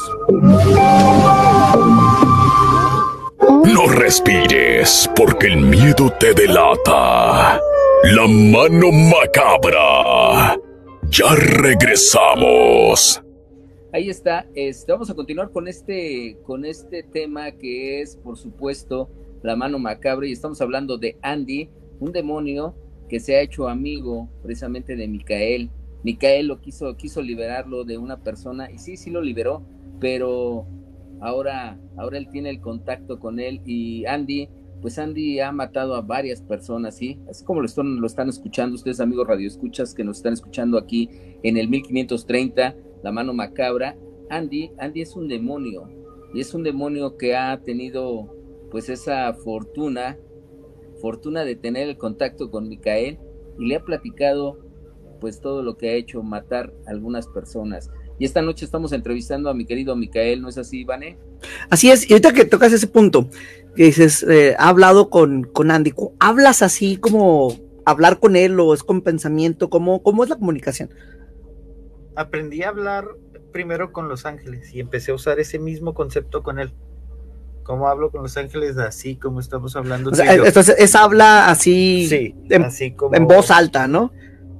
No 3.64 3.86
respires, 3.86 5.08
porque 5.14 5.46
el 5.46 5.58
miedo 5.58 6.12
te 6.18 6.34
delata. 6.34 7.60
La 8.02 8.26
mano 8.26 8.90
macabra. 8.90 10.56
Ya 11.10 11.34
regresamos. 11.34 13.20
Ahí 13.92 14.08
está. 14.08 14.46
Este, 14.54 14.92
vamos 14.92 15.10
a 15.10 15.14
continuar 15.14 15.50
con 15.50 15.66
este, 15.66 16.38
con 16.44 16.64
este 16.64 17.02
tema 17.02 17.50
que 17.50 18.00
es, 18.00 18.14
por 18.14 18.38
supuesto, 18.38 19.10
la 19.42 19.56
mano 19.56 19.80
macabra. 19.80 20.28
Y 20.28 20.32
estamos 20.32 20.60
hablando 20.60 20.98
de 20.98 21.18
Andy, 21.22 21.68
un 21.98 22.12
demonio 22.12 22.76
que 23.08 23.18
se 23.18 23.34
ha 23.34 23.40
hecho 23.40 23.68
amigo 23.68 24.28
precisamente 24.40 24.94
de 24.94 25.08
Micael. 25.08 25.68
Micael 26.04 26.46
lo 26.46 26.60
quiso, 26.60 26.96
quiso 26.96 27.20
liberarlo 27.22 27.82
de 27.82 27.98
una 27.98 28.22
persona, 28.22 28.70
y 28.70 28.78
sí, 28.78 28.96
sí 28.96 29.10
lo 29.10 29.20
liberó, 29.20 29.66
pero 29.98 30.64
ahora, 31.20 31.76
ahora 31.96 32.18
él 32.18 32.28
tiene 32.30 32.50
el 32.50 32.60
contacto 32.60 33.18
con 33.18 33.40
él. 33.40 33.60
Y 33.66 34.06
Andy, 34.06 34.48
pues 34.80 34.98
Andy 34.98 35.40
ha 35.40 35.52
matado 35.52 35.94
a 35.94 36.00
varias 36.00 36.42
personas, 36.42 36.96
¿sí? 36.96 37.18
Así 37.28 37.44
como 37.44 37.60
lo 37.60 37.66
están, 37.66 38.00
lo 38.00 38.06
están 38.06 38.28
escuchando 38.28 38.76
ustedes, 38.76 39.00
amigos 39.00 39.26
radioescuchas, 39.26 39.94
que 39.94 40.04
nos 40.04 40.18
están 40.18 40.32
escuchando 40.32 40.78
aquí 40.78 41.10
en 41.42 41.56
el 41.56 41.68
1530 41.68 42.76
la 43.02 43.12
mano 43.12 43.32
macabra, 43.32 43.96
Andy, 44.28 44.72
Andy 44.78 45.02
es 45.02 45.16
un 45.16 45.28
demonio 45.28 45.88
y 46.34 46.40
es 46.40 46.54
un 46.54 46.62
demonio 46.62 47.16
que 47.16 47.34
ha 47.34 47.58
tenido 47.62 48.36
pues 48.70 48.88
esa 48.88 49.32
fortuna, 49.34 50.18
fortuna 51.00 51.44
de 51.44 51.56
tener 51.56 51.88
el 51.88 51.96
contacto 51.96 52.50
con 52.50 52.68
Micael 52.68 53.18
y 53.58 53.66
le 53.66 53.76
ha 53.76 53.84
platicado 53.84 54.58
pues 55.20 55.40
todo 55.40 55.62
lo 55.62 55.76
que 55.76 55.90
ha 55.90 55.94
hecho, 55.94 56.22
matar 56.22 56.72
a 56.86 56.90
algunas 56.90 57.26
personas. 57.28 57.90
Y 58.20 58.26
esta 58.26 58.42
noche 58.42 58.66
estamos 58.66 58.92
entrevistando 58.92 59.48
a 59.48 59.54
mi 59.54 59.64
querido 59.64 59.96
Micael, 59.96 60.42
¿no 60.42 60.50
es 60.50 60.58
así, 60.58 60.84
Vane? 60.84 61.16
Así 61.70 61.90
es, 61.90 62.08
y 62.08 62.12
ahorita 62.12 62.34
que 62.34 62.44
tocas 62.44 62.70
ese 62.70 62.86
punto, 62.86 63.30
que 63.74 63.84
dices, 63.84 64.22
eh, 64.28 64.54
ha 64.58 64.68
hablado 64.68 65.08
con, 65.08 65.44
con 65.44 65.70
Andy, 65.70 65.92
¿cu- 65.92 66.12
¿hablas 66.20 66.60
así 66.60 66.98
como 66.98 67.56
hablar 67.86 68.20
con 68.20 68.36
él 68.36 68.60
o 68.60 68.74
es 68.74 68.82
con 68.84 69.00
pensamiento? 69.00 69.70
¿Cómo, 69.70 70.02
cómo 70.02 70.22
es 70.22 70.28
la 70.28 70.36
comunicación? 70.36 70.90
Aprendí 72.14 72.62
a 72.62 72.68
hablar 72.68 73.06
primero 73.52 73.90
con 73.90 74.10
Los 74.10 74.26
Ángeles 74.26 74.74
y 74.74 74.80
empecé 74.80 75.12
a 75.12 75.14
usar 75.14 75.40
ese 75.40 75.58
mismo 75.58 75.94
concepto 75.94 76.42
con 76.42 76.58
él. 76.58 76.74
¿Cómo 77.62 77.88
hablo 77.88 78.10
con 78.10 78.20
Los 78.20 78.36
Ángeles? 78.36 78.76
Así 78.76 79.16
como 79.16 79.40
estamos 79.40 79.76
hablando 79.76 80.10
O 80.10 80.14
sea, 80.14 80.36
yo. 80.36 80.44
entonces 80.44 80.74
es 80.78 80.94
habla 80.94 81.48
así 81.48 82.06
Sí, 82.06 82.34
en- 82.50 82.64
así 82.64 82.90
como 82.92 83.14
en 83.16 83.26
voz 83.26 83.50
alta, 83.50 83.88
¿no? 83.88 84.12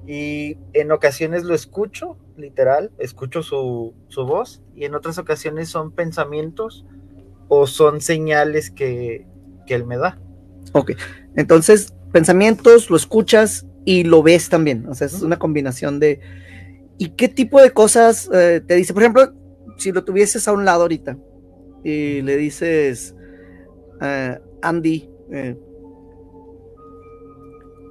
Y 0.07 0.57
en 0.73 0.91
ocasiones 0.93 1.45
lo 1.45 1.55
escucho, 1.55 2.17
literal, 2.41 2.91
escucho 2.99 3.43
su, 3.43 3.95
su 4.09 4.27
voz, 4.27 4.63
y 4.75 4.85
en 4.85 4.95
otras 4.95 5.19
ocasiones 5.19 5.69
son 5.69 5.93
pensamientos 5.93 6.85
o 7.49 7.67
son 7.67 8.01
señales 8.01 8.71
que, 8.71 9.27
que 9.67 9.75
él 9.75 9.87
me 9.87 9.97
da. 9.97 10.19
Ok, 10.73 10.93
entonces 11.37 11.95
pensamientos, 12.13 12.91
lo 12.91 12.97
escuchas 12.97 13.67
y 13.85 14.05
lo 14.05 14.23
ves 14.23 14.49
también, 14.49 14.87
o 14.89 14.95
sea, 14.95 15.07
es 15.07 15.23
una 15.23 15.39
combinación 15.39 16.01
de... 16.01 16.21
¿Y 16.99 17.11
qué 17.11 17.29
tipo 17.29 17.63
de 17.63 17.71
cosas 17.71 18.29
eh, 18.33 18.61
te 18.67 18.75
dice? 18.75 18.93
Por 18.93 19.03
ejemplo, 19.03 19.33
si 19.79 19.91
lo 19.91 20.05
tuvieses 20.05 20.47
a 20.47 20.53
un 20.53 20.67
lado 20.67 20.83
ahorita 20.83 21.17
y 21.83 22.21
le 22.21 22.37
dices, 22.37 23.15
eh, 24.03 24.39
Andy, 24.61 25.09
eh, 25.33 25.57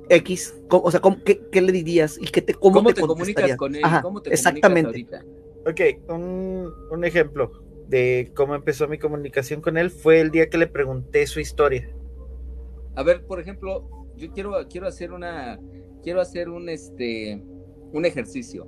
X, 0.09 0.55
¿cómo- 0.67 0.83
o 0.83 0.91
sea, 0.91 0.99
¿cómo- 0.99 1.23
qué, 1.23 1.41
qué 1.51 1.61
le 1.61 1.71
dirías 1.71 2.17
y 2.19 2.25
qué 2.27 2.41
te, 2.41 2.53
cómo, 2.53 2.75
¿Cómo, 2.75 2.89
te, 2.89 3.01
te, 3.01 3.07
comunicas 3.07 3.55
con 3.57 3.75
él? 3.75 3.81
Ajá, 3.83 4.01
¿Cómo 4.01 4.21
te 4.21 4.31
exactamente. 4.31 5.07
Ok, 5.65 6.09
un, 6.09 6.73
un 6.91 7.05
ejemplo 7.05 7.51
de 7.87 8.31
cómo 8.35 8.55
empezó 8.55 8.87
mi 8.87 8.97
comunicación 8.97 9.61
con 9.61 9.77
él 9.77 9.89
fue 9.91 10.19
el 10.19 10.31
día 10.31 10.49
que 10.49 10.57
le 10.57 10.67
pregunté 10.67 11.25
su 11.27 11.39
historia. 11.39 11.89
A 12.95 13.03
ver, 13.03 13.25
por 13.25 13.39
ejemplo, 13.39 13.87
yo 14.15 14.31
quiero, 14.31 14.53
quiero 14.69 14.87
hacer 14.87 15.11
una, 15.11 15.59
quiero 16.03 16.21
hacer 16.21 16.49
un 16.49 16.69
este 16.69 17.41
un 17.91 18.05
ejercicio. 18.05 18.67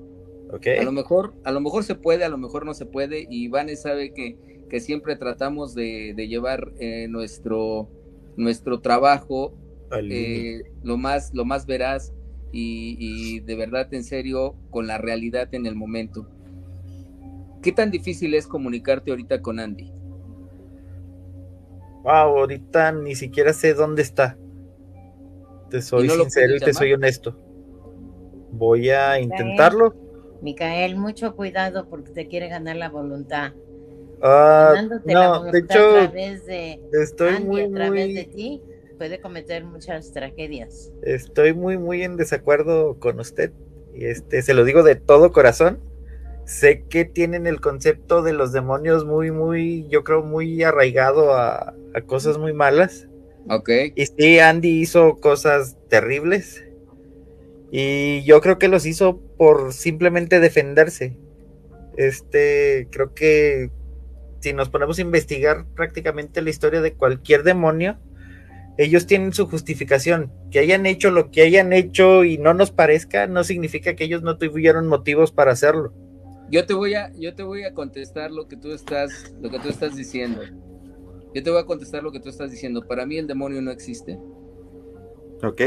¿Ok? 0.51 0.67
A 0.79 0.83
lo 0.83 0.91
mejor, 0.91 1.33
a 1.43 1.51
lo 1.51 1.61
mejor 1.61 1.83
se 1.83 1.95
puede, 1.95 2.25
a 2.25 2.29
lo 2.29 2.37
mejor 2.37 2.65
no 2.65 2.73
se 2.73 2.85
puede, 2.85 3.25
y 3.29 3.47
Vane 3.47 3.75
sabe 3.75 4.13
que, 4.13 4.37
que 4.69 4.79
siempre 4.79 5.15
tratamos 5.15 5.73
de, 5.73 6.13
de 6.15 6.27
llevar 6.27 6.73
eh, 6.79 7.07
nuestro, 7.07 7.89
nuestro 8.35 8.81
trabajo 8.81 9.53
eh, 10.09 10.63
lo 10.83 10.97
más, 10.97 11.33
lo 11.33 11.45
más 11.45 11.65
veraz 11.65 12.13
y, 12.51 12.95
y 12.99 13.39
de 13.41 13.55
verdad 13.55 13.93
en 13.93 14.03
serio 14.03 14.55
con 14.69 14.87
la 14.87 14.97
realidad 14.97 15.49
en 15.53 15.65
el 15.65 15.75
momento. 15.75 16.27
¿Qué 17.61 17.71
tan 17.71 17.91
difícil 17.91 18.33
es 18.35 18.45
comunicarte 18.47 19.11
ahorita 19.11 19.41
con 19.41 19.59
Andy? 19.59 19.93
Wow, 22.03 22.37
ahorita 22.39 22.91
ni 22.91 23.15
siquiera 23.15 23.53
sé 23.53 23.73
dónde 23.73 24.01
está. 24.01 24.37
Te 25.69 25.81
soy 25.81 26.05
¿Y 26.05 26.07
no 26.07 26.15
sincero 26.15 26.55
y 26.55 26.59
te 26.59 26.73
soy 26.73 26.93
honesto. 26.93 27.35
Voy 28.51 28.89
a 28.89 29.19
intentarlo. 29.19 29.95
Micael, 30.41 30.97
mucho 30.97 31.35
cuidado 31.35 31.87
porque 31.89 32.11
te 32.11 32.27
quiere 32.27 32.47
ganar 32.49 32.75
la 32.75 32.89
voluntad. 32.89 33.53
Ah, 34.21 34.73
Mandándote 34.73 35.15
la 35.15 35.29
no, 35.29 35.31
voluntad 35.31 35.51
de 35.51 35.59
a 35.79 35.93
hecho, 35.99 36.07
través 36.07 36.45
de 36.45 36.79
estoy 36.91 37.37
Andy, 37.37 37.45
muy, 37.45 37.61
a 37.61 37.69
través 37.71 38.07
muy, 38.07 38.13
de 38.13 38.25
ti, 38.25 38.61
puede 39.01 39.19
cometer 39.19 39.63
muchas 39.63 40.13
tragedias. 40.13 40.91
estoy 41.01 41.55
muy, 41.55 41.79
muy 41.79 42.03
en 42.03 42.17
desacuerdo 42.17 42.99
con 42.99 43.19
usted. 43.19 43.51
Y 43.95 44.05
este, 44.05 44.43
se 44.43 44.53
lo 44.53 44.63
digo 44.63 44.83
de 44.83 44.93
todo 44.93 45.31
corazón. 45.31 45.79
Sé 46.45 46.83
que 46.87 47.03
tienen 47.03 47.47
el 47.47 47.61
concepto 47.61 48.21
de 48.21 48.33
los 48.33 48.51
demonios 48.51 49.03
muy, 49.03 49.31
muy, 49.31 49.87
yo 49.89 50.03
creo, 50.03 50.21
muy 50.21 50.61
arraigado 50.61 51.33
a, 51.33 51.73
a 51.95 52.01
cosas 52.05 52.37
muy 52.37 52.53
malas. 52.53 53.07
Ok. 53.49 53.71
Y 53.95 54.05
sí, 54.05 54.37
Andy 54.37 54.81
hizo 54.81 55.19
cosas 55.19 55.77
terribles. 55.89 56.63
Y 57.71 58.21
yo 58.21 58.39
creo 58.39 58.59
que 58.59 58.67
los 58.67 58.85
hizo 58.85 59.19
por 59.35 59.73
simplemente 59.73 60.39
defenderse. 60.39 61.17
Este, 61.97 62.87
creo 62.91 63.15
que 63.15 63.71
si 64.41 64.53
nos 64.53 64.69
ponemos 64.69 64.99
a 64.99 65.01
investigar 65.01 65.65
prácticamente 65.73 66.43
la 66.43 66.51
historia 66.51 66.81
de 66.81 66.93
cualquier 66.93 67.41
demonio, 67.41 67.97
ellos 68.77 69.05
tienen 69.05 69.33
su 69.33 69.47
justificación. 69.47 70.31
Que 70.49 70.59
hayan 70.59 70.85
hecho 70.85 71.11
lo 71.11 71.31
que 71.31 71.41
hayan 71.41 71.73
hecho 71.73 72.23
y 72.23 72.37
no 72.37 72.53
nos 72.53 72.71
parezca, 72.71 73.27
no 73.27 73.43
significa 73.43 73.95
que 73.95 74.05
ellos 74.05 74.23
no 74.23 74.37
tuvieron 74.37 74.87
motivos 74.87 75.31
para 75.31 75.51
hacerlo. 75.51 75.93
Yo 76.49 76.65
te 76.65 76.73
voy 76.73 76.95
a, 76.95 77.11
yo 77.13 77.33
te 77.33 77.43
voy 77.43 77.63
a 77.63 77.73
contestar 77.73 78.31
lo 78.31 78.47
que 78.47 78.57
tú 78.57 78.71
estás, 78.71 79.33
lo 79.41 79.49
que 79.49 79.59
tú 79.59 79.69
estás 79.69 79.95
diciendo. 79.95 80.41
Yo 81.33 81.43
te 81.43 81.49
voy 81.49 81.61
a 81.61 81.65
contestar 81.65 82.03
lo 82.03 82.11
que 82.11 82.19
tú 82.19 82.29
estás 82.29 82.51
diciendo. 82.51 82.85
Para 82.85 83.05
mí 83.05 83.17
el 83.17 83.27
demonio 83.27 83.61
no 83.61 83.71
existe. 83.71 84.19
¿Ok? 85.43 85.61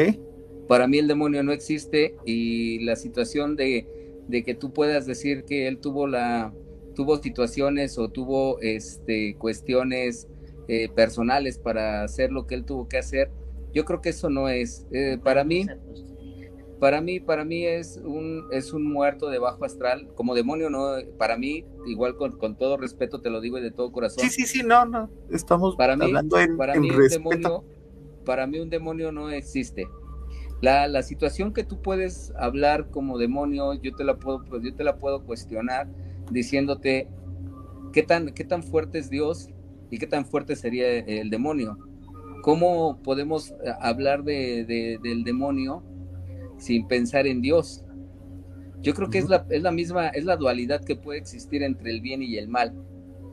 Para 0.68 0.86
mí 0.86 0.98
el 0.98 1.08
demonio 1.08 1.42
no 1.42 1.52
existe 1.52 2.16
y 2.26 2.84
la 2.84 2.96
situación 2.96 3.56
de, 3.56 3.86
de 4.28 4.42
que 4.42 4.54
tú 4.54 4.72
puedas 4.72 5.06
decir 5.06 5.44
que 5.44 5.68
él 5.68 5.78
tuvo 5.78 6.06
la, 6.06 6.52
tuvo 6.94 7.16
situaciones 7.18 7.98
o 7.98 8.08
tuvo 8.08 8.60
este 8.60 9.36
cuestiones 9.38 10.28
eh, 10.68 10.88
personales 10.88 11.58
para 11.58 12.02
hacer 12.02 12.32
lo 12.32 12.46
que 12.46 12.54
él 12.54 12.64
tuvo 12.64 12.88
que 12.88 12.98
hacer. 12.98 13.30
Yo 13.72 13.84
creo 13.84 14.00
que 14.00 14.10
eso 14.10 14.30
no 14.30 14.48
es. 14.48 14.86
Eh, 14.92 15.18
para 15.22 15.44
mí, 15.44 15.66
para 16.78 17.00
mí, 17.00 17.20
para 17.20 17.44
mí 17.44 17.64
es 17.64 18.00
un, 18.04 18.46
es 18.50 18.72
un 18.72 18.90
muerto 18.90 19.28
de 19.28 19.38
bajo 19.38 19.64
astral. 19.64 20.08
Como 20.14 20.34
demonio, 20.34 20.70
no, 20.70 20.92
para 21.18 21.36
mí, 21.36 21.64
igual 21.86 22.16
con, 22.16 22.38
con 22.38 22.56
todo 22.56 22.76
respeto 22.76 23.20
te 23.20 23.30
lo 23.30 23.40
digo 23.40 23.58
y 23.58 23.62
de 23.62 23.70
todo 23.70 23.90
corazón. 23.92 24.24
Sí, 24.24 24.30
sí, 24.30 24.46
sí, 24.46 24.62
no, 24.64 24.84
no. 24.86 25.10
Estamos 25.30 25.76
Para 25.76 25.96
mí, 25.96 26.04
hablando 26.04 26.38
en, 26.38 26.56
para 26.56 26.74
en 26.74 26.82
mí 26.82 26.90
un 26.90 27.08
demonio, 27.08 27.64
para 28.24 28.46
mí 28.46 28.60
un 28.60 28.70
demonio 28.70 29.12
no 29.12 29.30
existe. 29.30 29.86
La, 30.60 30.88
la 30.88 31.02
situación 31.02 31.52
que 31.52 31.64
tú 31.64 31.82
puedes 31.82 32.32
hablar 32.38 32.88
como 32.90 33.18
demonio, 33.18 33.74
yo 33.74 33.94
te 33.94 34.04
la 34.04 34.16
puedo, 34.16 34.44
pues, 34.44 34.62
yo 34.62 34.74
te 34.74 34.84
la 34.84 34.96
puedo 34.96 35.24
cuestionar 35.24 35.88
diciéndote 36.30 37.08
qué 37.92 38.02
tan, 38.02 38.32
qué 38.32 38.44
tan 38.44 38.62
fuerte 38.62 38.98
es 38.98 39.10
Dios 39.10 39.48
y 39.94 39.98
qué 39.98 40.06
tan 40.08 40.26
fuerte 40.26 40.56
sería 40.56 40.98
el 40.98 41.30
demonio. 41.30 41.78
¿Cómo 42.42 42.98
podemos 43.02 43.50
eh, 43.52 43.54
hablar 43.80 44.24
de, 44.24 44.64
de- 44.64 44.98
del 45.02 45.22
demonio 45.24 45.82
sin 46.58 46.86
pensar 46.88 47.26
en 47.26 47.40
Dios? 47.40 47.84
Yo 48.82 48.92
creo 48.92 49.08
que 49.08 49.18
es, 49.18 49.28
la, 49.28 49.46
es 49.50 49.62
la 49.62 49.70
misma, 49.70 50.08
es 50.08 50.24
la 50.24 50.36
dualidad 50.36 50.84
que 50.84 50.96
puede 50.96 51.18
existir 51.20 51.62
entre 51.62 51.90
el 51.90 52.00
bien 52.00 52.22
y 52.22 52.36
el 52.36 52.48
mal. 52.48 52.74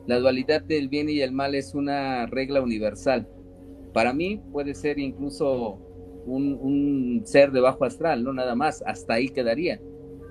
La 0.06 0.18
dualidad 0.18 0.62
del 0.62 0.88
bien 0.88 1.08
y 1.10 1.20
el 1.20 1.32
mal 1.32 1.54
es 1.54 1.74
una 1.74 2.26
regla 2.26 2.62
universal. 2.62 3.28
Para 3.92 4.12
mí 4.12 4.40
puede 4.52 4.72
ser 4.74 4.98
incluso 4.98 5.78
un, 6.24 6.54
un 6.62 7.22
ser 7.26 7.50
de 7.52 7.60
bajo 7.60 7.84
astral, 7.84 8.22
no 8.24 8.32
nada 8.32 8.54
más, 8.54 8.82
hasta 8.86 9.14
ahí 9.14 9.28
quedaría. 9.28 9.80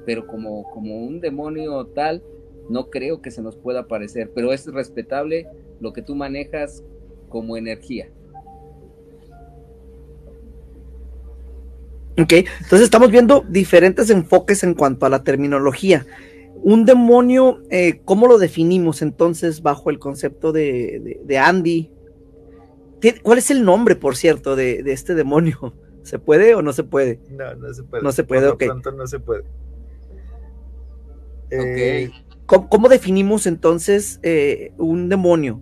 Pero 0.06 0.26
como, 0.26 0.64
como 0.72 1.04
un 1.06 1.20
demonio 1.20 1.86
tal, 1.88 2.24
no 2.70 2.90
creo 2.90 3.22
que 3.22 3.32
se 3.32 3.42
nos 3.42 3.58
pueda 3.58 3.88
parecer, 3.88 4.32
pero 4.34 4.54
es 4.54 4.66
respetable 4.66 5.46
lo 5.82 5.92
que 5.94 6.02
tú 6.02 6.16
manejas 6.16 6.84
como 7.30 7.58
energía. 7.58 8.08
Ok, 12.20 12.34
entonces 12.34 12.82
estamos 12.82 13.10
viendo 13.10 13.44
diferentes 13.50 14.10
enfoques 14.10 14.64
en 14.64 14.74
cuanto 14.74 15.06
a 15.06 15.10
la 15.10 15.24
terminología. 15.24 16.06
Un 16.64 16.86
demonio, 16.86 17.62
eh, 17.72 18.02
¿cómo 18.06 18.28
lo 18.28 18.38
definimos 18.38 19.02
entonces 19.02 19.62
bajo 19.62 19.90
el 19.90 19.98
concepto 19.98 20.52
de, 20.52 21.00
de- 21.04 21.22
de 21.24 21.38
Andy? 21.40 21.90
¿Tie- 23.00 23.20
¿Cuál 23.24 23.40
es 23.40 23.50
el 23.50 23.64
nombre, 23.64 23.96
por 23.96 24.16
cierto, 24.16 24.56
de, 24.56 24.84
de 24.84 24.92
este 24.94 25.16
demonio? 25.16 25.74
¿Se 26.04 26.20
puede 26.20 26.54
o 26.54 26.62
no 26.62 26.74
se 26.74 26.84
puede? 26.84 27.20
No, 27.32 27.56
no 27.56 27.74
se 27.74 27.84
puede. 27.84 28.04
No 28.04 28.12
se 28.12 28.24
puede, 28.24 28.42
Por 28.42 28.50
lo 28.50 28.54
ok. 28.56 28.64
pronto 28.66 28.92
no 28.92 29.08
se 29.08 29.20
puede. 29.20 29.44
Eh, 31.50 32.10
Ok. 32.10 32.16
¿Cómo, 32.46 32.70
cómo 32.70 32.90
definimos 32.90 33.48
entonces 33.48 34.20
eh, 34.24 34.74
un 34.78 35.08
demonio? 35.10 35.62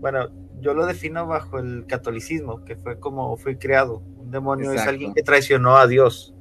Bueno, 0.00 0.28
yo 0.60 0.74
lo 0.74 0.86
defino 0.86 1.26
bajo 1.26 1.58
el 1.58 1.84
catolicismo, 1.86 2.64
que 2.64 2.76
fue 2.76 2.98
como 2.98 3.36
fui 3.36 3.56
creado. 3.56 4.02
Un 4.18 4.30
demonio 4.30 4.72
es 4.72 4.80
alguien 4.82 5.14
que 5.14 5.22
traicionó 5.22 5.76
a 5.76 5.86
Dios. 5.86 6.34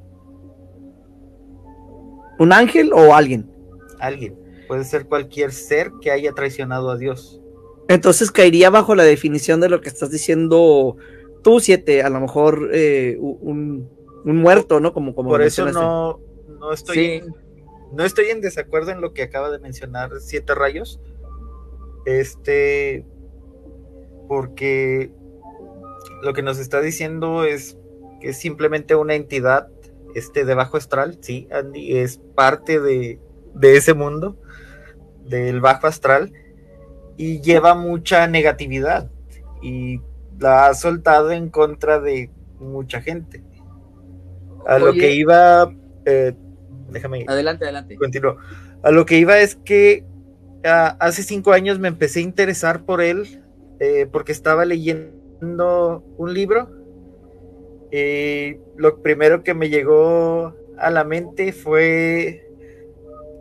¿Un 2.39 2.53
ángel 2.53 2.91
o 2.93 3.14
alguien? 3.14 3.49
Alguien. 3.99 4.38
Puede 4.68 4.84
ser 4.86 5.07
cualquier 5.07 5.51
ser 5.51 5.91
que 6.01 6.12
haya 6.12 6.32
traicionado 6.34 6.89
a 6.89 6.97
Dios. 6.97 7.41
Entonces 7.89 8.32
caería 8.32 8.70
bajo 8.70 8.95
la 8.95 9.03
definición 9.03 9.60
de 9.60 9.70
lo 9.70 9.82
que 9.82 9.89
estás 9.89 10.12
diciendo 10.12 10.95
tú, 11.43 11.60
siete, 11.60 12.03
a 12.03 12.10
lo 12.10 12.20
mejor 12.22 12.70
eh, 12.72 13.18
un, 13.20 13.89
un 14.24 14.38
muerto, 14.38 14.80
¿no? 14.80 14.93
Como, 14.93 15.16
como 15.16 15.30
Por 15.30 15.41
eso 15.41 15.66
no, 15.72 16.20
no 16.60 16.72
estoy 16.72 16.95
Sí. 16.95 17.05
en, 17.14 17.36
no 17.91 18.05
estoy 18.05 18.28
en 18.28 18.41
desacuerdo 18.41 18.91
en 18.91 19.01
lo 19.01 19.14
que 19.14 19.24
acaba 19.24 19.49
de 19.49 19.60
mencionar 19.60 20.12
Siete 20.20 20.53
Rayos. 20.53 21.01
Este 22.05 23.05
porque 24.30 25.11
lo 26.21 26.34
que 26.34 26.43
nos 26.43 26.59
está 26.59 26.80
diciendo 26.82 27.43
es 27.43 27.77
que 28.21 28.30
es 28.30 28.38
simplemente 28.38 28.93
una 28.95 29.15
entidad 29.15 29.67
este 30.13 30.45
de 30.45 30.53
bajo 30.53 30.77
astral, 30.77 31.17
sí, 31.19 31.47
Andy 31.51 31.97
es 31.97 32.21
parte 32.36 32.80
de, 32.80 33.19
de 33.55 33.75
ese 33.75 33.95
mundo 33.95 34.38
del 35.25 35.61
bajo 35.61 35.88
astral 35.88 36.32
y 37.17 37.41
lleva 37.41 37.73
mucha 37.73 38.27
negatividad 38.27 39.09
y 39.63 39.99
la 40.39 40.67
ha 40.67 40.73
soltado 40.75 41.32
en 41.32 41.49
contra 41.49 41.99
de 41.99 42.30
mucha 42.59 43.01
gente. 43.01 43.43
A 44.67 44.77
lo 44.77 44.93
que 44.93 45.13
iba, 45.13 45.73
eh, 46.05 46.34
déjame 46.89 47.25
Adelante, 47.27 47.65
adelante. 47.65 47.95
continúo. 47.95 48.38
A 48.84 48.91
lo 48.91 49.05
que 49.07 49.17
iba 49.17 49.39
es 49.39 49.55
que 49.55 50.05
ah, 50.63 50.95
hace 50.99 51.23
cinco 51.23 51.51
años 51.51 51.80
me 51.80 51.88
empecé 51.88 52.19
a 52.19 52.23
interesar 52.23 52.86
por 52.86 53.01
él 53.01 53.41
eh, 53.80 54.07
porque 54.11 54.32
estaba 54.32 54.65
leyendo 54.65 56.03
un 56.17 56.34
libro. 56.34 56.69
Y 57.91 58.57
lo 58.77 59.01
primero 59.01 59.43
que 59.43 59.53
me 59.53 59.69
llegó 59.69 60.53
a 60.77 60.89
la 60.91 61.03
mente 61.03 61.51
fue, 61.53 62.47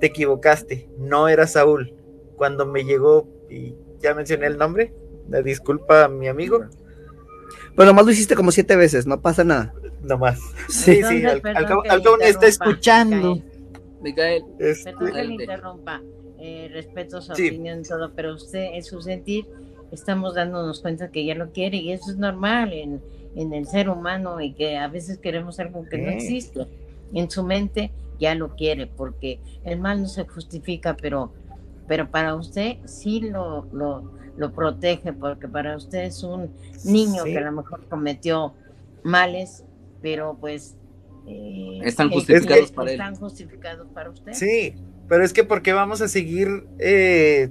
te 0.00 0.06
equivocaste, 0.06 0.88
no 0.98 1.28
era 1.28 1.46
Saúl. 1.46 1.94
Cuando 2.36 2.64
me 2.66 2.84
llegó, 2.84 3.28
y 3.50 3.74
ya 4.00 4.14
mencioné 4.14 4.46
el 4.46 4.56
nombre, 4.58 4.94
la 5.28 5.42
disculpa 5.42 6.04
a 6.04 6.08
mi 6.08 6.28
amigo, 6.28 6.64
Pero 7.76 7.86
nomás 7.86 8.06
lo 8.06 8.10
hiciste 8.10 8.34
como 8.34 8.50
siete 8.50 8.74
veces, 8.76 9.06
no 9.06 9.20
pasa 9.20 9.44
nada. 9.44 9.74
nomás. 10.02 10.40
Sí. 10.68 11.02
Sí, 11.02 11.24
al, 11.24 11.42
cabo, 11.42 11.82
al 11.88 12.02
cabo 12.02 12.18
está 12.20 12.46
escuchando. 12.46 13.42
Micael. 14.00 14.44
Este, 14.58 14.92
Perdón 14.92 15.12
que 15.12 15.24
le 15.24 15.34
interrumpa. 15.34 16.02
Eh, 16.40 16.70
respeto 16.72 17.20
su 17.20 17.34
Sí. 17.34 17.48
opinión 17.48 17.80
y 17.80 17.82
todo, 17.82 18.12
pero 18.14 18.34
usted 18.34 18.74
en 18.74 18.84
su 18.84 19.00
sentir 19.02 19.44
estamos 19.92 20.34
dándonos 20.34 20.80
cuenta 20.80 21.10
que 21.10 21.24
ya 21.24 21.34
lo 21.34 21.50
quiere 21.52 21.76
y 21.78 21.92
eso 21.92 22.10
es 22.10 22.16
normal 22.18 22.72
en, 22.72 23.00
en 23.36 23.52
el 23.52 23.66
ser 23.66 23.88
humano 23.88 24.40
y 24.40 24.52
que 24.52 24.76
a 24.76 24.88
veces 24.88 25.18
queremos 25.18 25.58
algo 25.60 25.84
que 25.88 25.98
no 25.98 26.10
existe. 26.10 26.66
En 27.14 27.30
su 27.30 27.42
mente 27.44 27.90
ya 28.20 28.34
lo 28.34 28.54
quiere 28.56 28.86
porque 28.86 29.40
el 29.64 29.78
mal 29.80 30.02
no 30.02 30.08
se 30.08 30.26
justifica, 30.26 30.96
pero, 31.00 31.32
pero 31.86 32.10
para 32.10 32.34
usted 32.34 32.76
sí 32.84 33.20
lo, 33.20 33.66
lo, 33.72 34.12
lo 34.36 34.52
protege 34.52 35.12
porque 35.12 35.48
para 35.48 35.76
usted 35.76 36.04
es 36.04 36.22
un 36.22 36.50
niño 36.84 37.24
Sí. 37.24 37.32
que 37.32 37.38
a 37.38 37.42
lo 37.42 37.52
mejor 37.52 37.84
cometió 37.88 38.52
males, 39.02 39.64
pero 40.02 40.36
pues... 40.40 40.76
eh, 41.26 41.80
Están 41.84 42.10
justificados 42.10 42.72
para 42.72 42.90
él. 42.90 43.00
Están 43.00 43.16
justificados 43.16 43.86
para 43.94 44.10
usted. 44.10 44.32
Sí, 44.34 44.74
pero 45.08 45.24
es 45.24 45.32
que 45.32 45.44
¿por 45.44 45.62
qué 45.62 45.72
vamos 45.72 46.00
a 46.02 46.08
seguir 46.08 46.66
eh, 46.78 47.48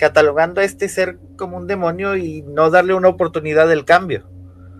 catalogando 0.00 0.60
a 0.60 0.64
este 0.64 0.88
ser 0.88 1.18
como 1.36 1.56
un 1.56 1.68
demonio 1.68 2.16
y 2.16 2.42
no 2.42 2.70
darle 2.70 2.94
una 2.94 3.08
oportunidad 3.08 3.68
del 3.68 3.84
cambio? 3.84 4.24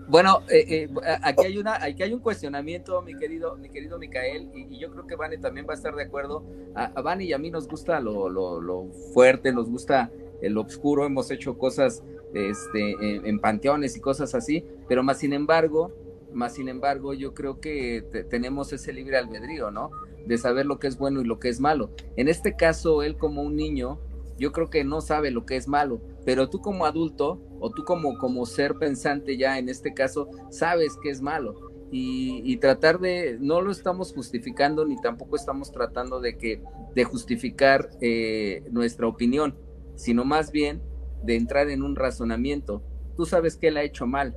Bueno, 0.09 0.41
eh, 0.49 0.65
eh, 0.67 0.89
aquí 1.21 1.45
hay 1.45 1.57
una, 1.57 1.75
aquí 1.75 2.03
hay 2.03 2.13
un 2.13 2.19
cuestionamiento, 2.19 3.01
mi 3.01 3.15
querido, 3.15 3.55
mi 3.55 3.69
querido 3.69 3.97
Micael, 3.97 4.49
y, 4.53 4.77
yo 4.77 4.91
creo 4.91 5.07
que 5.07 5.15
Vane 5.15 5.37
también 5.37 5.65
va 5.65 5.71
a 5.71 5.77
estar 5.77 5.95
de 5.95 6.03
acuerdo. 6.03 6.43
A, 6.75 6.91
a 6.99 7.23
y 7.23 7.31
a 7.31 7.37
mí 7.37 7.49
nos 7.49 7.65
gusta 7.69 8.01
lo, 8.01 8.27
lo, 8.27 8.59
lo 8.59 8.87
fuerte, 9.13 9.53
nos 9.53 9.69
gusta 9.69 10.11
el 10.41 10.57
oscuro, 10.57 11.05
hemos 11.05 11.31
hecho 11.31 11.57
cosas 11.57 12.03
este, 12.33 12.91
en, 12.99 13.25
en 13.25 13.39
panteones 13.39 13.95
y 13.95 14.01
cosas 14.01 14.35
así, 14.35 14.65
pero 14.89 15.01
más 15.01 15.19
sin 15.19 15.31
embargo, 15.31 15.93
más 16.33 16.55
sin 16.55 16.67
embargo, 16.67 17.13
yo 17.13 17.33
creo 17.33 17.61
que 17.61 18.03
te- 18.11 18.23
tenemos 18.25 18.73
ese 18.73 18.91
libre 18.91 19.17
albedrío, 19.17 19.71
¿no? 19.71 19.91
De 20.25 20.37
saber 20.37 20.65
lo 20.65 20.77
que 20.77 20.87
es 20.87 20.97
bueno 20.97 21.21
y 21.21 21.25
lo 21.25 21.39
que 21.39 21.47
es 21.49 21.59
malo. 21.59 21.89
En 22.17 22.27
este 22.27 22.55
caso, 22.55 23.01
él 23.01 23.17
como 23.17 23.43
un 23.43 23.55
niño, 23.55 23.99
yo 24.41 24.51
creo 24.51 24.71
que 24.71 24.83
no 24.83 25.01
sabe 25.01 25.29
lo 25.29 25.45
que 25.45 25.55
es 25.55 25.67
malo, 25.67 26.01
pero 26.25 26.49
tú 26.49 26.61
como 26.61 26.87
adulto 26.87 27.39
o 27.59 27.69
tú 27.69 27.83
como, 27.83 28.17
como 28.17 28.47
ser 28.47 28.73
pensante 28.73 29.37
ya 29.37 29.59
en 29.59 29.69
este 29.69 29.93
caso, 29.93 30.29
sabes 30.49 30.97
que 31.01 31.11
es 31.11 31.21
malo. 31.21 31.55
Y, 31.93 32.55
tratar 32.57 32.99
de, 32.99 33.37
no 33.39 33.61
lo 33.61 33.69
estamos 33.69 34.13
justificando 34.13 34.85
ni 34.85 34.99
tampoco 34.99 35.35
estamos 35.35 35.71
tratando 35.71 36.21
de 36.21 36.37
que, 36.37 36.63
de 36.95 37.03
justificar 37.03 37.89
eh, 37.99 38.63
nuestra 38.71 39.07
opinión, 39.07 39.57
sino 39.95 40.23
más 40.23 40.51
bien 40.51 40.81
de 41.21 41.35
entrar 41.35 41.69
en 41.69 41.83
un 41.83 41.95
razonamiento. 41.95 42.81
Tú 43.17 43.25
sabes 43.25 43.57
que 43.57 43.67
él 43.67 43.77
ha 43.77 43.83
hecho 43.83 44.07
mal. 44.07 44.35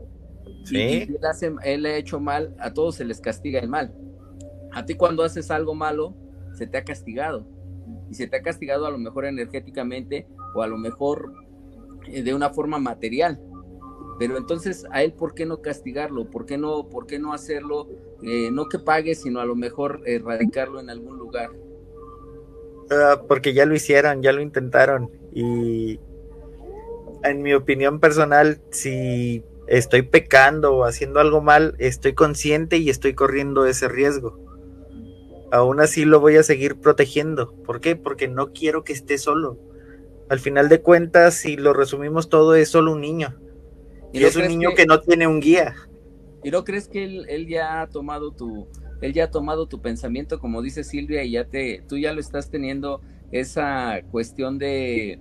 Sí. 0.65 0.77
él, 0.83 1.19
él 1.63 1.87
ha 1.87 1.97
hecho 1.97 2.21
mal, 2.21 2.55
a 2.59 2.75
todos 2.75 2.97
se 2.97 3.05
les 3.05 3.21
castiga 3.21 3.61
el 3.61 3.69
mal. 3.69 3.95
A 4.73 4.85
ti 4.85 4.97
cuando 4.97 5.23
haces 5.23 5.51
algo 5.51 5.75
malo, 5.75 6.15
se 6.55 6.67
te 6.67 6.77
ha 6.77 6.85
castigado. 6.85 7.47
Y 8.11 8.15
se 8.15 8.27
te 8.27 8.37
ha 8.37 8.43
castigado 8.43 8.87
a 8.87 8.91
lo 8.91 8.99
mejor 8.99 9.25
energéticamente 9.25 10.27
o 10.55 10.63
a 10.63 10.67
lo 10.67 10.77
mejor 10.77 11.33
eh, 12.07 12.23
de 12.23 12.35
una 12.35 12.51
forma 12.51 12.79
material. 12.79 13.41
Pero 14.19 14.37
entonces, 14.37 14.87
¿a 14.91 15.03
él 15.03 15.13
por 15.13 15.35
qué 15.35 15.45
no 15.45 15.61
castigarlo? 15.61 16.31
¿Por 16.31 16.47
qué 16.47 16.57
no, 16.57 16.89
por 16.89 17.07
qué 17.07 17.19
no 17.19 17.33
hacerlo? 17.33 17.89
Eh, 18.23 18.51
no 18.53 18.69
que 18.69 18.79
pague, 18.79 19.15
sino 19.15 19.41
a 19.41 19.45
lo 19.45 19.57
mejor 19.57 20.03
erradicarlo 20.07 20.81
en 20.81 20.91
algún 20.91 21.19
lugar. 21.19 21.51
Ah, 22.91 23.23
porque 23.27 23.55
ya 23.55 23.67
lo 23.67 23.75
hicieron, 23.75 24.23
ya 24.23 24.33
lo 24.33 24.41
intentaron. 24.41 25.11
Y 25.33 25.99
en 27.25 27.43
mi 27.43 27.55
opinión 27.55 27.99
personal, 27.99 28.61
si 28.71 29.43
estoy 29.67 30.03
pecando 30.03 30.77
o 30.77 30.85
haciendo 30.85 31.21
algo 31.21 31.41
mal, 31.41 31.75
estoy 31.79 32.15
consciente 32.15 32.77
y 32.77 32.91
estoy 32.91 33.15
corriendo 33.15 33.67
ese 33.67 33.89
riesgo. 33.89 34.39
Aún 35.55 35.81
así 35.81 36.05
lo 36.05 36.19
voy 36.19 36.35
a 36.35 36.43
seguir 36.43 36.81
protegiendo. 36.81 37.53
¿Por 37.65 37.81
qué? 37.81 37.95
Porque 37.95 38.27
no 38.27 38.53
quiero 38.53 38.83
que 38.83 38.93
esté 38.93 39.19
solo. 39.19 39.57
Al 40.29 40.41
final 40.41 40.69
de 40.69 40.81
cuentas, 40.81 41.35
si 41.35 41.57
lo 41.57 41.73
resumimos 41.73 42.29
todo, 42.29 42.57
es 42.57 42.71
solo 42.71 42.91
un 42.91 43.01
niño. 43.01 43.37
Y, 44.13 44.25
es 44.25 44.35
un 44.35 44.49
niño 44.49 44.71
que... 44.75 44.85
no 44.85 45.01
tiene 45.01 45.29
un 45.29 45.39
guía. 45.39 45.77
¿Y 46.43 46.51
no 46.51 46.65
crees 46.65 46.89
que 46.89 47.05
él, 47.05 47.47
ya 47.47 47.83
ha 47.83 47.89
tomado 47.89 48.33
tu, 48.33 48.67
él 49.01 49.13
ya 49.13 49.27
ha 49.27 49.31
tomado 49.31 49.69
tu 49.69 49.81
pensamiento, 49.81 50.41
como 50.41 50.61
dice 50.61 50.83
Silvia, 50.83 51.23
y 51.23 51.31
ya 51.31 51.45
te, 51.45 51.85
tú 51.89 51.99
ya 51.99 52.13
lo 52.13 52.21
estás 52.21 52.51
teniendo 52.51 53.01
esa 53.31 54.01
cuestión 54.11 54.59
de, 54.59 55.21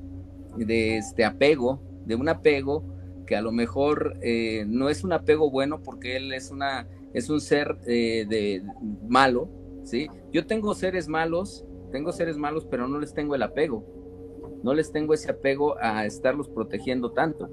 de 0.57 0.97
este 0.97 1.25
apego, 1.25 1.79
de 2.07 2.15
un 2.15 2.27
apego 2.27 2.83
que 3.27 3.35
a 3.35 3.41
lo 3.43 3.51
mejor 3.51 4.17
eh, 4.23 4.65
no 4.67 4.89
es 4.89 5.03
un 5.03 5.13
apego 5.13 5.51
bueno 5.51 5.83
porque 5.83 6.15
él 6.15 6.33
es 6.33 6.49
una, 6.49 6.87
es 7.13 7.29
un 7.29 7.39
ser 7.39 7.77
eh, 7.85 8.25
de 8.27 8.63
malo, 9.07 9.47
¿sí? 9.83 10.07
Yo 10.31 10.45
tengo 10.45 10.73
seres 10.73 11.07
malos, 11.07 11.65
tengo 11.91 12.11
seres 12.11 12.37
malos, 12.37 12.65
pero 12.69 12.87
no 12.87 12.99
les 12.99 13.13
tengo 13.13 13.35
el 13.35 13.43
apego, 13.43 13.85
no 14.63 14.73
les 14.73 14.91
tengo 14.91 15.13
ese 15.13 15.31
apego 15.31 15.77
a 15.79 16.05
estarlos 16.05 16.49
protegiendo 16.49 17.11
tanto. 17.11 17.49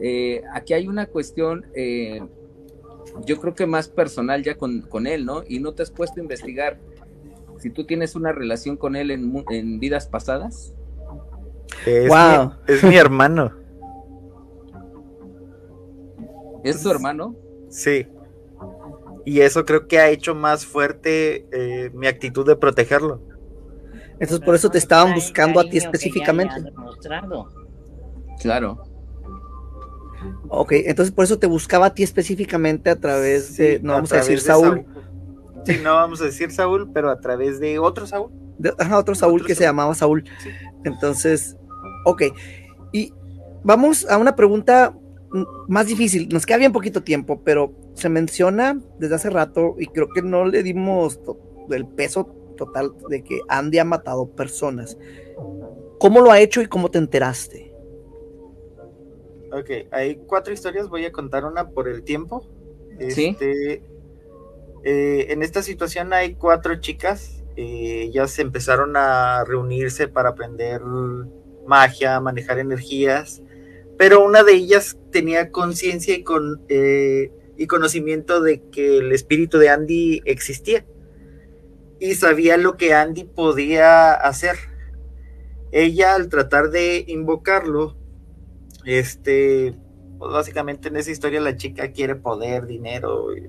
Eh, 0.00 0.42
aquí 0.52 0.74
hay 0.74 0.88
una 0.88 1.06
cuestión, 1.06 1.66
eh, 1.74 2.22
yo 3.26 3.40
creo 3.40 3.54
que 3.54 3.66
más 3.66 3.88
personal 3.88 4.42
ya 4.42 4.56
con, 4.56 5.06
él, 5.06 5.24
¿no? 5.24 5.42
Y 5.46 5.60
no 5.60 5.74
te 5.74 5.82
has 5.82 5.90
puesto 5.90 6.20
a 6.20 6.22
investigar 6.22 6.78
si 7.58 7.70
tú 7.70 7.84
tienes 7.84 8.14
una 8.16 8.32
relación 8.32 8.76
con 8.76 8.96
él 8.96 9.10
en, 9.10 9.78
vidas 9.78 10.06
pasadas. 10.06 10.74
Es, 11.86 12.08
wow. 12.08 12.52
mi, 12.66 12.74
es 12.74 12.84
mi 12.84 12.96
hermano. 12.96 13.52
¿Es 16.64 16.82
tu 16.82 16.90
hermano? 16.90 17.34
Sí. 17.68 18.06
Y 19.24 19.40
eso 19.40 19.64
creo 19.64 19.86
que 19.86 19.98
ha 19.98 20.08
hecho 20.08 20.34
más 20.34 20.66
fuerte 20.66 21.46
eh, 21.52 21.90
mi 21.94 22.06
actitud 22.06 22.46
de 22.46 22.56
protegerlo. 22.56 23.22
Entonces 24.14 24.40
por 24.40 24.54
eso 24.54 24.70
te 24.70 24.78
estaban 24.78 25.14
buscando 25.14 25.60
a 25.60 25.64
ti 25.64 25.78
específicamente. 25.78 26.54
Claro. 28.40 28.84
Ok, 30.48 30.72
entonces 30.72 31.12
por 31.12 31.24
eso 31.24 31.38
te 31.38 31.46
buscaba 31.46 31.86
a 31.86 31.94
ti 31.94 32.02
específicamente 32.02 32.90
a 32.90 32.96
través 32.96 33.56
de, 33.56 33.80
no 33.82 33.94
vamos 33.94 34.12
a 34.12 34.16
decir 34.16 34.40
Saúl. 34.40 34.84
Sí, 35.64 35.78
no 35.82 35.94
vamos 35.94 36.20
a 36.20 36.24
decir 36.24 36.50
Saúl, 36.50 36.90
pero 36.92 37.10
a 37.10 37.20
través 37.20 37.58
de 37.60 37.78
otro 37.78 38.06
Saúl. 38.06 38.30
De, 38.58 38.72
otro 38.92 39.14
Saúl 39.14 39.44
que 39.44 39.54
se 39.54 39.64
llamaba 39.64 39.94
Saúl. 39.94 40.24
Entonces, 40.84 41.56
ok. 42.04 42.22
Y 42.92 43.12
vamos 43.64 44.06
a 44.08 44.18
una 44.18 44.36
pregunta 44.36 44.94
más 45.68 45.86
difícil. 45.86 46.28
Nos 46.28 46.46
queda 46.46 46.58
bien 46.58 46.72
poquito 46.72 47.02
tiempo, 47.02 47.42
pero 47.44 47.72
se 47.94 48.08
menciona 48.08 48.80
desde 48.98 49.14
hace 49.14 49.30
rato 49.30 49.76
y 49.78 49.86
creo 49.86 50.08
que 50.08 50.22
no 50.22 50.44
le 50.44 50.62
dimos 50.62 51.20
el 51.70 51.86
peso 51.86 52.24
total 52.56 52.92
de 53.08 53.22
que 53.22 53.40
Andy 53.48 53.78
ha 53.78 53.84
matado 53.84 54.28
personas. 54.30 54.98
¿Cómo 55.98 56.20
lo 56.20 56.30
ha 56.30 56.40
hecho 56.40 56.60
y 56.60 56.66
cómo 56.66 56.90
te 56.90 56.98
enteraste? 56.98 57.72
Ok, 59.52 59.70
hay 59.90 60.16
cuatro 60.26 60.52
historias, 60.52 60.88
voy 60.88 61.04
a 61.04 61.12
contar 61.12 61.44
una 61.44 61.68
por 61.70 61.88
el 61.88 62.02
tiempo. 62.02 62.48
¿Sí? 63.08 63.28
Este, 63.28 63.82
eh, 64.84 65.26
en 65.28 65.42
esta 65.42 65.62
situación 65.62 66.12
hay 66.12 66.34
cuatro 66.34 66.74
chicas, 66.80 67.44
eh, 67.56 68.04
ellas 68.08 68.38
empezaron 68.38 68.96
a 68.96 69.44
reunirse 69.44 70.08
para 70.08 70.30
aprender 70.30 70.80
magia, 71.66 72.18
manejar 72.20 72.58
energías, 72.58 73.42
pero 73.98 74.24
una 74.24 74.42
de 74.42 74.54
ellas 74.54 74.98
tenía 75.10 75.50
conciencia 75.50 76.14
y, 76.14 76.24
con, 76.24 76.62
eh, 76.68 77.30
conocimiento 77.66 78.40
de 78.40 78.62
que 78.70 78.98
el 78.98 79.12
espíritu 79.12 79.58
de 79.58 79.68
Andy 79.68 80.22
existía 80.24 80.84
y 82.02 82.14
sabía 82.14 82.56
lo 82.56 82.76
que 82.76 82.94
Andy 82.94 83.24
podía 83.24 84.12
hacer. 84.12 84.56
Ella 85.70 86.16
al 86.16 86.28
tratar 86.28 86.70
de 86.70 87.04
invocarlo, 87.06 87.96
este, 88.84 89.74
pues 90.18 90.32
básicamente 90.32 90.88
en 90.88 90.96
esa 90.96 91.12
historia 91.12 91.40
la 91.40 91.56
chica 91.56 91.92
quiere 91.92 92.16
poder, 92.16 92.66
dinero, 92.66 93.36
y 93.36 93.48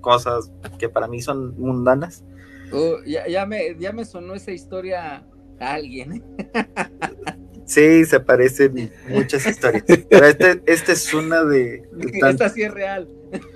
cosas 0.00 0.52
que 0.78 0.88
para 0.88 1.08
mí 1.08 1.22
son 1.22 1.58
mundanas. 1.58 2.22
Uh, 2.70 3.02
ya, 3.06 3.46
me, 3.46 3.76
ya 3.78 3.92
me 3.92 4.04
sonó 4.04 4.34
esa 4.34 4.52
historia 4.52 5.26
a 5.58 5.72
alguien. 5.72 6.22
Sí, 7.70 8.04
se 8.04 8.18
parecen 8.18 8.90
muchas 9.08 9.46
historias. 9.46 9.84
Pero 10.10 10.26
este, 10.26 10.60
esta 10.66 10.90
es 10.90 11.14
una 11.14 11.44
de. 11.44 11.84
esta 12.20 12.48
sí 12.48 12.62
es 12.62 12.74
real. 12.74 13.08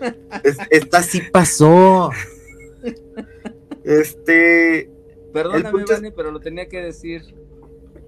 esta 0.71 1.03
sí 1.03 1.21
pasó. 1.33 2.13
Este. 3.83 4.89
Perdóname, 5.33 6.13
pero 6.13 6.31
lo 6.31 6.39
tenía 6.39 6.69
que 6.69 6.81
decir. 6.81 7.23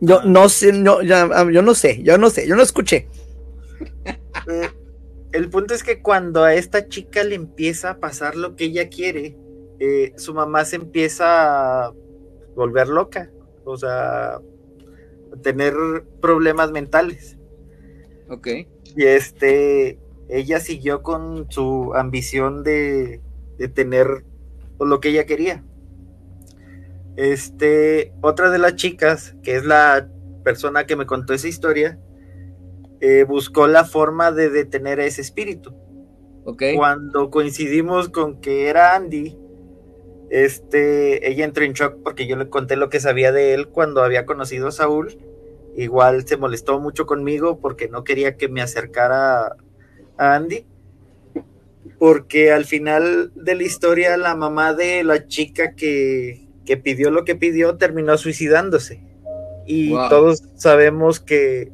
Yo 0.00 0.22
no 0.22 0.48
sé, 0.48 0.72
no, 0.72 1.02
ya, 1.02 1.28
yo 1.50 1.60
no 1.62 1.74
sé, 1.74 2.00
yo 2.04 2.18
no 2.18 2.30
sé, 2.30 2.46
yo 2.46 2.54
no 2.54 2.62
escuché. 2.62 3.08
Eh, 4.48 4.68
el 5.32 5.48
punto 5.48 5.74
es 5.74 5.82
que 5.82 6.02
cuando 6.02 6.44
a 6.44 6.54
esta 6.54 6.86
chica 6.88 7.24
le 7.24 7.34
empieza 7.34 7.90
a 7.90 7.98
pasar 7.98 8.36
lo 8.36 8.54
que 8.54 8.66
ella 8.66 8.88
quiere, 8.88 9.36
eh, 9.80 10.12
su 10.16 10.34
mamá 10.34 10.64
se 10.64 10.76
empieza 10.76 11.86
a 11.86 11.92
volver 12.54 12.86
loca, 12.86 13.32
o 13.64 13.76
sea, 13.76 14.40
tener 15.42 15.74
problemas 16.20 16.72
mentales. 16.72 17.38
Ok. 18.28 18.48
Y 18.96 19.04
este, 19.04 19.98
ella 20.28 20.60
siguió 20.60 21.02
con 21.02 21.50
su 21.50 21.94
ambición 21.94 22.62
de, 22.62 23.20
de 23.58 23.68
tener 23.68 24.24
lo 24.78 25.00
que 25.00 25.10
ella 25.10 25.26
quería. 25.26 25.64
Este, 27.16 28.12
otra 28.20 28.50
de 28.50 28.58
las 28.58 28.76
chicas, 28.76 29.34
que 29.42 29.56
es 29.56 29.64
la 29.64 30.08
persona 30.44 30.86
que 30.86 30.96
me 30.96 31.06
contó 31.06 31.32
esa 31.32 31.48
historia, 31.48 31.98
eh, 33.00 33.24
buscó 33.24 33.66
la 33.66 33.84
forma 33.84 34.32
de 34.32 34.50
detener 34.50 35.00
a 35.00 35.06
ese 35.06 35.22
espíritu. 35.22 35.74
Okay. 36.44 36.76
Cuando 36.76 37.30
coincidimos 37.30 38.08
con 38.10 38.40
que 38.40 38.68
era 38.68 38.94
Andy, 38.94 39.36
este, 40.30 41.28
ella 41.28 41.44
entró 41.44 41.64
en 41.64 41.72
shock 41.72 41.96
porque 42.04 42.26
yo 42.26 42.36
le 42.36 42.48
conté 42.48 42.76
lo 42.76 42.88
que 42.90 43.00
sabía 43.00 43.32
de 43.32 43.54
él 43.54 43.68
cuando 43.68 44.02
había 44.02 44.26
conocido 44.26 44.68
a 44.68 44.72
Saúl. 44.72 45.18
Igual 45.76 46.26
se 46.26 46.38
molestó 46.38 46.80
mucho 46.80 47.04
conmigo 47.04 47.60
porque 47.60 47.88
no 47.88 48.02
quería 48.02 48.36
que 48.36 48.48
me 48.48 48.62
acercara 48.62 49.56
a 50.16 50.34
Andy. 50.34 50.64
Porque 51.98 52.50
al 52.50 52.64
final 52.64 53.30
de 53.34 53.54
la 53.54 53.62
historia, 53.62 54.16
la 54.16 54.34
mamá 54.34 54.72
de 54.72 55.04
la 55.04 55.26
chica 55.26 55.74
que, 55.74 56.48
que 56.64 56.76
pidió 56.76 57.10
lo 57.10 57.24
que 57.24 57.36
pidió 57.36 57.76
terminó 57.76 58.16
suicidándose. 58.16 59.02
Y 59.66 59.92
todos 60.08 60.44
sabemos 60.54 61.20
que, 61.20 61.72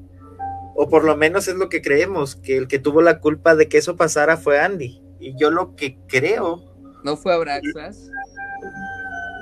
o 0.75 0.89
por 0.89 1.05
lo 1.05 1.17
menos 1.17 1.47
es 1.47 1.55
lo 1.55 1.69
que 1.69 1.83
creemos, 1.83 2.37
que 2.37 2.57
el 2.57 2.67
que 2.67 2.79
tuvo 2.79 3.03
la 3.03 3.21
culpa 3.21 3.55
de 3.55 3.69
que 3.69 3.79
eso 3.79 3.97
pasara 3.97 4.37
fue 4.37 4.59
Andy. 4.61 5.01
Y 5.21 5.37
yo 5.37 5.51
lo 5.51 5.77
que 5.77 5.99
creo... 6.09 6.63
¿No 7.05 7.17
fue 7.17 7.35
Abraxas? 7.35 8.11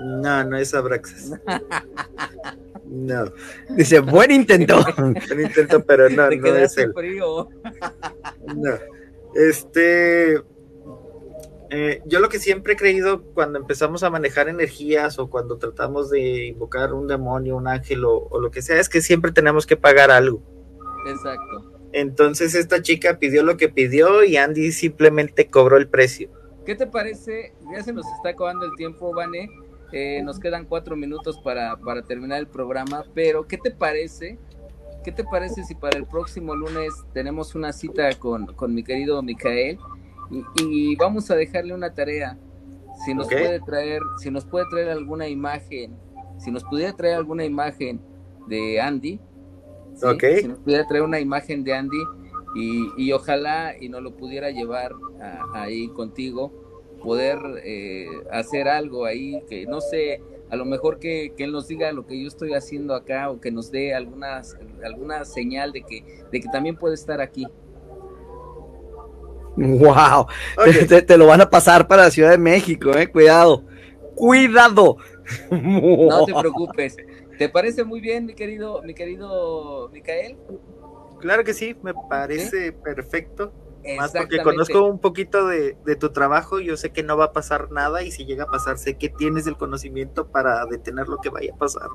No, 0.02 0.44
no 0.44 0.56
es 0.56 0.74
Abraxas. 0.74 1.32
No. 2.90 3.32
Dice, 3.70 4.00
buen 4.00 4.32
intento. 4.32 4.84
buen 4.96 5.40
intento, 5.40 5.84
pero 5.84 6.10
no, 6.10 6.28
no 6.28 6.56
es 6.56 6.76
él. 6.76 6.92
Frío. 6.92 7.48
No. 8.56 8.74
Este. 9.34 10.42
Eh, 11.72 12.02
yo 12.04 12.18
lo 12.18 12.28
que 12.28 12.40
siempre 12.40 12.72
he 12.72 12.76
creído 12.76 13.22
cuando 13.22 13.60
empezamos 13.60 14.02
a 14.02 14.10
manejar 14.10 14.48
energías 14.48 15.20
o 15.20 15.30
cuando 15.30 15.56
tratamos 15.56 16.10
de 16.10 16.46
invocar 16.48 16.92
un 16.92 17.06
demonio, 17.06 17.56
un 17.56 17.68
ángel 17.68 18.04
o, 18.04 18.26
o 18.28 18.40
lo 18.40 18.50
que 18.50 18.60
sea, 18.60 18.80
es 18.80 18.88
que 18.88 19.00
siempre 19.00 19.30
tenemos 19.30 19.66
que 19.66 19.76
pagar 19.76 20.10
algo. 20.10 20.42
Exacto. 21.06 21.70
Entonces 21.92 22.56
esta 22.56 22.82
chica 22.82 23.20
pidió 23.20 23.44
lo 23.44 23.56
que 23.56 23.68
pidió 23.68 24.24
y 24.24 24.36
Andy 24.36 24.72
simplemente 24.72 25.46
cobró 25.48 25.76
el 25.76 25.88
precio. 25.88 26.28
¿Qué 26.66 26.74
te 26.74 26.88
parece? 26.88 27.54
Ya 27.72 27.84
se 27.84 27.92
nos 27.92 28.04
está 28.16 28.30
acabando 28.30 28.66
el 28.66 28.74
tiempo, 28.76 29.14
Vane. 29.14 29.48
Eh, 29.92 30.22
nos 30.22 30.38
quedan 30.38 30.66
cuatro 30.66 30.96
minutos 30.96 31.38
para, 31.42 31.76
para 31.76 32.02
terminar 32.02 32.38
el 32.38 32.46
programa, 32.46 33.04
pero 33.14 33.46
¿qué 33.46 33.58
te 33.58 33.70
parece? 33.70 34.38
¿Qué 35.04 35.12
te 35.12 35.24
parece 35.24 35.64
si 35.64 35.74
para 35.74 35.98
el 35.98 36.04
próximo 36.06 36.54
lunes 36.54 36.92
tenemos 37.12 37.54
una 37.54 37.72
cita 37.72 38.10
con, 38.18 38.46
con 38.54 38.74
mi 38.74 38.82
querido 38.84 39.20
Micael 39.22 39.78
y, 40.30 40.44
y 40.62 40.96
vamos 40.96 41.30
a 41.30 41.36
dejarle 41.36 41.74
una 41.74 41.92
tarea? 41.94 42.38
Si 43.04 43.14
nos 43.14 43.26
puede 43.46 43.60
traer, 43.60 44.02
si 44.18 44.30
nos 44.30 44.44
puede 44.44 44.66
traer 44.70 44.90
alguna 44.90 45.26
imagen, 45.26 45.96
si 46.38 46.50
nos 46.50 46.62
pudiera 46.64 46.92
traer 46.92 47.16
alguna 47.16 47.44
imagen 47.44 48.00
de 48.46 48.80
Andy, 48.80 49.20
si 50.42 50.48
nos 50.48 50.58
pudiera 50.58 50.86
traer 50.86 51.02
una 51.02 51.18
imagen 51.18 51.64
de 51.64 51.74
Andy 51.74 52.02
y, 52.54 52.88
y 52.96 53.12
ojalá 53.12 53.74
y 53.80 53.88
nos 53.88 54.02
lo 54.02 54.14
pudiera 54.16 54.50
llevar 54.50 54.92
a- 55.22 55.62
ahí 55.62 55.88
contigo, 55.88 56.52
poder 57.02 57.38
eh, 57.64 58.06
hacer 58.30 58.68
algo 58.68 59.04
ahí 59.04 59.42
que 59.48 59.66
no 59.66 59.80
sé, 59.80 60.20
a 60.50 60.56
lo 60.56 60.64
mejor 60.64 60.98
que, 60.98 61.32
que 61.36 61.44
él 61.44 61.52
nos 61.52 61.68
diga 61.68 61.92
lo 61.92 62.06
que 62.06 62.20
yo 62.20 62.28
estoy 62.28 62.54
haciendo 62.54 62.94
acá 62.94 63.30
o 63.30 63.40
que 63.40 63.50
nos 63.50 63.70
dé 63.70 63.94
algunas, 63.94 64.56
alguna 64.84 65.24
señal 65.24 65.72
de 65.72 65.82
que, 65.82 66.04
de 66.30 66.40
que 66.40 66.48
también 66.52 66.76
puede 66.76 66.94
estar 66.94 67.20
aquí. 67.20 67.46
Wow, 69.56 70.26
te 71.06 71.18
lo 71.18 71.26
van 71.26 71.40
a 71.40 71.50
pasar 71.50 71.86
para 71.86 72.04
la 72.04 72.10
Ciudad 72.10 72.30
de 72.30 72.38
México, 72.38 72.90
eh, 72.96 73.08
cuidado, 73.08 73.64
cuidado. 74.14 74.96
No 75.50 76.24
te 76.24 76.34
preocupes. 76.34 76.96
¿Te 77.38 77.48
parece 77.48 77.84
muy 77.84 78.00
bien, 78.00 78.26
mi 78.26 78.34
querido, 78.34 78.82
mi 78.82 78.92
querido 78.94 79.88
Micael? 79.90 80.36
Claro 81.20 81.44
que 81.44 81.54
sí, 81.54 81.76
me 81.82 81.94
parece 82.08 82.72
perfecto. 82.72 83.52
Más 83.96 84.12
porque 84.12 84.42
conozco 84.42 84.84
un 84.84 84.98
poquito 84.98 85.46
de, 85.46 85.76
de 85.84 85.96
tu 85.96 86.10
trabajo, 86.10 86.60
yo 86.60 86.76
sé 86.76 86.90
que 86.90 87.02
no 87.02 87.16
va 87.16 87.26
a 87.26 87.32
pasar 87.32 87.70
nada 87.72 88.02
y 88.02 88.10
si 88.10 88.26
llega 88.26 88.44
a 88.44 88.46
pasar, 88.46 88.76
sé 88.78 88.96
que 88.96 89.08
tienes 89.08 89.46
el 89.46 89.56
conocimiento 89.56 90.28
para 90.28 90.66
detener 90.66 91.08
lo 91.08 91.16
que 91.18 91.30
vaya 91.30 91.54
a 91.54 91.56
pasar. 91.56 91.88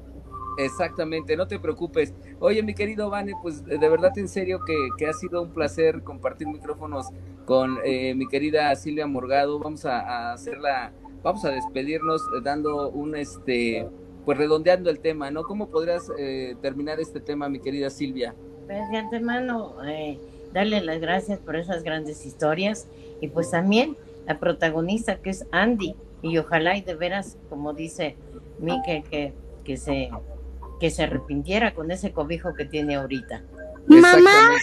Exactamente, 0.58 1.36
no 1.36 1.48
te 1.48 1.60
preocupes. 1.60 2.14
Oye, 2.40 2.64
mi 2.64 2.74
querido 2.74 3.10
Vane, 3.10 3.34
pues 3.42 3.66
de 3.66 3.78
verdad 3.90 4.18
en 4.18 4.30
serio 4.30 4.60
que, 4.66 4.76
que 4.98 5.06
ha 5.08 5.14
sido 5.14 5.42
un 5.42 5.52
placer 5.52 6.02
compartir 6.02 6.48
micrófonos 6.48 7.08
con 7.46 7.78
eh, 7.84 8.16
mi 8.16 8.28
querida 8.28 8.74
Silvia 8.76 9.06
Morgado. 9.06 9.60
Vamos 9.60 9.86
a, 9.86 10.00
a 10.00 10.34
hacerla, 10.34 10.94
vamos 11.24 11.44
a 11.46 11.52
despedirnos 11.52 12.22
eh, 12.22 12.42
dando 12.42 12.90
un 12.90 13.16
este, 13.18 13.88
pues 14.24 14.38
redondeando 14.38 14.90
el 14.90 15.00
tema, 15.00 15.30
¿no? 15.30 15.44
¿Cómo 15.44 15.70
podrías 15.70 16.10
eh, 16.18 16.56
terminar 16.62 17.00
este 17.02 17.20
tema, 17.20 17.50
mi 17.50 17.60
querida 17.60 17.90
Silvia? 17.90 18.34
Pues 18.66 18.90
de 18.90 18.98
antemano, 18.98 19.76
eh, 19.86 20.18
darle 20.56 20.82
las 20.82 21.02
gracias 21.02 21.38
por 21.38 21.58
esas 21.58 21.84
grandes 21.84 22.26
historias 22.26 22.88
y 23.20 23.28
pues 23.28 23.52
también 23.52 23.98
la 24.26 24.40
protagonista 24.40 25.18
que 25.18 25.30
es 25.30 25.46
Andy 25.52 25.96
y 26.22 26.38
ojalá 26.38 26.78
y 26.78 26.82
de 26.82 26.96
veras, 26.96 27.38
como 27.50 27.74
dice 27.74 28.16
Mike, 28.60 29.04
que, 29.12 29.34
que 29.66 29.78
se 29.78 30.10
que 30.80 30.90
se 30.90 31.04
arrepintiera 31.04 31.74
con 31.74 31.92
ese 31.92 32.12
cobijo 32.12 32.54
que 32.54 32.66
tiene 32.66 32.96
ahorita. 32.96 33.44
Mamá. 33.88 34.58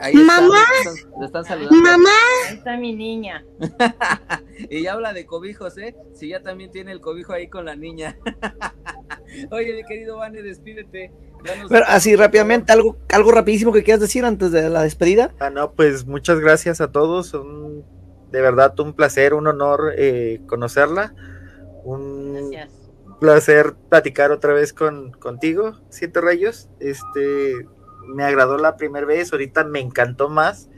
Ahí 0.00 0.14
está, 0.14 0.40
Mamá. 0.40 0.58
le 0.84 0.90
están- 0.90 1.20
le 1.20 1.26
están 1.26 1.44
saludando. 1.44 1.76
Mamá, 1.80 2.08
Ahí 2.48 2.54
está 2.56 2.76
mi 2.76 2.94
niña. 2.94 3.44
y 4.70 4.82
ya 4.82 4.92
habla 4.94 5.12
de 5.12 5.24
cobijos, 5.26 5.78
¿eh? 5.78 5.94
Si 6.14 6.28
ya 6.28 6.42
también 6.42 6.70
tiene 6.70 6.92
el 6.92 7.00
cobijo 7.00 7.32
ahí 7.32 7.48
con 7.48 7.64
la 7.64 7.76
niña. 7.76 8.16
Oye, 9.50 9.74
mi 9.74 9.84
querido 9.84 10.16
Vane, 10.18 10.42
despídete. 10.42 11.12
Danos- 11.44 11.68
Pero 11.68 11.84
así 11.88 12.16
rápidamente, 12.16 12.72
algo, 12.72 12.96
algo 13.12 13.30
rapidísimo 13.32 13.72
que 13.72 13.82
quieras 13.82 14.00
decir 14.00 14.24
antes 14.24 14.50
de 14.52 14.68
la 14.70 14.82
despedida. 14.82 15.34
Ah, 15.40 15.50
no, 15.50 15.72
pues 15.72 16.06
muchas 16.06 16.40
gracias 16.40 16.80
a 16.80 16.90
todos. 16.90 17.34
Un, 17.34 17.84
de 18.30 18.40
verdad, 18.40 18.78
un 18.80 18.94
placer, 18.94 19.34
un 19.34 19.46
honor 19.46 19.92
eh, 19.96 20.40
conocerla. 20.46 21.14
Un 21.84 22.50
Gracias. 22.50 22.70
placer 23.20 23.74
platicar 23.90 24.32
otra 24.32 24.54
vez 24.54 24.72
con, 24.72 25.12
contigo, 25.12 25.74
Siete 25.90 26.20
Rayos. 26.20 26.68
Este, 26.80 27.66
me 28.06 28.24
agradó 28.24 28.58
la 28.58 28.76
primera 28.76 29.06
vez, 29.06 29.32
ahorita 29.32 29.64
me 29.64 29.80
encantó 29.80 30.28
más. 30.28 30.68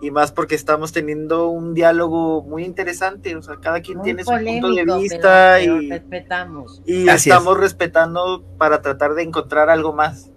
Y 0.00 0.10
más 0.10 0.32
porque 0.32 0.56
estamos 0.56 0.90
teniendo 0.90 1.46
un 1.48 1.74
diálogo 1.74 2.42
muy 2.42 2.64
interesante. 2.64 3.36
O 3.36 3.42
sea, 3.42 3.58
cada 3.60 3.80
quien 3.82 3.98
Muy 3.98 4.04
tiene 4.06 4.24
su 4.24 4.30
punto 4.32 4.70
de 4.74 4.84
vista 4.98 5.58
pero- 5.60 5.74
pero 5.76 5.82
y, 5.82 5.90
respetamos. 5.90 6.82
y 6.84 7.08
Así 7.08 7.30
estamos 7.30 7.56
respetando 7.56 8.44
para 8.58 8.82
tratar 8.82 9.14
de 9.14 9.22
encontrar 9.22 9.70
algo 9.70 9.92
más. 9.92 10.32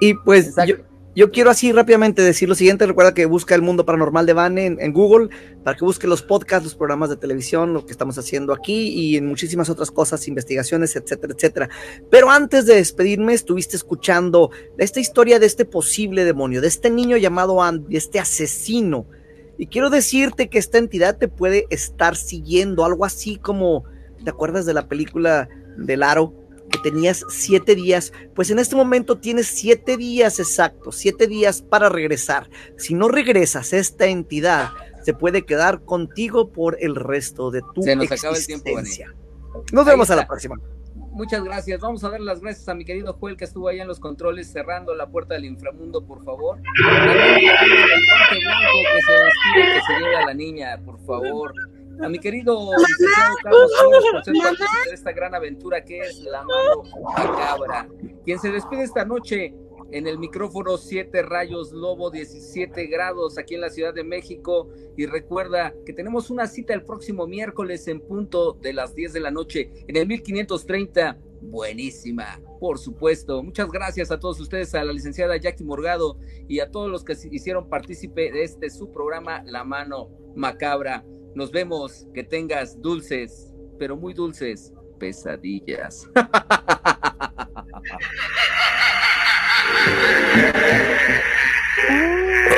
Y 0.00 0.14
pues 0.14 0.56
yo, 0.66 0.74
yo 1.18 1.32
quiero 1.32 1.50
así 1.50 1.72
rápidamente 1.72 2.22
decir 2.22 2.48
lo 2.48 2.54
siguiente. 2.54 2.86
Recuerda 2.86 3.12
que 3.12 3.26
busca 3.26 3.56
el 3.56 3.60
mundo 3.60 3.84
paranormal 3.84 4.24
de 4.24 4.34
Vane 4.34 4.66
en, 4.66 4.92
Google 4.92 5.30
para 5.64 5.76
que 5.76 5.84
busque 5.84 6.06
los 6.06 6.22
podcasts, 6.22 6.62
los 6.62 6.76
programas 6.76 7.10
de 7.10 7.16
televisión, 7.16 7.74
lo 7.74 7.84
que 7.84 7.90
estamos 7.90 8.16
haciendo 8.18 8.52
aquí 8.52 8.90
y 8.90 9.16
en 9.16 9.26
muchísimas 9.26 9.68
otras 9.68 9.90
cosas, 9.90 10.28
investigaciones, 10.28 10.94
etcétera, 10.94 11.34
etcétera. 11.36 11.68
Pero 12.08 12.30
antes 12.30 12.66
de 12.66 12.76
despedirme, 12.76 13.34
estuviste 13.34 13.74
escuchando 13.74 14.52
esta 14.78 15.00
historia 15.00 15.40
de 15.40 15.46
este 15.46 15.64
posible 15.64 16.24
demonio, 16.24 16.60
de 16.60 16.68
este 16.68 16.88
niño 16.88 17.16
llamado 17.16 17.64
Andy, 17.64 17.96
este 17.96 18.20
asesino. 18.20 19.04
Y 19.58 19.66
quiero 19.66 19.90
decirte 19.90 20.48
que 20.48 20.58
esta 20.58 20.78
entidad 20.78 21.18
te 21.18 21.26
puede 21.26 21.66
estar 21.70 22.14
siguiendo, 22.14 22.84
algo 22.84 23.04
así 23.04 23.38
como, 23.38 23.82
¿te 24.22 24.30
acuerdas 24.30 24.66
de 24.66 24.74
la 24.74 24.86
película 24.86 25.48
del 25.78 26.04
aro? 26.04 26.32
Que 26.70 26.78
tenías 26.78 27.24
siete 27.28 27.74
días, 27.74 28.12
pues 28.34 28.50
en 28.50 28.58
este 28.58 28.76
momento 28.76 29.18
tienes 29.18 29.46
siete 29.46 29.96
días 29.96 30.38
exactos, 30.38 30.96
siete 30.96 31.26
días 31.26 31.62
para 31.62 31.88
regresar. 31.88 32.48
Si 32.76 32.94
no 32.94 33.08
regresas, 33.08 33.72
esta 33.72 34.06
entidad 34.06 34.70
se 35.02 35.14
puede 35.14 35.46
quedar 35.46 35.82
contigo 35.84 36.50
por 36.52 36.76
el 36.80 36.94
resto 36.94 37.50
de 37.50 37.62
tu 37.74 37.82
Se 37.82 37.96
nos 37.96 38.10
acaba 38.12 38.36
el 38.36 38.46
tiempo, 38.46 38.68
existencia. 38.68 39.14
Nos 39.72 39.86
vemos 39.86 40.10
a 40.10 40.16
la 40.16 40.26
próxima. 40.26 40.56
Muchas 41.18 41.42
gracias. 41.42 41.80
Vamos 41.80 42.04
a 42.04 42.10
dar 42.10 42.20
las 42.20 42.40
gracias 42.40 42.68
a 42.68 42.74
mi 42.74 42.84
querido 42.84 43.12
Joel 43.14 43.36
que 43.36 43.44
estuvo 43.44 43.66
allá 43.68 43.82
en 43.82 43.88
los 43.88 43.98
controles 43.98 44.52
cerrando 44.52 44.94
la 44.94 45.08
puerta 45.08 45.34
del 45.34 45.46
inframundo, 45.46 46.04
por 46.06 46.22
favor. 46.24 46.58
Blanco 46.58 46.70
que 48.30 49.02
se 49.02 49.12
despide, 49.12 49.74
que 49.74 49.80
se 49.80 49.98
lleve 50.00 50.16
a 50.16 50.26
la 50.26 50.34
niña, 50.34 50.80
por 50.84 50.98
favor. 51.04 51.52
A 52.00 52.08
mi 52.08 52.18
querido 52.18 52.70
licenciado 52.76 53.36
Carlos 53.42 53.72
Flores 53.78 54.04
por 54.12 54.84
de 54.88 54.94
esta 54.94 55.12
gran 55.12 55.34
aventura 55.34 55.84
que 55.84 55.98
es 56.00 56.22
la 56.22 56.44
mano 56.44 56.82
macabra. 57.02 57.88
Quien 58.24 58.38
se 58.38 58.50
despide 58.50 58.84
esta 58.84 59.04
noche 59.04 59.54
en 59.90 60.06
el 60.06 60.18
micrófono 60.18 60.76
7 60.76 61.22
rayos 61.22 61.72
lobo 61.72 62.10
17 62.10 62.86
grados 62.86 63.38
aquí 63.38 63.54
en 63.54 63.62
la 63.62 63.70
Ciudad 63.70 63.94
de 63.94 64.04
México. 64.04 64.70
Y 64.96 65.06
recuerda 65.06 65.74
que 65.84 65.92
tenemos 65.92 66.30
una 66.30 66.46
cita 66.46 66.74
el 66.74 66.84
próximo 66.84 67.26
miércoles 67.26 67.88
en 67.88 68.00
punto 68.00 68.52
de 68.52 68.72
las 68.72 68.94
10 68.94 69.12
de 69.12 69.20
la 69.20 69.30
noche 69.30 69.70
en 69.86 69.96
el 69.96 70.06
1530 70.06 71.18
buenísima 71.40 72.40
por 72.58 72.78
supuesto. 72.78 73.42
Muchas 73.42 73.70
gracias 73.70 74.10
a 74.10 74.18
todos 74.18 74.40
ustedes 74.40 74.74
a 74.74 74.84
la 74.84 74.92
licenciada 74.92 75.36
Jackie 75.36 75.64
Morgado 75.64 76.18
y 76.48 76.60
a 76.60 76.70
todos 76.70 76.90
los 76.90 77.04
que 77.04 77.16
hicieron 77.30 77.68
partícipe 77.68 78.32
de 78.32 78.42
este 78.42 78.70
su 78.70 78.90
programa 78.90 79.42
La 79.44 79.64
Mano 79.64 80.10
Macabra 80.34 81.04
nos 81.38 81.52
vemos 81.52 82.04
que 82.12 82.24
tengas 82.24 82.82
dulces 82.82 83.54
pero 83.78 83.96
muy 83.96 84.12
dulces 84.12 84.72
pesadillas 84.98 86.04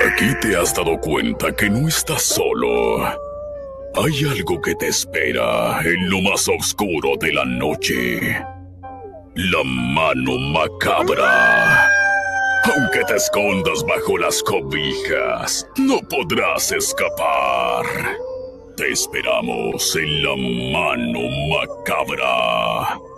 Aquí 0.07 0.35
te 0.41 0.57
has 0.57 0.75
dado 0.75 0.99
cuenta 1.01 1.55
que 1.55 1.69
no 1.69 1.89
estás 1.89 2.23
solo. 2.23 3.05
Hay 3.05 4.25
algo 4.31 4.61
que 4.61 4.75
te 4.75 4.89
espera 4.89 5.81
en 5.83 6.11
lo 6.11 6.21
más 6.23 6.49
oscuro 6.49 7.17
de 7.19 7.33
la 7.33 7.45
noche. 7.45 8.21
La 9.35 9.65
mano 9.65 10.39
macabra. 10.39 11.89
Aunque 12.65 13.05
te 13.07 13.17
escondas 13.17 13.85
bajo 13.85 14.19
las 14.19 14.43
cobijas, 14.43 15.67
no 15.77 15.99
podrás 16.09 16.73
escapar. 16.73 17.87
Te 18.81 18.93
esperamos 18.93 19.95
en 19.95 20.23
la 20.23 20.35
mano 20.73 21.21
macabra. 21.51 23.10